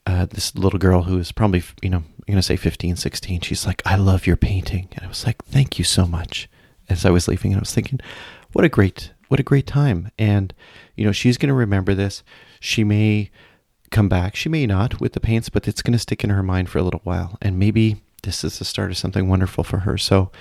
uh, 0.05 0.25
this 0.25 0.55
little 0.55 0.79
girl 0.79 1.03
who 1.03 1.17
was 1.17 1.31
probably, 1.31 1.63
you 1.81 1.89
know, 1.89 1.97
I'm 1.97 2.23
going 2.25 2.37
to 2.37 2.43
say 2.43 2.55
15, 2.55 2.95
16, 2.95 3.41
she's 3.41 3.65
like, 3.65 3.81
I 3.85 3.95
love 3.95 4.25
your 4.25 4.37
painting. 4.37 4.89
And 4.95 5.05
I 5.05 5.07
was 5.07 5.25
like, 5.25 5.43
thank 5.45 5.77
you 5.77 5.85
so 5.85 6.05
much. 6.05 6.49
As 6.89 7.05
I 7.05 7.09
was 7.09 7.27
leaving, 7.27 7.53
I 7.53 7.59
was 7.59 7.73
thinking, 7.73 7.99
what 8.53 8.65
a 8.65 8.69
great 8.69 9.11
what 9.27 9.39
a 9.39 9.43
great 9.43 9.67
time. 9.67 10.11
And, 10.17 10.53
you 10.95 11.05
know, 11.05 11.11
she's 11.11 11.37
going 11.37 11.49
to 11.49 11.53
remember 11.53 11.93
this. 11.93 12.23
She 12.59 12.83
may 12.83 13.29
come 13.91 14.09
back, 14.09 14.35
she 14.35 14.49
may 14.49 14.65
not 14.65 14.99
with 14.99 15.13
the 15.13 15.19
paints, 15.19 15.49
but 15.49 15.67
it's 15.67 15.81
going 15.81 15.93
to 15.93 15.99
stick 15.99 16.23
in 16.23 16.29
her 16.29 16.43
mind 16.43 16.69
for 16.69 16.79
a 16.79 16.83
little 16.83 17.01
while. 17.03 17.37
And 17.41 17.57
maybe 17.57 18.01
this 18.23 18.43
is 18.43 18.59
the 18.59 18.65
start 18.65 18.91
of 18.91 18.97
something 18.97 19.29
wonderful 19.29 19.63
for 19.63 19.79
her. 19.79 19.97
So 19.97 20.31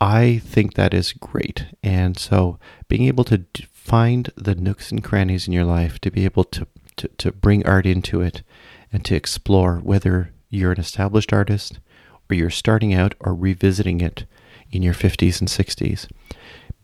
I 0.00 0.40
think 0.44 0.74
that 0.74 0.94
is 0.94 1.12
great. 1.12 1.66
And 1.82 2.18
so 2.18 2.58
being 2.88 3.04
able 3.04 3.24
to 3.24 3.44
find 3.70 4.30
the 4.36 4.54
nooks 4.54 4.90
and 4.90 5.04
crannies 5.04 5.46
in 5.46 5.52
your 5.52 5.64
life, 5.64 5.98
to 6.00 6.10
be 6.10 6.24
able 6.24 6.44
to, 6.44 6.66
to, 7.00 7.08
to 7.18 7.32
bring 7.32 7.66
art 7.66 7.86
into 7.86 8.20
it 8.20 8.42
and 8.92 9.04
to 9.04 9.14
explore 9.14 9.76
whether 9.76 10.32
you're 10.48 10.72
an 10.72 10.80
established 10.80 11.32
artist 11.32 11.78
or 12.28 12.34
you're 12.34 12.50
starting 12.50 12.94
out 12.94 13.14
or 13.20 13.34
revisiting 13.34 14.00
it 14.00 14.24
in 14.70 14.82
your 14.82 14.94
50s 14.94 15.40
and 15.40 15.48
60s. 15.48 16.08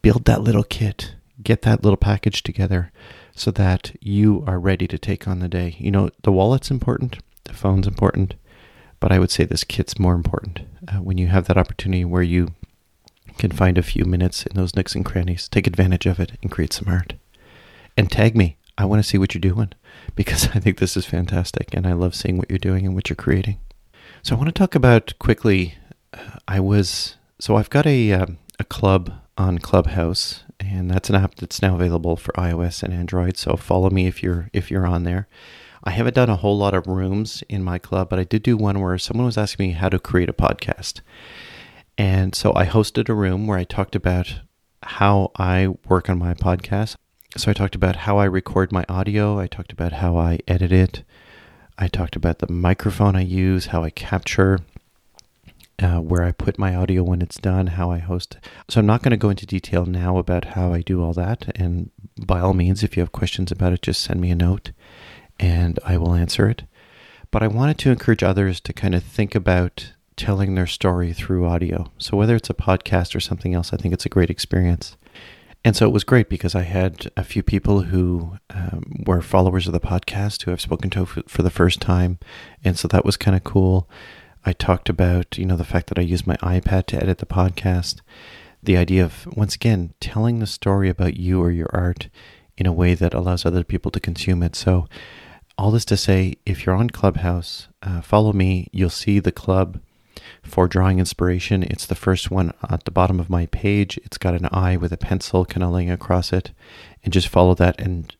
Build 0.02 0.24
that 0.26 0.42
little 0.42 0.64
kit 0.64 1.14
get 1.42 1.62
that 1.62 1.82
little 1.82 1.96
package 1.96 2.42
together 2.42 2.90
so 3.34 3.50
that 3.50 3.94
you 4.00 4.42
are 4.46 4.58
ready 4.58 4.86
to 4.88 4.98
take 4.98 5.28
on 5.28 5.40
the 5.40 5.48
day. 5.48 5.76
You 5.78 5.90
know, 5.90 6.10
the 6.22 6.32
wallet's 6.32 6.70
important, 6.70 7.18
the 7.44 7.52
phone's 7.52 7.86
important, 7.86 8.34
but 9.00 9.12
I 9.12 9.18
would 9.18 9.30
say 9.30 9.44
this 9.44 9.64
kit's 9.64 9.98
more 9.98 10.14
important. 10.14 10.60
Uh, 10.88 10.96
when 10.96 11.18
you 11.18 11.28
have 11.28 11.46
that 11.46 11.58
opportunity 11.58 12.04
where 12.04 12.22
you 12.22 12.54
can 13.38 13.50
find 13.50 13.76
a 13.76 13.82
few 13.82 14.04
minutes 14.04 14.46
in 14.46 14.56
those 14.56 14.74
nooks 14.74 14.94
and 14.94 15.04
crannies, 15.04 15.48
take 15.48 15.66
advantage 15.66 16.06
of 16.06 16.18
it 16.18 16.32
and 16.42 16.50
create 16.50 16.72
some 16.72 16.88
art. 16.88 17.14
And 17.96 18.10
tag 18.10 18.36
me. 18.36 18.55
I 18.78 18.84
want 18.84 19.02
to 19.02 19.08
see 19.08 19.18
what 19.18 19.34
you're 19.34 19.40
doing 19.40 19.72
because 20.14 20.48
I 20.54 20.60
think 20.60 20.78
this 20.78 20.96
is 20.96 21.06
fantastic 21.06 21.68
and 21.72 21.86
I 21.86 21.92
love 21.92 22.14
seeing 22.14 22.36
what 22.36 22.50
you're 22.50 22.58
doing 22.58 22.86
and 22.86 22.94
what 22.94 23.08
you're 23.08 23.16
creating. 23.16 23.58
So 24.22 24.34
I 24.34 24.38
want 24.38 24.48
to 24.48 24.58
talk 24.58 24.74
about 24.74 25.18
quickly. 25.18 25.74
Uh, 26.12 26.38
I 26.48 26.60
was 26.60 27.16
so 27.38 27.56
I've 27.56 27.70
got 27.70 27.86
a 27.86 28.12
uh, 28.12 28.26
a 28.58 28.64
club 28.64 29.12
on 29.38 29.58
Clubhouse 29.58 30.44
and 30.58 30.90
that's 30.90 31.10
an 31.10 31.14
app 31.14 31.36
that's 31.36 31.60
now 31.60 31.74
available 31.74 32.16
for 32.16 32.32
iOS 32.32 32.82
and 32.82 32.92
Android. 32.92 33.36
So 33.36 33.56
follow 33.56 33.90
me 33.90 34.06
if 34.06 34.22
you're 34.22 34.50
if 34.52 34.70
you're 34.70 34.86
on 34.86 35.04
there. 35.04 35.28
I 35.84 35.90
haven't 35.90 36.14
done 36.14 36.30
a 36.30 36.36
whole 36.36 36.58
lot 36.58 36.74
of 36.74 36.88
rooms 36.88 37.44
in 37.48 37.62
my 37.62 37.78
club, 37.78 38.08
but 38.08 38.18
I 38.18 38.24
did 38.24 38.42
do 38.42 38.56
one 38.56 38.80
where 38.80 38.98
someone 38.98 39.26
was 39.26 39.38
asking 39.38 39.68
me 39.68 39.72
how 39.74 39.88
to 39.88 40.00
create 40.00 40.28
a 40.28 40.32
podcast. 40.32 41.00
And 41.96 42.34
so 42.34 42.52
I 42.56 42.66
hosted 42.66 43.08
a 43.08 43.14
room 43.14 43.46
where 43.46 43.58
I 43.58 43.64
talked 43.64 43.94
about 43.94 44.40
how 44.82 45.30
I 45.36 45.68
work 45.86 46.10
on 46.10 46.18
my 46.18 46.34
podcast. 46.34 46.96
So 47.36 47.50
I 47.50 47.54
talked 47.54 47.74
about 47.74 47.96
how 47.96 48.16
I 48.16 48.24
record 48.24 48.72
my 48.72 48.86
audio, 48.88 49.38
I 49.38 49.46
talked 49.46 49.70
about 49.70 49.92
how 49.92 50.16
I 50.16 50.38
edit 50.48 50.72
it, 50.72 51.02
I 51.76 51.86
talked 51.86 52.16
about 52.16 52.38
the 52.38 52.50
microphone 52.50 53.14
I 53.14 53.20
use, 53.20 53.66
how 53.66 53.84
I 53.84 53.90
capture 53.90 54.60
uh, 55.78 56.00
where 56.00 56.24
I 56.24 56.32
put 56.32 56.58
my 56.58 56.74
audio 56.74 57.02
when 57.02 57.20
it's 57.20 57.36
done, 57.36 57.66
how 57.66 57.90
I 57.90 57.98
host. 57.98 58.38
So 58.68 58.80
I'm 58.80 58.86
not 58.86 59.02
going 59.02 59.10
to 59.10 59.18
go 59.18 59.28
into 59.28 59.44
detail 59.44 59.84
now 59.84 60.16
about 60.16 60.46
how 60.46 60.72
I 60.72 60.80
do 60.80 61.02
all 61.02 61.12
that. 61.12 61.52
And 61.54 61.90
by 62.18 62.40
all 62.40 62.54
means, 62.54 62.82
if 62.82 62.96
you 62.96 63.02
have 63.02 63.12
questions 63.12 63.52
about 63.52 63.74
it, 63.74 63.82
just 63.82 64.00
send 64.00 64.18
me 64.18 64.30
a 64.30 64.34
note 64.34 64.72
and 65.38 65.78
I 65.84 65.98
will 65.98 66.14
answer 66.14 66.48
it. 66.48 66.62
But 67.30 67.42
I 67.42 67.48
wanted 67.48 67.76
to 67.78 67.90
encourage 67.90 68.22
others 68.22 68.60
to 68.62 68.72
kind 68.72 68.94
of 68.94 69.04
think 69.04 69.34
about 69.34 69.92
telling 70.16 70.54
their 70.54 70.66
story 70.66 71.12
through 71.12 71.46
audio. 71.46 71.92
So 71.98 72.16
whether 72.16 72.34
it's 72.34 72.48
a 72.48 72.54
podcast 72.54 73.14
or 73.14 73.20
something 73.20 73.52
else, 73.52 73.74
I 73.74 73.76
think 73.76 73.92
it's 73.92 74.06
a 74.06 74.10
great 74.10 74.30
experience. 74.30 74.96
And 75.66 75.74
so 75.74 75.84
it 75.84 75.92
was 75.92 76.04
great 76.04 76.28
because 76.28 76.54
I 76.54 76.62
had 76.62 77.10
a 77.16 77.24
few 77.24 77.42
people 77.42 77.80
who 77.80 78.38
um, 78.50 79.02
were 79.04 79.20
followers 79.20 79.66
of 79.66 79.72
the 79.72 79.80
podcast 79.80 80.44
who 80.44 80.52
I've 80.52 80.60
spoken 80.60 80.90
to 80.90 81.04
for 81.04 81.42
the 81.42 81.50
first 81.50 81.80
time. 81.80 82.20
And 82.62 82.78
so 82.78 82.86
that 82.86 83.04
was 83.04 83.16
kind 83.16 83.36
of 83.36 83.42
cool. 83.42 83.90
I 84.44 84.52
talked 84.52 84.88
about, 84.88 85.36
you 85.36 85.44
know, 85.44 85.56
the 85.56 85.64
fact 85.64 85.88
that 85.88 85.98
I 85.98 86.02
use 86.02 86.24
my 86.24 86.36
iPad 86.36 86.86
to 86.86 87.02
edit 87.02 87.18
the 87.18 87.26
podcast. 87.26 88.00
The 88.62 88.76
idea 88.76 89.04
of, 89.04 89.26
once 89.36 89.56
again, 89.56 89.92
telling 89.98 90.38
the 90.38 90.46
story 90.46 90.88
about 90.88 91.16
you 91.16 91.42
or 91.42 91.50
your 91.50 91.70
art 91.72 92.10
in 92.56 92.66
a 92.66 92.72
way 92.72 92.94
that 92.94 93.12
allows 93.12 93.44
other 93.44 93.64
people 93.64 93.90
to 93.90 93.98
consume 93.98 94.44
it. 94.44 94.54
So, 94.54 94.86
all 95.58 95.72
this 95.72 95.84
to 95.86 95.96
say, 95.96 96.36
if 96.46 96.64
you're 96.64 96.76
on 96.76 96.90
Clubhouse, 96.90 97.66
uh, 97.82 98.02
follow 98.02 98.32
me. 98.32 98.68
You'll 98.70 98.88
see 98.88 99.18
the 99.18 99.32
club 99.32 99.80
for 100.46 100.68
drawing 100.68 100.98
inspiration. 100.98 101.62
It's 101.62 101.86
the 101.86 101.94
first 101.94 102.30
one 102.30 102.52
at 102.70 102.84
the 102.84 102.90
bottom 102.90 103.20
of 103.20 103.30
my 103.30 103.46
page. 103.46 103.98
It's 103.98 104.18
got 104.18 104.34
an 104.34 104.48
eye 104.52 104.76
with 104.76 104.92
a 104.92 104.96
pencil 104.96 105.46
laying 105.54 105.90
across 105.90 106.32
it. 106.32 106.52
And 107.04 107.12
just 107.12 107.28
follow 107.28 107.54
that. 107.54 107.80
And 107.80 108.14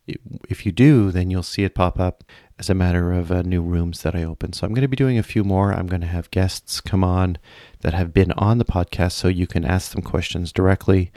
if 0.48 0.64
you 0.64 0.72
do, 0.72 1.10
then 1.10 1.30
you'll 1.30 1.42
see 1.42 1.64
it 1.64 1.74
pop 1.74 1.98
up 1.98 2.22
as 2.58 2.70
a 2.70 2.74
matter 2.74 3.12
of 3.12 3.30
uh, 3.30 3.42
new 3.42 3.62
rooms 3.62 4.02
that 4.02 4.14
I 4.14 4.22
open. 4.22 4.52
So 4.52 4.66
I'm 4.66 4.72
going 4.72 4.82
to 4.82 4.88
be 4.88 4.96
doing 4.96 5.18
a 5.18 5.22
few 5.22 5.44
more. 5.44 5.72
I'm 5.72 5.86
going 5.86 6.00
to 6.02 6.06
have 6.06 6.30
guests 6.30 6.80
come 6.80 7.04
on 7.04 7.38
that 7.80 7.94
have 7.94 8.14
been 8.14 8.32
on 8.32 8.58
the 8.58 8.64
podcast 8.64 9.12
so 9.12 9.28
you 9.28 9.46
can 9.46 9.64
ask 9.64 9.92
them 9.92 10.02
questions 10.02 10.52
directly 10.52 11.10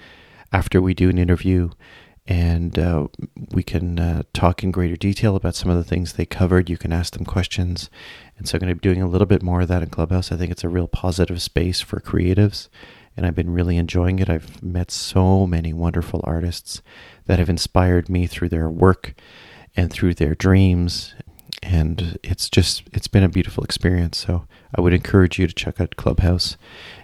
after 0.52 0.82
we 0.82 0.94
do 0.94 1.10
an 1.10 1.18
interview 1.18 1.70
and 2.30 2.78
uh, 2.78 3.08
we 3.52 3.64
can 3.64 4.00
uh, 4.00 4.22
talk 4.34 4.64
in 4.64 4.70
greater 4.70 4.96
detail 4.96 5.36
about 5.36 5.56
some 5.56 5.72
of 5.72 5.78
the 5.78 5.84
things 5.84 6.14
they 6.14 6.28
covered. 6.28 6.70
You 6.70 6.78
can 6.78 6.94
ask 6.94 7.14
them 7.14 7.26
questions. 7.26 7.90
And 8.38 8.48
so 8.48 8.56
I'm 8.56 8.60
going 8.60 8.70
to 8.70 8.76
be 8.76 8.88
doing 8.88 9.02
a 9.02 9.08
little 9.10 9.26
bit 9.26 9.42
more 9.42 9.62
of 9.62 9.68
that 9.70 9.82
in 9.82 9.90
Clubhouse. 9.90 10.32
I 10.32 10.38
think 10.38 10.52
it's 10.52 10.64
a 10.64 10.70
real 10.70 10.88
positive 10.88 11.42
space 11.42 11.82
for 11.82 12.00
creatives, 12.00 12.70
and 13.18 13.26
I've 13.26 13.34
been 13.34 13.50
really 13.50 13.78
enjoying 13.78 14.20
it. 14.20 14.30
I've 14.30 14.62
met 14.62 14.92
so 14.92 15.48
many 15.48 15.74
wonderful 15.74 16.22
artists 16.24 16.84
that 17.26 17.40
have 17.40 17.50
inspired 17.50 18.10
me 18.10 18.28
through 18.28 18.50
their 18.50 18.70
work 18.70 19.16
and 19.76 19.92
through 19.92 20.14
their 20.14 20.36
dreams 20.36 21.16
and 21.64 22.18
it's 22.24 22.50
just 22.50 22.84
it's 22.94 23.08
been 23.08 23.24
a 23.24 23.30
beautiful 23.30 23.64
experience. 23.64 24.18
So 24.18 24.46
I 24.76 24.82
would 24.82 24.94
encourage 24.94 25.40
you 25.40 25.48
to 25.48 25.54
check 25.54 25.82
out 25.82 25.96
Clubhouse. 25.96 26.58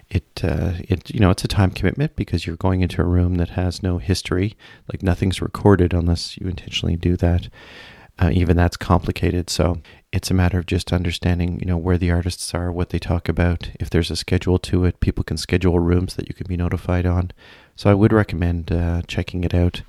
It 0.08 0.40
uh, 0.44 0.74
it 0.78 1.10
you 1.10 1.20
know 1.20 1.30
it's 1.30 1.44
a 1.44 1.48
time 1.48 1.70
commitment 1.72 2.14
because 2.14 2.46
you're 2.46 2.56
going 2.56 2.80
into 2.80 3.02
a 3.02 3.06
room 3.06 3.36
that 3.36 3.50
has 3.50 3.82
no 3.82 3.98
history, 3.98 4.56
like 4.92 5.02
nothing's 5.02 5.42
recorded 5.42 5.92
unless 5.92 6.38
you 6.38 6.46
intentionally 6.46 6.96
do 6.96 7.16
that. 7.16 7.48
Uh, 8.18 8.30
even 8.32 8.56
that's 8.56 8.78
complicated. 8.78 9.50
So 9.50 9.82
it's 10.10 10.30
a 10.30 10.34
matter 10.34 10.58
of 10.58 10.64
just 10.64 10.90
understanding, 10.90 11.60
you 11.60 11.66
know, 11.66 11.76
where 11.76 11.98
the 11.98 12.10
artists 12.10 12.54
are, 12.54 12.72
what 12.72 12.88
they 12.88 12.98
talk 12.98 13.28
about. 13.28 13.70
If 13.78 13.90
there's 13.90 14.10
a 14.10 14.16
schedule 14.16 14.58
to 14.60 14.86
it, 14.86 15.00
people 15.00 15.22
can 15.22 15.36
schedule 15.36 15.80
rooms 15.80 16.14
that 16.14 16.26
you 16.26 16.34
can 16.34 16.46
be 16.46 16.56
notified 16.56 17.04
on. 17.04 17.32
So 17.74 17.90
I 17.90 17.94
would 17.94 18.14
recommend 18.14 18.72
uh, 18.72 19.02
checking 19.06 19.44
it 19.44 19.52
out 19.52 19.82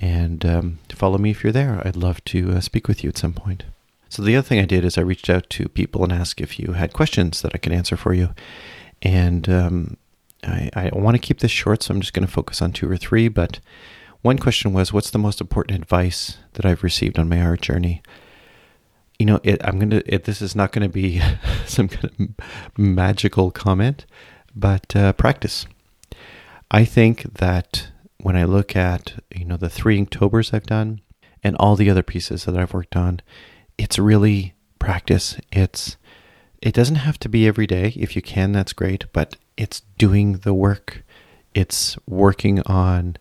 and 0.00 0.44
um, 0.44 0.78
follow 0.90 1.18
me 1.18 1.30
if 1.30 1.44
you're 1.44 1.52
there. 1.52 1.80
I'd 1.84 1.94
love 1.94 2.24
to 2.24 2.52
uh, 2.52 2.60
speak 2.60 2.88
with 2.88 3.04
you 3.04 3.10
at 3.10 3.18
some 3.18 3.32
point. 3.32 3.64
So 4.08 4.22
the 4.22 4.36
other 4.36 4.46
thing 4.46 4.58
I 4.58 4.64
did 4.64 4.84
is 4.84 4.96
I 4.96 5.02
reached 5.02 5.28
out 5.28 5.48
to 5.50 5.68
people 5.68 6.02
and 6.02 6.12
asked 6.12 6.40
if 6.40 6.58
you 6.58 6.72
had 6.72 6.92
questions 6.92 7.42
that 7.42 7.54
I 7.54 7.58
can 7.58 7.72
answer 7.72 7.96
for 7.96 8.14
you. 8.14 8.30
And 9.02 9.48
um, 9.48 9.96
I, 10.44 10.70
I 10.74 10.90
want 10.92 11.14
to 11.14 11.20
keep 11.20 11.40
this 11.40 11.50
short, 11.50 11.82
so 11.82 11.94
I'm 11.94 12.00
just 12.00 12.12
going 12.12 12.26
to 12.26 12.32
focus 12.32 12.62
on 12.62 12.72
two 12.72 12.90
or 12.90 12.96
three. 12.96 13.28
But 13.28 13.60
one 14.22 14.38
question 14.38 14.72
was, 14.72 14.92
what's 14.92 15.10
the 15.10 15.18
most 15.18 15.40
important 15.40 15.78
advice 15.78 16.38
that 16.54 16.66
I've 16.66 16.82
received 16.82 17.18
on 17.18 17.28
my 17.28 17.40
art 17.40 17.60
journey? 17.60 18.02
You 19.18 19.26
know, 19.26 19.40
it, 19.42 19.60
I'm 19.64 19.78
going 19.78 19.90
to. 19.90 20.18
This 20.18 20.40
is 20.40 20.54
not 20.54 20.70
going 20.72 20.88
to 20.88 20.92
be 20.92 21.20
some 21.66 21.88
kind 21.88 22.04
of 22.04 22.78
magical 22.78 23.50
comment, 23.50 24.06
but 24.54 24.94
uh, 24.94 25.12
practice. 25.12 25.66
I 26.70 26.84
think 26.84 27.34
that 27.34 27.88
when 28.18 28.36
I 28.36 28.44
look 28.44 28.76
at 28.76 29.14
you 29.34 29.44
know 29.44 29.56
the 29.56 29.68
three 29.68 30.00
Octobers 30.00 30.54
I've 30.54 30.66
done, 30.66 31.00
and 31.42 31.56
all 31.56 31.74
the 31.74 31.90
other 31.90 32.02
pieces 32.02 32.44
that 32.44 32.56
I've 32.56 32.74
worked 32.74 32.96
on, 32.96 33.20
it's 33.76 33.98
really 33.98 34.54
practice. 34.78 35.36
It's 35.50 35.96
it 36.60 36.74
doesn't 36.74 36.96
have 36.96 37.18
to 37.20 37.28
be 37.28 37.46
every 37.46 37.66
day. 37.66 37.92
If 37.96 38.16
you 38.16 38.22
can, 38.22 38.52
that's 38.52 38.72
great, 38.72 39.04
but 39.12 39.36
it's 39.56 39.82
doing 39.96 40.38
the 40.38 40.54
work. 40.54 41.02
It's 41.54 41.96
working 42.06 42.60
on 42.62 43.16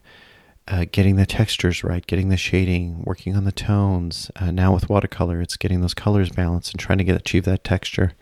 uh, 0.68 0.86
getting 0.92 1.16
the 1.16 1.26
textures 1.26 1.84
right, 1.84 2.06
getting 2.06 2.30
the 2.30 2.38
shading, 2.38 3.04
working 3.06 3.36
on 3.36 3.46
the 3.46 3.52
tones. 3.52 4.30
Uh, 4.36 4.52
now 4.52 4.74
with 4.74 4.90
watercolor, 4.90 5.42
it's 5.42 5.56
getting 5.56 5.82
those 5.82 5.94
colors 5.94 6.30
balanced 6.30 6.74
and 6.74 6.80
trying 6.80 6.98
to 6.98 7.04
get 7.04 7.16
achieve 7.16 7.46
that 7.46 7.64
texture. 7.64 8.14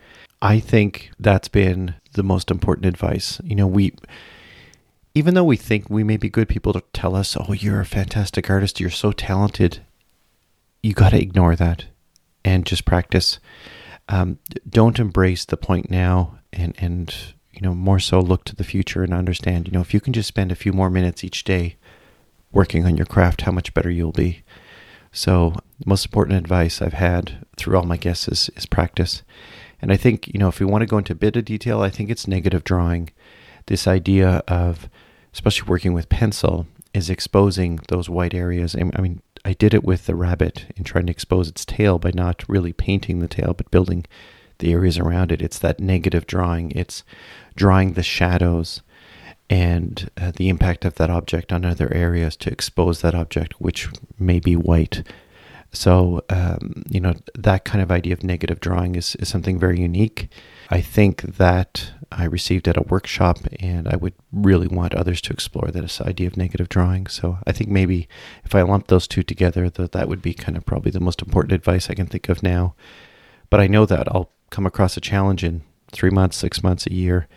I 0.41 0.59
think 0.59 1.11
that's 1.19 1.47
been 1.47 1.95
the 2.13 2.23
most 2.23 2.51
important 2.51 2.85
advice. 2.85 3.39
You 3.43 3.55
know, 3.55 3.67
we 3.67 3.93
even 5.13 5.33
though 5.33 5.45
we 5.45 5.55
think 5.55 5.89
we 5.89 6.03
may 6.03 6.17
be 6.17 6.29
good 6.29 6.49
people 6.49 6.73
to 6.73 6.83
tell 6.93 7.15
us, 7.15 7.37
"Oh, 7.39 7.53
you're 7.53 7.79
a 7.79 7.85
fantastic 7.85 8.49
artist, 8.49 8.79
you're 8.79 8.89
so 8.89 9.11
talented," 9.11 9.79
you 10.83 10.93
got 10.93 11.09
to 11.11 11.21
ignore 11.21 11.55
that 11.55 11.85
and 12.43 12.65
just 12.65 12.85
practice. 12.85 13.39
Um, 14.07 14.39
don't 14.69 14.99
embrace 14.99 15.45
the 15.45 15.57
point 15.57 15.89
now, 15.89 16.39
and 16.53 16.75
and 16.77 17.15
you 17.51 17.61
know 17.61 17.73
more 17.73 17.99
so 17.99 18.19
look 18.19 18.43
to 18.45 18.55
the 18.55 18.63
future 18.63 19.03
and 19.03 19.13
understand. 19.13 19.67
You 19.67 19.73
know, 19.73 19.81
if 19.81 19.93
you 19.93 19.99
can 19.99 20.13
just 20.13 20.27
spend 20.27 20.51
a 20.51 20.55
few 20.55 20.73
more 20.73 20.89
minutes 20.89 21.23
each 21.23 21.43
day 21.43 21.77
working 22.51 22.85
on 22.85 22.97
your 22.97 23.05
craft, 23.05 23.41
how 23.41 23.51
much 23.51 23.73
better 23.73 23.89
you'll 23.89 24.11
be. 24.11 24.43
So, 25.11 25.55
the 25.79 25.89
most 25.89 26.05
important 26.05 26.37
advice 26.37 26.81
I've 26.81 26.93
had 26.93 27.45
through 27.57 27.77
all 27.77 27.85
my 27.85 27.97
guests 27.97 28.27
is, 28.27 28.49
is 28.55 28.65
practice. 28.65 29.23
And 29.81 29.91
I 29.91 29.97
think, 29.97 30.27
you 30.27 30.39
know, 30.39 30.47
if 30.47 30.59
we 30.59 30.65
want 30.65 30.81
to 30.81 30.87
go 30.87 30.97
into 30.97 31.13
a 31.13 31.15
bit 31.15 31.35
of 31.35 31.45
detail, 31.45 31.81
I 31.81 31.89
think 31.89 32.09
it's 32.09 32.27
negative 32.27 32.63
drawing. 32.63 33.11
This 33.67 33.87
idea 33.87 34.43
of, 34.47 34.89
especially 35.33 35.69
working 35.69 35.93
with 35.93 36.09
pencil, 36.09 36.67
is 36.93 37.09
exposing 37.09 37.79
those 37.87 38.09
white 38.09 38.33
areas. 38.33 38.75
I 38.75 39.01
mean, 39.01 39.21
I 39.45 39.53
did 39.53 39.75
it 39.75 39.83
with 39.83 40.07
the 40.07 40.15
rabbit 40.15 40.65
in 40.75 40.83
trying 40.83 41.05
to 41.05 41.11
expose 41.11 41.47
its 41.47 41.65
tail 41.65 41.99
by 41.99 42.11
not 42.13 42.43
really 42.49 42.73
painting 42.73 43.19
the 43.19 43.27
tail, 43.27 43.53
but 43.53 43.69
building 43.69 44.05
the 44.57 44.73
areas 44.73 44.97
around 44.97 45.31
it. 45.31 45.41
It's 45.41 45.59
that 45.59 45.79
negative 45.79 46.25
drawing. 46.25 46.71
It's 46.71 47.03
drawing 47.55 47.93
the 47.93 48.03
shadows 48.03 48.81
and 49.47 50.09
uh, 50.17 50.31
the 50.35 50.49
impact 50.49 50.83
of 50.83 50.95
that 50.95 51.11
object 51.11 51.53
on 51.53 51.63
other 51.63 51.93
areas 51.93 52.35
to 52.37 52.51
expose 52.51 53.01
that 53.01 53.13
object, 53.13 53.61
which 53.61 53.87
may 54.17 54.39
be 54.39 54.55
white. 54.55 55.07
So, 55.71 56.23
um, 56.29 56.83
you 56.89 56.99
know, 56.99 57.13
that 57.37 57.65
kind 57.65 57.83
of 57.83 57.91
idea 57.91 58.13
of 58.13 58.23
negative 58.23 58.59
drawing 58.59 58.95
is, 58.95 59.15
is 59.17 59.29
something 59.29 59.59
very 59.59 59.79
unique. 59.79 60.29
I 60.69 60.81
think 60.81 61.21
that 61.21 61.91
I 62.11 62.25
received 62.25 62.67
at 62.67 62.77
a 62.77 62.81
workshop, 62.81 63.39
and 63.59 63.87
I 63.87 63.95
would 63.95 64.13
really 64.31 64.67
want 64.67 64.95
others 64.95 65.21
to 65.21 65.33
explore 65.33 65.69
this 65.69 66.01
idea 66.01 66.27
of 66.27 66.37
negative 66.37 66.69
drawing. 66.69 67.07
So, 67.07 67.39
I 67.45 67.51
think 67.51 67.69
maybe 67.69 68.07
if 68.43 68.55
I 68.55 68.61
lump 68.61 68.87
those 68.87 69.07
two 69.07 69.23
together, 69.23 69.69
that 69.69 69.91
that 69.91 70.07
would 70.07 70.21
be 70.21 70.33
kind 70.33 70.57
of 70.57 70.65
probably 70.65 70.91
the 70.91 70.99
most 70.99 71.21
important 71.21 71.53
advice 71.53 71.89
I 71.89 71.93
can 71.93 72.07
think 72.07 72.29
of 72.29 72.41
now. 72.41 72.75
But 73.49 73.59
I 73.59 73.67
know 73.67 73.85
that 73.85 74.07
I'll 74.07 74.31
come 74.49 74.65
across 74.65 74.97
a 74.97 75.01
challenge 75.01 75.43
in 75.43 75.63
three 75.91 76.09
months, 76.09 76.37
six 76.37 76.63
months, 76.63 76.87
a 76.87 76.93
year 76.93 77.27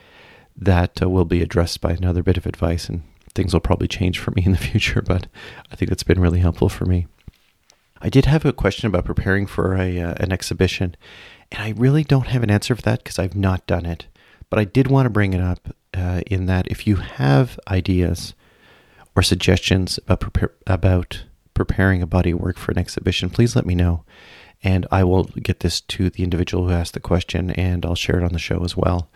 that 0.56 1.02
uh, 1.02 1.08
will 1.08 1.24
be 1.24 1.42
addressed 1.42 1.80
by 1.80 1.92
another 1.92 2.22
bit 2.22 2.36
of 2.36 2.46
advice, 2.46 2.88
and 2.88 3.02
things 3.34 3.52
will 3.52 3.60
probably 3.60 3.88
change 3.88 4.18
for 4.18 4.32
me 4.32 4.44
in 4.44 4.52
the 4.52 4.58
future. 4.70 5.02
But 5.02 5.26
I 5.70 5.76
think 5.76 5.88
that's 5.88 6.02
been 6.02 6.20
really 6.20 6.40
helpful 6.40 6.68
for 6.68 6.84
me. 6.84 7.06
I 8.00 8.08
did 8.08 8.26
have 8.26 8.44
a 8.44 8.52
question 8.52 8.86
about 8.86 9.04
preparing 9.04 9.46
for 9.46 9.74
a 9.74 10.00
uh, 10.00 10.14
an 10.18 10.32
exhibition, 10.32 10.96
and 11.50 11.62
I 11.62 11.70
really 11.76 12.04
don't 12.04 12.28
have 12.28 12.42
an 12.42 12.50
answer 12.50 12.74
for 12.76 12.82
that 12.82 13.02
because 13.02 13.18
I've 13.18 13.34
not 13.34 13.66
done 13.66 13.86
it. 13.86 14.06
But 14.50 14.58
I 14.58 14.64
did 14.64 14.88
want 14.88 15.06
to 15.06 15.10
bring 15.10 15.34
it 15.34 15.40
up 15.40 15.74
uh, 15.94 16.22
in 16.26 16.46
that 16.46 16.68
if 16.68 16.86
you 16.86 16.96
have 16.96 17.58
ideas 17.68 18.34
or 19.14 19.22
suggestions 19.22 19.98
about 19.98 20.20
prepare, 20.20 20.52
about 20.66 21.24
preparing 21.54 22.02
a 22.02 22.06
body 22.06 22.30
of 22.30 22.40
work 22.40 22.56
for 22.56 22.72
an 22.72 22.78
exhibition, 22.78 23.30
please 23.30 23.56
let 23.56 23.66
me 23.66 23.74
know, 23.74 24.04
and 24.62 24.86
I 24.90 25.04
will 25.04 25.24
get 25.24 25.60
this 25.60 25.80
to 25.82 26.08
the 26.08 26.22
individual 26.22 26.66
who 26.68 26.72
asked 26.72 26.94
the 26.94 27.00
question, 27.00 27.50
and 27.50 27.84
I'll 27.84 27.94
share 27.94 28.18
it 28.18 28.24
on 28.24 28.32
the 28.32 28.38
show 28.38 28.64
as 28.64 28.76
well. 28.76 29.10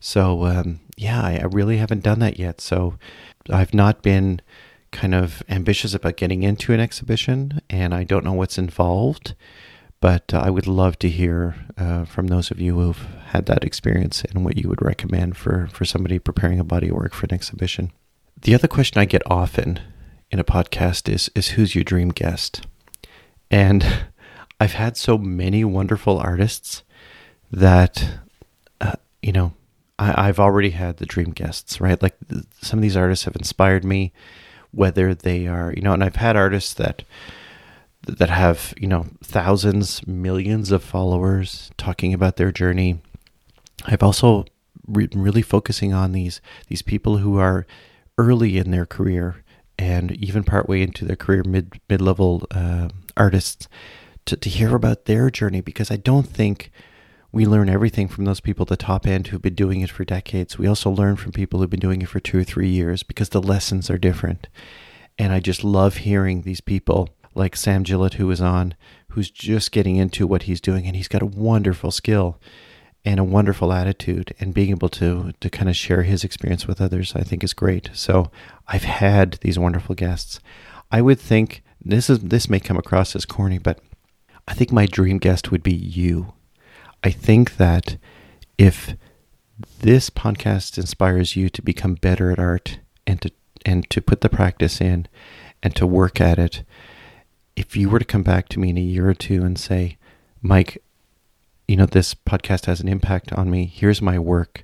So 0.00 0.44
um, 0.44 0.80
yeah, 0.96 1.20
I, 1.20 1.38
I 1.38 1.44
really 1.44 1.78
haven't 1.78 2.02
done 2.02 2.20
that 2.20 2.38
yet. 2.38 2.60
So 2.60 2.98
I've 3.50 3.74
not 3.74 4.02
been 4.02 4.40
kind 4.90 5.14
of 5.14 5.42
ambitious 5.48 5.94
about 5.94 6.16
getting 6.16 6.42
into 6.42 6.72
an 6.72 6.80
exhibition, 6.80 7.60
and 7.68 7.94
I 7.94 8.04
don't 8.04 8.24
know 8.24 8.32
what's 8.32 8.58
involved. 8.58 9.34
But 10.00 10.32
uh, 10.32 10.38
I 10.38 10.50
would 10.50 10.68
love 10.68 10.98
to 11.00 11.08
hear 11.08 11.56
uh, 11.76 12.04
from 12.04 12.28
those 12.28 12.52
of 12.52 12.60
you 12.60 12.78
who've 12.78 13.06
had 13.30 13.46
that 13.46 13.64
experience 13.64 14.22
and 14.22 14.44
what 14.44 14.56
you 14.56 14.68
would 14.68 14.80
recommend 14.80 15.36
for, 15.36 15.68
for 15.72 15.84
somebody 15.84 16.20
preparing 16.20 16.60
a 16.60 16.64
body 16.64 16.88
of 16.88 16.94
work 16.94 17.14
for 17.14 17.26
an 17.26 17.34
exhibition. 17.34 17.90
The 18.42 18.54
other 18.54 18.68
question 18.68 19.00
I 19.00 19.06
get 19.06 19.22
often 19.26 19.80
in 20.30 20.38
a 20.38 20.44
podcast 20.44 21.12
is 21.12 21.30
is 21.34 21.48
who's 21.48 21.74
your 21.74 21.84
dream 21.84 22.10
guest? 22.10 22.66
And 23.50 23.84
I've 24.60 24.74
had 24.74 24.96
so 24.96 25.18
many 25.18 25.64
wonderful 25.64 26.18
artists 26.18 26.82
that 27.50 28.20
uh, 28.80 28.92
you 29.22 29.32
know 29.32 29.52
I, 29.98 30.26
have 30.26 30.38
already 30.38 30.70
had 30.70 30.98
the 30.98 31.06
dream 31.06 31.30
guests, 31.30 31.80
right? 31.80 32.00
Like 32.00 32.16
some 32.60 32.78
of 32.78 32.82
these 32.82 32.96
artists 32.96 33.24
have 33.24 33.34
inspired 33.34 33.84
me, 33.84 34.12
whether 34.72 35.14
they 35.14 35.46
are, 35.46 35.72
you 35.74 35.82
know, 35.82 35.92
and 35.92 36.04
I've 36.04 36.16
had 36.16 36.36
artists 36.36 36.74
that 36.74 37.02
that 38.02 38.30
have, 38.30 38.72
you 38.78 38.86
know, 38.86 39.06
thousands, 39.22 40.06
millions 40.06 40.70
of 40.70 40.82
followers 40.82 41.70
talking 41.76 42.14
about 42.14 42.36
their 42.36 42.52
journey. 42.52 43.00
I've 43.84 44.02
also 44.02 44.46
re- 44.86 45.08
really 45.12 45.42
focusing 45.42 45.92
on 45.92 46.12
these 46.12 46.40
these 46.68 46.82
people 46.82 47.18
who 47.18 47.38
are 47.38 47.66
early 48.16 48.58
in 48.58 48.70
their 48.70 48.86
career 48.86 49.44
and 49.78 50.12
even 50.12 50.42
partway 50.42 50.82
into 50.82 51.04
their 51.04 51.16
career, 51.16 51.44
mid 51.44 51.80
mid 51.88 52.00
level 52.00 52.46
uh, 52.50 52.88
artists, 53.16 53.68
to 54.26 54.36
to 54.36 54.48
hear 54.48 54.74
about 54.74 55.04
their 55.04 55.30
journey 55.30 55.60
because 55.60 55.90
I 55.90 55.96
don't 55.96 56.26
think 56.28 56.70
we 57.30 57.44
learn 57.44 57.68
everything 57.68 58.08
from 58.08 58.24
those 58.24 58.40
people 58.40 58.62
at 58.64 58.68
the 58.68 58.76
top 58.76 59.06
end 59.06 59.26
who've 59.26 59.42
been 59.42 59.54
doing 59.54 59.80
it 59.80 59.90
for 59.90 60.04
decades. 60.04 60.58
We 60.58 60.66
also 60.66 60.90
learn 60.90 61.16
from 61.16 61.32
people 61.32 61.60
who've 61.60 61.70
been 61.70 61.80
doing 61.80 62.02
it 62.02 62.08
for 62.08 62.20
two 62.20 62.38
or 62.38 62.44
three 62.44 62.68
years 62.68 63.02
because 63.02 63.30
the 63.30 63.42
lessons 63.42 63.90
are 63.90 63.98
different. 63.98 64.48
And 65.18 65.32
I 65.32 65.40
just 65.40 65.62
love 65.62 65.98
hearing 65.98 66.42
these 66.42 66.60
people 66.60 67.10
like 67.34 67.54
Sam 67.54 67.84
Gillett, 67.84 68.14
who 68.14 68.30
is 68.30 68.40
on, 68.40 68.74
who's 69.10 69.30
just 69.30 69.72
getting 69.72 69.96
into 69.96 70.26
what 70.26 70.44
he's 70.44 70.60
doing, 70.60 70.86
and 70.86 70.96
he's 70.96 71.08
got 71.08 71.22
a 71.22 71.26
wonderful 71.26 71.90
skill 71.90 72.40
and 73.04 73.20
a 73.20 73.24
wonderful 73.24 73.72
attitude, 73.72 74.34
and 74.40 74.52
being 74.52 74.70
able 74.70 74.88
to 74.88 75.32
to 75.40 75.48
kind 75.50 75.68
of 75.68 75.76
share 75.76 76.02
his 76.02 76.24
experience 76.24 76.66
with 76.66 76.80
others, 76.80 77.14
I 77.14 77.22
think 77.22 77.44
is 77.44 77.54
great. 77.54 77.90
So 77.94 78.30
I've 78.66 78.84
had 78.84 79.34
these 79.40 79.58
wonderful 79.58 79.94
guests. 79.94 80.40
I 80.90 81.00
would 81.00 81.20
think 81.20 81.62
this 81.84 82.10
is 82.10 82.18
this 82.20 82.50
may 82.50 82.60
come 82.60 82.76
across 82.76 83.14
as 83.14 83.24
corny, 83.24 83.58
but 83.58 83.80
I 84.46 84.54
think 84.54 84.72
my 84.72 84.86
dream 84.86 85.18
guest 85.18 85.50
would 85.50 85.62
be 85.62 85.74
you. 85.74 86.34
I 87.08 87.10
think 87.10 87.56
that 87.56 87.96
if 88.58 88.94
this 89.80 90.10
podcast 90.10 90.76
inspires 90.76 91.36
you 91.36 91.48
to 91.48 91.62
become 91.62 91.94
better 91.94 92.30
at 92.30 92.38
art 92.38 92.80
and 93.06 93.18
to 93.22 93.30
and 93.64 93.88
to 93.88 94.02
put 94.02 94.20
the 94.20 94.28
practice 94.28 94.78
in 94.78 95.08
and 95.62 95.74
to 95.74 95.86
work 95.86 96.20
at 96.20 96.38
it, 96.38 96.64
if 97.56 97.74
you 97.74 97.88
were 97.88 97.98
to 97.98 98.04
come 98.04 98.24
back 98.24 98.50
to 98.50 98.60
me 98.60 98.68
in 98.68 98.76
a 98.76 98.82
year 98.82 99.08
or 99.08 99.14
two 99.14 99.42
and 99.42 99.58
say, 99.58 99.96
Mike, 100.42 100.82
you 101.66 101.76
know, 101.76 101.86
this 101.86 102.14
podcast 102.14 102.66
has 102.66 102.82
an 102.82 102.88
impact 102.88 103.32
on 103.32 103.50
me. 103.50 103.64
Here's 103.64 104.02
my 104.02 104.18
work. 104.18 104.62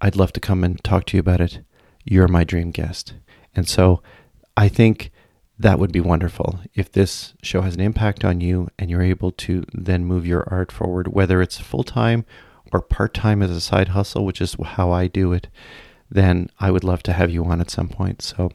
I'd 0.00 0.16
love 0.16 0.32
to 0.32 0.40
come 0.40 0.64
and 0.64 0.82
talk 0.82 1.04
to 1.08 1.18
you 1.18 1.20
about 1.20 1.42
it. 1.42 1.58
You're 2.02 2.28
my 2.28 2.44
dream 2.44 2.70
guest. 2.70 3.12
And 3.54 3.68
so 3.68 4.02
I 4.56 4.68
think 4.68 5.10
that 5.58 5.78
would 5.78 5.92
be 5.92 6.00
wonderful 6.00 6.60
if 6.74 6.90
this 6.90 7.34
show 7.42 7.60
has 7.60 7.74
an 7.74 7.80
impact 7.80 8.24
on 8.24 8.40
you 8.40 8.68
and 8.78 8.90
you're 8.90 9.02
able 9.02 9.30
to 9.30 9.64
then 9.72 10.04
move 10.04 10.26
your 10.26 10.44
art 10.48 10.72
forward, 10.72 11.08
whether 11.08 11.40
it's 11.40 11.58
full 11.58 11.84
time 11.84 12.24
or 12.72 12.80
part 12.80 13.14
time 13.14 13.42
as 13.42 13.50
a 13.50 13.60
side 13.60 13.88
hustle, 13.88 14.24
which 14.24 14.40
is 14.40 14.56
how 14.62 14.90
I 14.90 15.06
do 15.06 15.32
it. 15.32 15.48
Then 16.10 16.50
I 16.58 16.70
would 16.70 16.84
love 16.84 17.02
to 17.04 17.12
have 17.12 17.30
you 17.30 17.44
on 17.44 17.60
at 17.60 17.70
some 17.70 17.88
point. 17.88 18.20
So 18.20 18.50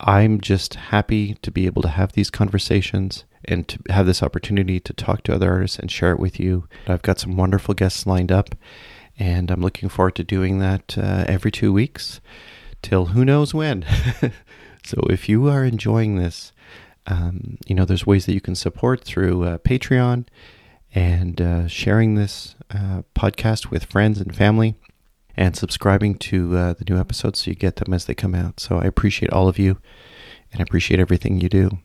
I'm 0.00 0.40
just 0.40 0.74
happy 0.74 1.34
to 1.42 1.50
be 1.50 1.66
able 1.66 1.82
to 1.82 1.88
have 1.88 2.12
these 2.12 2.30
conversations 2.30 3.24
and 3.44 3.66
to 3.68 3.78
have 3.90 4.06
this 4.06 4.22
opportunity 4.22 4.78
to 4.80 4.92
talk 4.92 5.22
to 5.24 5.34
other 5.34 5.50
artists 5.50 5.78
and 5.78 5.90
share 5.90 6.12
it 6.12 6.20
with 6.20 6.38
you. 6.38 6.68
I've 6.86 7.02
got 7.02 7.18
some 7.18 7.36
wonderful 7.36 7.74
guests 7.74 8.06
lined 8.06 8.32
up, 8.32 8.54
and 9.18 9.50
I'm 9.50 9.60
looking 9.60 9.88
forward 9.88 10.16
to 10.16 10.24
doing 10.24 10.58
that 10.58 10.96
uh, 10.98 11.24
every 11.28 11.50
two 11.50 11.72
weeks 11.72 12.20
till 12.82 13.06
who 13.06 13.24
knows 13.24 13.54
when. 13.54 13.84
So 14.86 15.00
if 15.10 15.28
you 15.28 15.48
are 15.48 15.64
enjoying 15.64 16.16
this, 16.16 16.52
um, 17.06 17.58
you 17.66 17.74
know, 17.74 17.84
there's 17.84 18.06
ways 18.06 18.26
that 18.26 18.34
you 18.34 18.40
can 18.40 18.54
support 18.54 19.02
through 19.02 19.42
uh, 19.42 19.58
Patreon 19.58 20.26
and 20.94 21.40
uh, 21.40 21.66
sharing 21.66 22.14
this 22.14 22.54
uh, 22.70 23.02
podcast 23.14 23.70
with 23.70 23.84
friends 23.84 24.20
and 24.20 24.34
family 24.34 24.76
and 25.36 25.56
subscribing 25.56 26.14
to 26.18 26.56
uh, 26.56 26.72
the 26.74 26.84
new 26.88 26.98
episodes 26.98 27.40
so 27.40 27.50
you 27.50 27.56
get 27.56 27.76
them 27.76 27.92
as 27.92 28.04
they 28.04 28.14
come 28.14 28.34
out. 28.34 28.60
So 28.60 28.78
I 28.78 28.84
appreciate 28.84 29.32
all 29.32 29.48
of 29.48 29.58
you 29.58 29.78
and 30.52 30.60
I 30.60 30.62
appreciate 30.62 31.00
everything 31.00 31.40
you 31.40 31.48
do. 31.48 31.78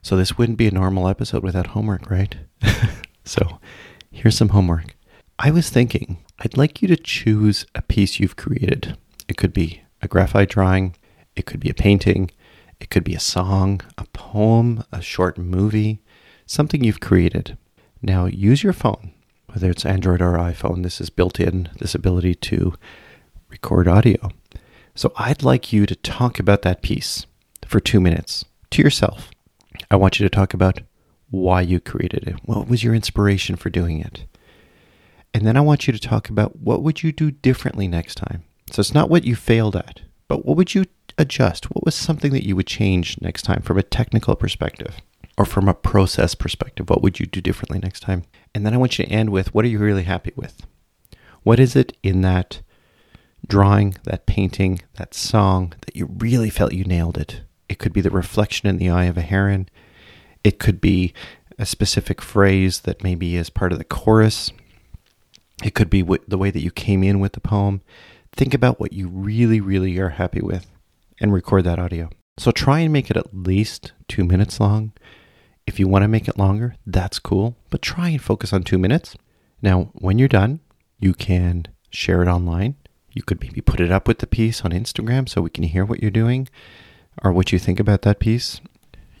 So 0.00 0.16
this 0.16 0.38
wouldn't 0.38 0.56
be 0.56 0.68
a 0.68 0.72
normal 0.72 1.08
episode 1.08 1.42
without 1.42 1.68
homework, 1.68 2.08
right? 2.10 2.36
so 3.24 3.58
here's 4.12 4.36
some 4.36 4.50
homework. 4.50 4.96
I 5.38 5.50
was 5.50 5.68
thinking 5.68 6.24
I'd 6.38 6.56
like 6.56 6.80
you 6.80 6.86
to 6.88 6.96
choose 6.96 7.66
a 7.74 7.82
piece 7.82 8.20
you've 8.20 8.36
created. 8.36 8.96
It 9.28 9.36
could 9.36 9.52
be 9.52 9.82
a 10.00 10.08
graphite 10.08 10.48
drawing, 10.48 10.94
it 11.36 11.46
could 11.46 11.60
be 11.60 11.70
a 11.70 11.74
painting. 11.74 12.30
It 12.80 12.90
could 12.90 13.04
be 13.04 13.14
a 13.14 13.20
song, 13.20 13.82
a 13.98 14.04
poem, 14.06 14.84
a 14.90 15.02
short 15.02 15.36
movie, 15.36 16.00
something 16.46 16.82
you've 16.82 17.00
created. 17.00 17.56
Now 18.02 18.26
use 18.26 18.62
your 18.62 18.72
phone, 18.72 19.12
whether 19.52 19.70
it's 19.70 19.84
Android 19.84 20.22
or 20.22 20.32
iPhone. 20.32 20.82
This 20.82 21.00
is 21.00 21.10
built 21.10 21.38
in, 21.38 21.68
this 21.78 21.94
ability 21.94 22.34
to 22.36 22.74
record 23.48 23.86
audio. 23.86 24.30
So 24.94 25.12
I'd 25.16 25.42
like 25.42 25.72
you 25.72 25.86
to 25.86 25.94
talk 25.96 26.38
about 26.38 26.62
that 26.62 26.82
piece 26.82 27.26
for 27.66 27.80
two 27.80 28.00
minutes 28.00 28.44
to 28.70 28.82
yourself. 28.82 29.30
I 29.90 29.96
want 29.96 30.18
you 30.18 30.24
to 30.28 30.34
talk 30.34 30.54
about 30.54 30.80
why 31.30 31.60
you 31.60 31.80
created 31.80 32.24
it. 32.26 32.36
What 32.44 32.68
was 32.68 32.82
your 32.82 32.94
inspiration 32.94 33.56
for 33.56 33.70
doing 33.70 34.00
it? 34.00 34.24
And 35.32 35.46
then 35.46 35.56
I 35.56 35.60
want 35.60 35.86
you 35.86 35.92
to 35.92 36.00
talk 36.00 36.28
about 36.28 36.58
what 36.58 36.82
would 36.82 37.02
you 37.02 37.12
do 37.12 37.30
differently 37.30 37.86
next 37.86 38.16
time. 38.16 38.42
So 38.70 38.80
it's 38.80 38.94
not 38.94 39.10
what 39.10 39.24
you 39.24 39.36
failed 39.36 39.76
at, 39.76 40.00
but 40.28 40.44
what 40.44 40.56
would 40.56 40.74
you 40.74 40.86
adjust? 41.20 41.70
What 41.70 41.84
was 41.84 41.94
something 41.94 42.32
that 42.32 42.46
you 42.46 42.56
would 42.56 42.66
change 42.66 43.20
next 43.20 43.42
time 43.42 43.62
from 43.62 43.78
a 43.78 43.82
technical 43.82 44.34
perspective 44.34 44.96
or 45.38 45.44
from 45.44 45.68
a 45.68 45.74
process 45.74 46.34
perspective? 46.34 46.90
What 46.90 47.02
would 47.02 47.20
you 47.20 47.26
do 47.26 47.40
differently 47.40 47.78
next 47.78 48.00
time? 48.00 48.24
And 48.54 48.66
then 48.66 48.74
I 48.74 48.78
want 48.78 48.98
you 48.98 49.04
to 49.04 49.10
end 49.10 49.30
with 49.30 49.54
what 49.54 49.64
are 49.64 49.68
you 49.68 49.78
really 49.78 50.04
happy 50.04 50.32
with? 50.34 50.66
What 51.42 51.60
is 51.60 51.76
it 51.76 51.96
in 52.02 52.22
that 52.22 52.60
drawing, 53.46 53.96
that 54.04 54.26
painting, 54.26 54.80
that 54.94 55.14
song 55.14 55.74
that 55.86 55.96
you 55.96 56.06
really 56.18 56.50
felt 56.50 56.72
you 56.72 56.84
nailed 56.84 57.16
it? 57.16 57.42
It 57.68 57.78
could 57.78 57.92
be 57.92 58.00
the 58.00 58.10
reflection 58.10 58.68
in 58.68 58.78
the 58.78 58.90
eye 58.90 59.04
of 59.04 59.16
a 59.16 59.22
heron. 59.22 59.68
It 60.42 60.58
could 60.58 60.80
be 60.80 61.12
a 61.58 61.66
specific 61.66 62.20
phrase 62.20 62.80
that 62.80 63.04
maybe 63.04 63.36
is 63.36 63.50
part 63.50 63.72
of 63.72 63.78
the 63.78 63.84
chorus. 63.84 64.50
It 65.62 65.74
could 65.74 65.90
be 65.90 66.02
the 66.26 66.38
way 66.38 66.50
that 66.50 66.62
you 66.62 66.70
came 66.70 67.04
in 67.04 67.20
with 67.20 67.32
the 67.32 67.40
poem. 67.40 67.82
Think 68.32 68.54
about 68.54 68.80
what 68.80 68.92
you 68.92 69.08
really, 69.08 69.60
really 69.60 69.98
are 69.98 70.10
happy 70.10 70.40
with 70.40 70.66
and 71.20 71.32
record 71.32 71.64
that 71.64 71.78
audio. 71.78 72.10
So 72.38 72.50
try 72.50 72.80
and 72.80 72.92
make 72.92 73.10
it 73.10 73.16
at 73.16 73.34
least 73.34 73.92
two 74.08 74.24
minutes 74.24 74.58
long. 74.58 74.92
If 75.66 75.78
you 75.78 75.86
want 75.86 76.02
to 76.02 76.08
make 76.08 76.26
it 76.26 76.38
longer, 76.38 76.76
that's 76.86 77.18
cool, 77.18 77.56
but 77.68 77.82
try 77.82 78.08
and 78.08 78.22
focus 78.22 78.52
on 78.52 78.62
two 78.62 78.78
minutes. 78.78 79.14
Now, 79.62 79.90
when 79.94 80.18
you're 80.18 80.28
done, 80.28 80.60
you 80.98 81.12
can 81.12 81.66
share 81.90 82.22
it 82.22 82.28
online. 82.28 82.76
You 83.12 83.22
could 83.22 83.40
maybe 83.40 83.60
put 83.60 83.80
it 83.80 83.90
up 83.90 84.08
with 84.08 84.18
the 84.18 84.26
piece 84.26 84.62
on 84.62 84.70
Instagram 84.70 85.28
so 85.28 85.42
we 85.42 85.50
can 85.50 85.64
hear 85.64 85.84
what 85.84 86.00
you're 86.00 86.10
doing 86.10 86.48
or 87.22 87.32
what 87.32 87.52
you 87.52 87.58
think 87.58 87.78
about 87.78 88.02
that 88.02 88.20
piece. 88.20 88.60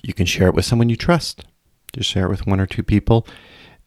You 0.02 0.14
can 0.14 0.26
share 0.26 0.48
it 0.48 0.54
with 0.54 0.64
someone 0.64 0.88
you 0.88 0.96
trust. 0.96 1.44
Just 1.92 2.08
share 2.08 2.26
it 2.26 2.30
with 2.30 2.46
one 2.46 2.60
or 2.60 2.66
two 2.66 2.82
people 2.82 3.26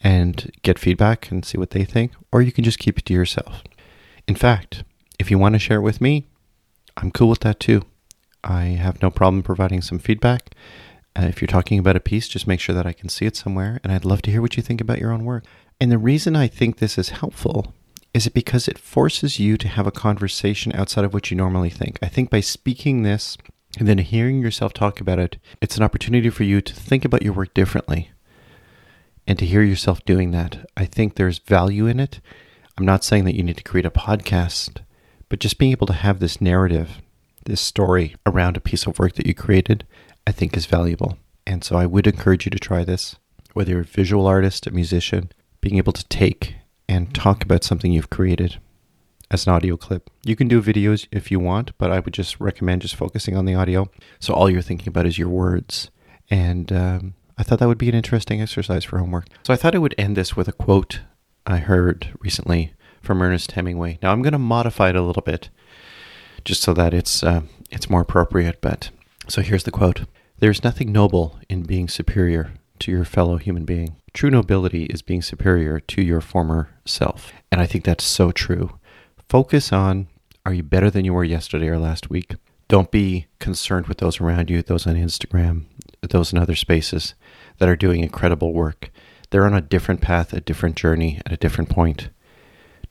and 0.01 0.51
get 0.61 0.77
feedback 0.77 1.31
and 1.31 1.45
see 1.45 1.57
what 1.57 1.71
they 1.71 1.85
think, 1.85 2.11
or 2.31 2.41
you 2.41 2.51
can 2.51 2.63
just 2.63 2.79
keep 2.79 2.99
it 2.99 3.05
to 3.05 3.13
yourself. 3.13 3.63
In 4.27 4.35
fact, 4.35 4.83
if 5.17 5.31
you 5.31 5.39
want 5.39 5.53
to 5.53 5.59
share 5.59 5.77
it 5.77 5.83
with 5.83 6.01
me, 6.01 6.27
I'm 6.97 7.11
cool 7.11 7.29
with 7.29 7.39
that 7.39 7.59
too. 7.59 7.83
I 8.43 8.63
have 8.63 9.01
no 9.01 9.09
problem 9.09 9.43
providing 9.43 9.81
some 9.81 9.99
feedback. 9.99 10.53
Uh, 11.15 11.25
if 11.25 11.41
you're 11.41 11.47
talking 11.47 11.79
about 11.79 11.95
a 11.95 12.01
piece, 12.01 12.27
just 12.27 12.47
make 12.47 12.59
sure 12.59 12.75
that 12.75 12.87
I 12.87 12.93
can 12.93 13.07
see 13.09 13.25
it 13.25 13.35
somewhere, 13.35 13.79
and 13.83 13.91
I'd 13.93 14.05
love 14.05 14.21
to 14.23 14.31
hear 14.31 14.41
what 14.41 14.57
you 14.57 14.63
think 14.63 14.81
about 14.81 14.99
your 14.99 15.11
own 15.11 15.25
work. 15.25 15.43
And 15.79 15.91
the 15.91 15.97
reason 15.97 16.35
I 16.35 16.47
think 16.47 16.77
this 16.77 16.97
is 16.97 17.09
helpful 17.09 17.73
is 18.13 18.27
it 18.27 18.33
because 18.33 18.67
it 18.67 18.77
forces 18.77 19.39
you 19.39 19.57
to 19.57 19.67
have 19.67 19.87
a 19.87 19.91
conversation 19.91 20.73
outside 20.75 21.03
of 21.03 21.13
what 21.13 21.31
you 21.31 21.37
normally 21.37 21.69
think. 21.69 21.97
I 22.01 22.07
think 22.07 22.29
by 22.29 22.41
speaking 22.41 23.03
this 23.03 23.37
and 23.79 23.87
then 23.87 23.97
hearing 23.97 24.39
yourself 24.39 24.73
talk 24.73 25.01
about 25.01 25.19
it, 25.19 25.37
it's 25.61 25.77
an 25.77 25.83
opportunity 25.83 26.29
for 26.29 26.43
you 26.43 26.61
to 26.61 26.73
think 26.73 27.05
about 27.05 27.23
your 27.23 27.33
work 27.33 27.53
differently 27.53 28.11
and 29.25 29.39
to 29.39 29.45
hear 29.45 29.63
yourself 29.63 30.05
doing 30.05 30.31
that. 30.31 30.69
I 30.77 30.85
think 30.85 31.15
there's 31.15 31.39
value 31.39 31.87
in 31.87 31.99
it. 31.99 32.19
I'm 32.77 32.85
not 32.85 33.03
saying 33.03 33.25
that 33.25 33.35
you 33.35 33.43
need 33.43 33.57
to 33.57 33.63
create 33.63 33.85
a 33.85 33.91
podcast, 33.91 34.81
but 35.29 35.39
just 35.39 35.57
being 35.57 35.71
able 35.71 35.87
to 35.87 35.93
have 35.93 36.19
this 36.19 36.41
narrative, 36.41 37.01
this 37.45 37.61
story 37.61 38.15
around 38.25 38.57
a 38.57 38.61
piece 38.61 38.85
of 38.85 38.99
work 38.99 39.13
that 39.15 39.27
you 39.27 39.33
created, 39.33 39.85
I 40.25 40.31
think 40.31 40.55
is 40.55 40.65
valuable. 40.65 41.17
And 41.45 41.63
so 41.63 41.75
I 41.75 41.85
would 41.85 42.07
encourage 42.07 42.45
you 42.45 42.51
to 42.51 42.59
try 42.59 42.83
this, 42.83 43.17
whether 43.53 43.71
you're 43.71 43.81
a 43.81 43.85
visual 43.85 44.27
artist, 44.27 44.67
a 44.67 44.71
musician, 44.71 45.31
being 45.61 45.77
able 45.77 45.93
to 45.93 46.07
take 46.07 46.55
and 46.87 47.13
talk 47.13 47.43
about 47.43 47.63
something 47.63 47.91
you've 47.91 48.09
created 48.09 48.59
as 49.31 49.47
an 49.47 49.53
audio 49.53 49.75
clip. 49.75 50.09
You 50.23 50.35
can 50.35 50.47
do 50.47 50.61
videos 50.61 51.07
if 51.11 51.31
you 51.31 51.39
want, 51.39 51.77
but 51.77 51.91
I 51.91 51.99
would 51.99 52.13
just 52.13 52.39
recommend 52.39 52.83
just 52.83 52.95
focusing 52.95 53.35
on 53.35 53.45
the 53.45 53.55
audio. 53.55 53.89
So 54.19 54.33
all 54.33 54.49
you're 54.49 54.61
thinking 54.61 54.89
about 54.89 55.05
is 55.05 55.17
your 55.17 55.29
words. 55.29 55.89
And 56.29 56.71
um, 56.71 57.13
I 57.37 57.43
thought 57.43 57.59
that 57.59 57.67
would 57.67 57.77
be 57.77 57.89
an 57.89 57.95
interesting 57.95 58.41
exercise 58.41 58.83
for 58.83 58.99
homework. 58.99 59.25
So 59.43 59.53
I 59.53 59.57
thought 59.57 59.75
I 59.75 59.79
would 59.79 59.95
end 59.97 60.15
this 60.15 60.35
with 60.35 60.47
a 60.47 60.53
quote 60.53 61.01
I 61.45 61.57
heard 61.57 62.13
recently 62.19 62.73
from 63.01 63.21
Ernest 63.21 63.51
Hemingway. 63.51 63.99
Now 64.01 64.11
I'm 64.11 64.21
going 64.21 64.33
to 64.33 64.39
modify 64.39 64.89
it 64.89 64.95
a 64.95 65.01
little 65.01 65.21
bit, 65.23 65.49
just 66.45 66.61
so 66.61 66.73
that 66.73 66.93
it's 66.93 67.23
uh, 67.23 67.41
it's 67.71 67.89
more 67.89 68.01
appropriate. 68.01 68.61
But 68.61 68.89
so 69.27 69.41
here's 69.41 69.63
the 69.63 69.71
quote: 69.71 70.01
"There's 70.39 70.63
nothing 70.63 70.91
noble 70.91 71.39
in 71.49 71.63
being 71.63 71.87
superior 71.87 72.53
to 72.79 72.91
your 72.91 73.05
fellow 73.05 73.37
human 73.37 73.65
being. 73.65 73.95
True 74.13 74.29
nobility 74.29 74.85
is 74.85 75.01
being 75.01 75.21
superior 75.21 75.79
to 75.79 76.01
your 76.01 76.21
former 76.21 76.69
self." 76.85 77.31
And 77.51 77.61
I 77.61 77.65
think 77.65 77.83
that's 77.83 78.03
so 78.03 78.31
true. 78.31 78.77
Focus 79.29 79.71
on: 79.71 80.07
Are 80.45 80.53
you 80.53 80.63
better 80.63 80.89
than 80.89 81.05
you 81.05 81.13
were 81.13 81.23
yesterday 81.23 81.67
or 81.67 81.79
last 81.79 82.09
week? 82.09 82.35
Don't 82.67 82.91
be 82.91 83.27
concerned 83.39 83.87
with 83.87 83.97
those 83.97 84.19
around 84.19 84.49
you, 84.49 84.61
those 84.61 84.87
on 84.87 84.95
Instagram, 84.95 85.65
those 86.01 86.31
in 86.33 86.39
other 86.39 86.55
spaces 86.55 87.13
that 87.59 87.69
are 87.69 87.75
doing 87.75 88.01
incredible 88.01 88.53
work. 88.53 88.89
They're 89.29 89.45
on 89.45 89.53
a 89.53 89.61
different 89.61 90.01
path, 90.01 90.33
a 90.33 90.41
different 90.41 90.75
journey, 90.75 91.21
at 91.25 91.31
a 91.31 91.37
different 91.37 91.69
point. 91.69 92.09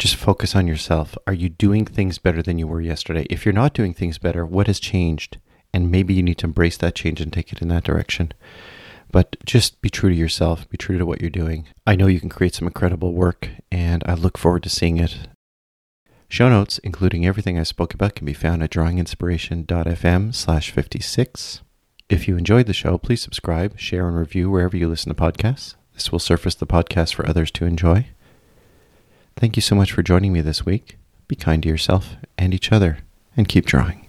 Just 0.03 0.17
focus 0.17 0.57
on 0.57 0.67
yourself. 0.67 1.17
Are 1.29 1.33
you 1.33 1.49
doing 1.49 1.85
things 1.85 2.19
better 2.19 2.43
than 2.43 2.59
you 2.59 2.67
were 2.67 2.81
yesterday? 2.81 3.25
If 3.31 3.47
you're 3.47 3.53
not 3.53 3.73
doing 3.73 3.95
things 3.95 4.19
better, 4.19 4.45
what 4.45 4.67
has 4.67 4.81
changed? 4.81 5.39
And 5.73 5.93
maybe 5.93 6.13
you 6.13 6.25
need 6.25 6.39
to 6.39 6.47
embrace 6.47 6.77
that 6.79 6.97
change 6.97 7.21
and 7.21 7.33
take 7.33 7.53
it 7.53 7.63
in 7.63 7.69
that 7.69 7.85
direction. 7.85 8.33
But 9.13 9.37
just 9.47 9.81
be 9.81 9.89
true 9.91 10.11
to 10.11 10.17
yourself, 10.17 10.69
be 10.69 10.77
true 10.77 10.99
to 10.99 11.07
what 11.07 11.21
you're 11.21 11.31
doing. 11.31 11.69
I 11.87 11.95
know 11.95 12.09
you 12.09 12.19
can 12.19 12.31
create 12.31 12.57
some 12.57 12.67
incredible 12.67 13.13
work, 13.13 13.51
and 13.71 14.03
I 14.05 14.15
look 14.15 14.39
forward 14.39 14.65
to 14.65 14.69
seeing 14.69 14.97
it. 14.97 15.29
Show 16.29 16.49
notes, 16.49 16.79
including 16.79 17.25
everything 17.25 17.57
I 17.57 17.63
spoke 17.63 17.95
about, 17.95 18.17
can 18.17 18.27
be 18.27 18.35
found 18.35 18.65
at 18.65 18.71
drawinginspiration.fm 18.71 20.35
slash 20.35 20.73
56. 20.73 21.63
If 22.09 22.27
you 22.27 22.37
enjoyed 22.37 22.67
the 22.67 22.73
show, 22.73 22.99
please 22.99 23.23
subscribe, 23.23 23.79
share, 23.79 24.09
and 24.09 24.19
review 24.19 24.51
wherever 24.51 24.77
you 24.77 24.89
listen 24.89 25.15
to 25.15 25.23
podcasts. 25.23 25.77
This 25.95 26.11
will 26.11 26.19
surface 26.19 26.57
the 26.57 26.67
podcast 26.67 27.15
for 27.15 27.25
others 27.25 27.53
to 27.53 27.67
enjoy. 27.67 28.09
Thank 29.37 29.57
you 29.57 29.63
so 29.63 29.75
much 29.75 29.93
for 29.93 30.03
joining 30.03 30.33
me 30.33 30.41
this 30.41 30.65
week. 30.65 30.99
Be 31.29 31.37
kind 31.37 31.63
to 31.63 31.69
yourself 31.69 32.17
and 32.39 32.55
each 32.55 32.73
other, 32.73 32.99
and 33.37 33.49
keep 33.49 33.67
drawing. 33.67 34.09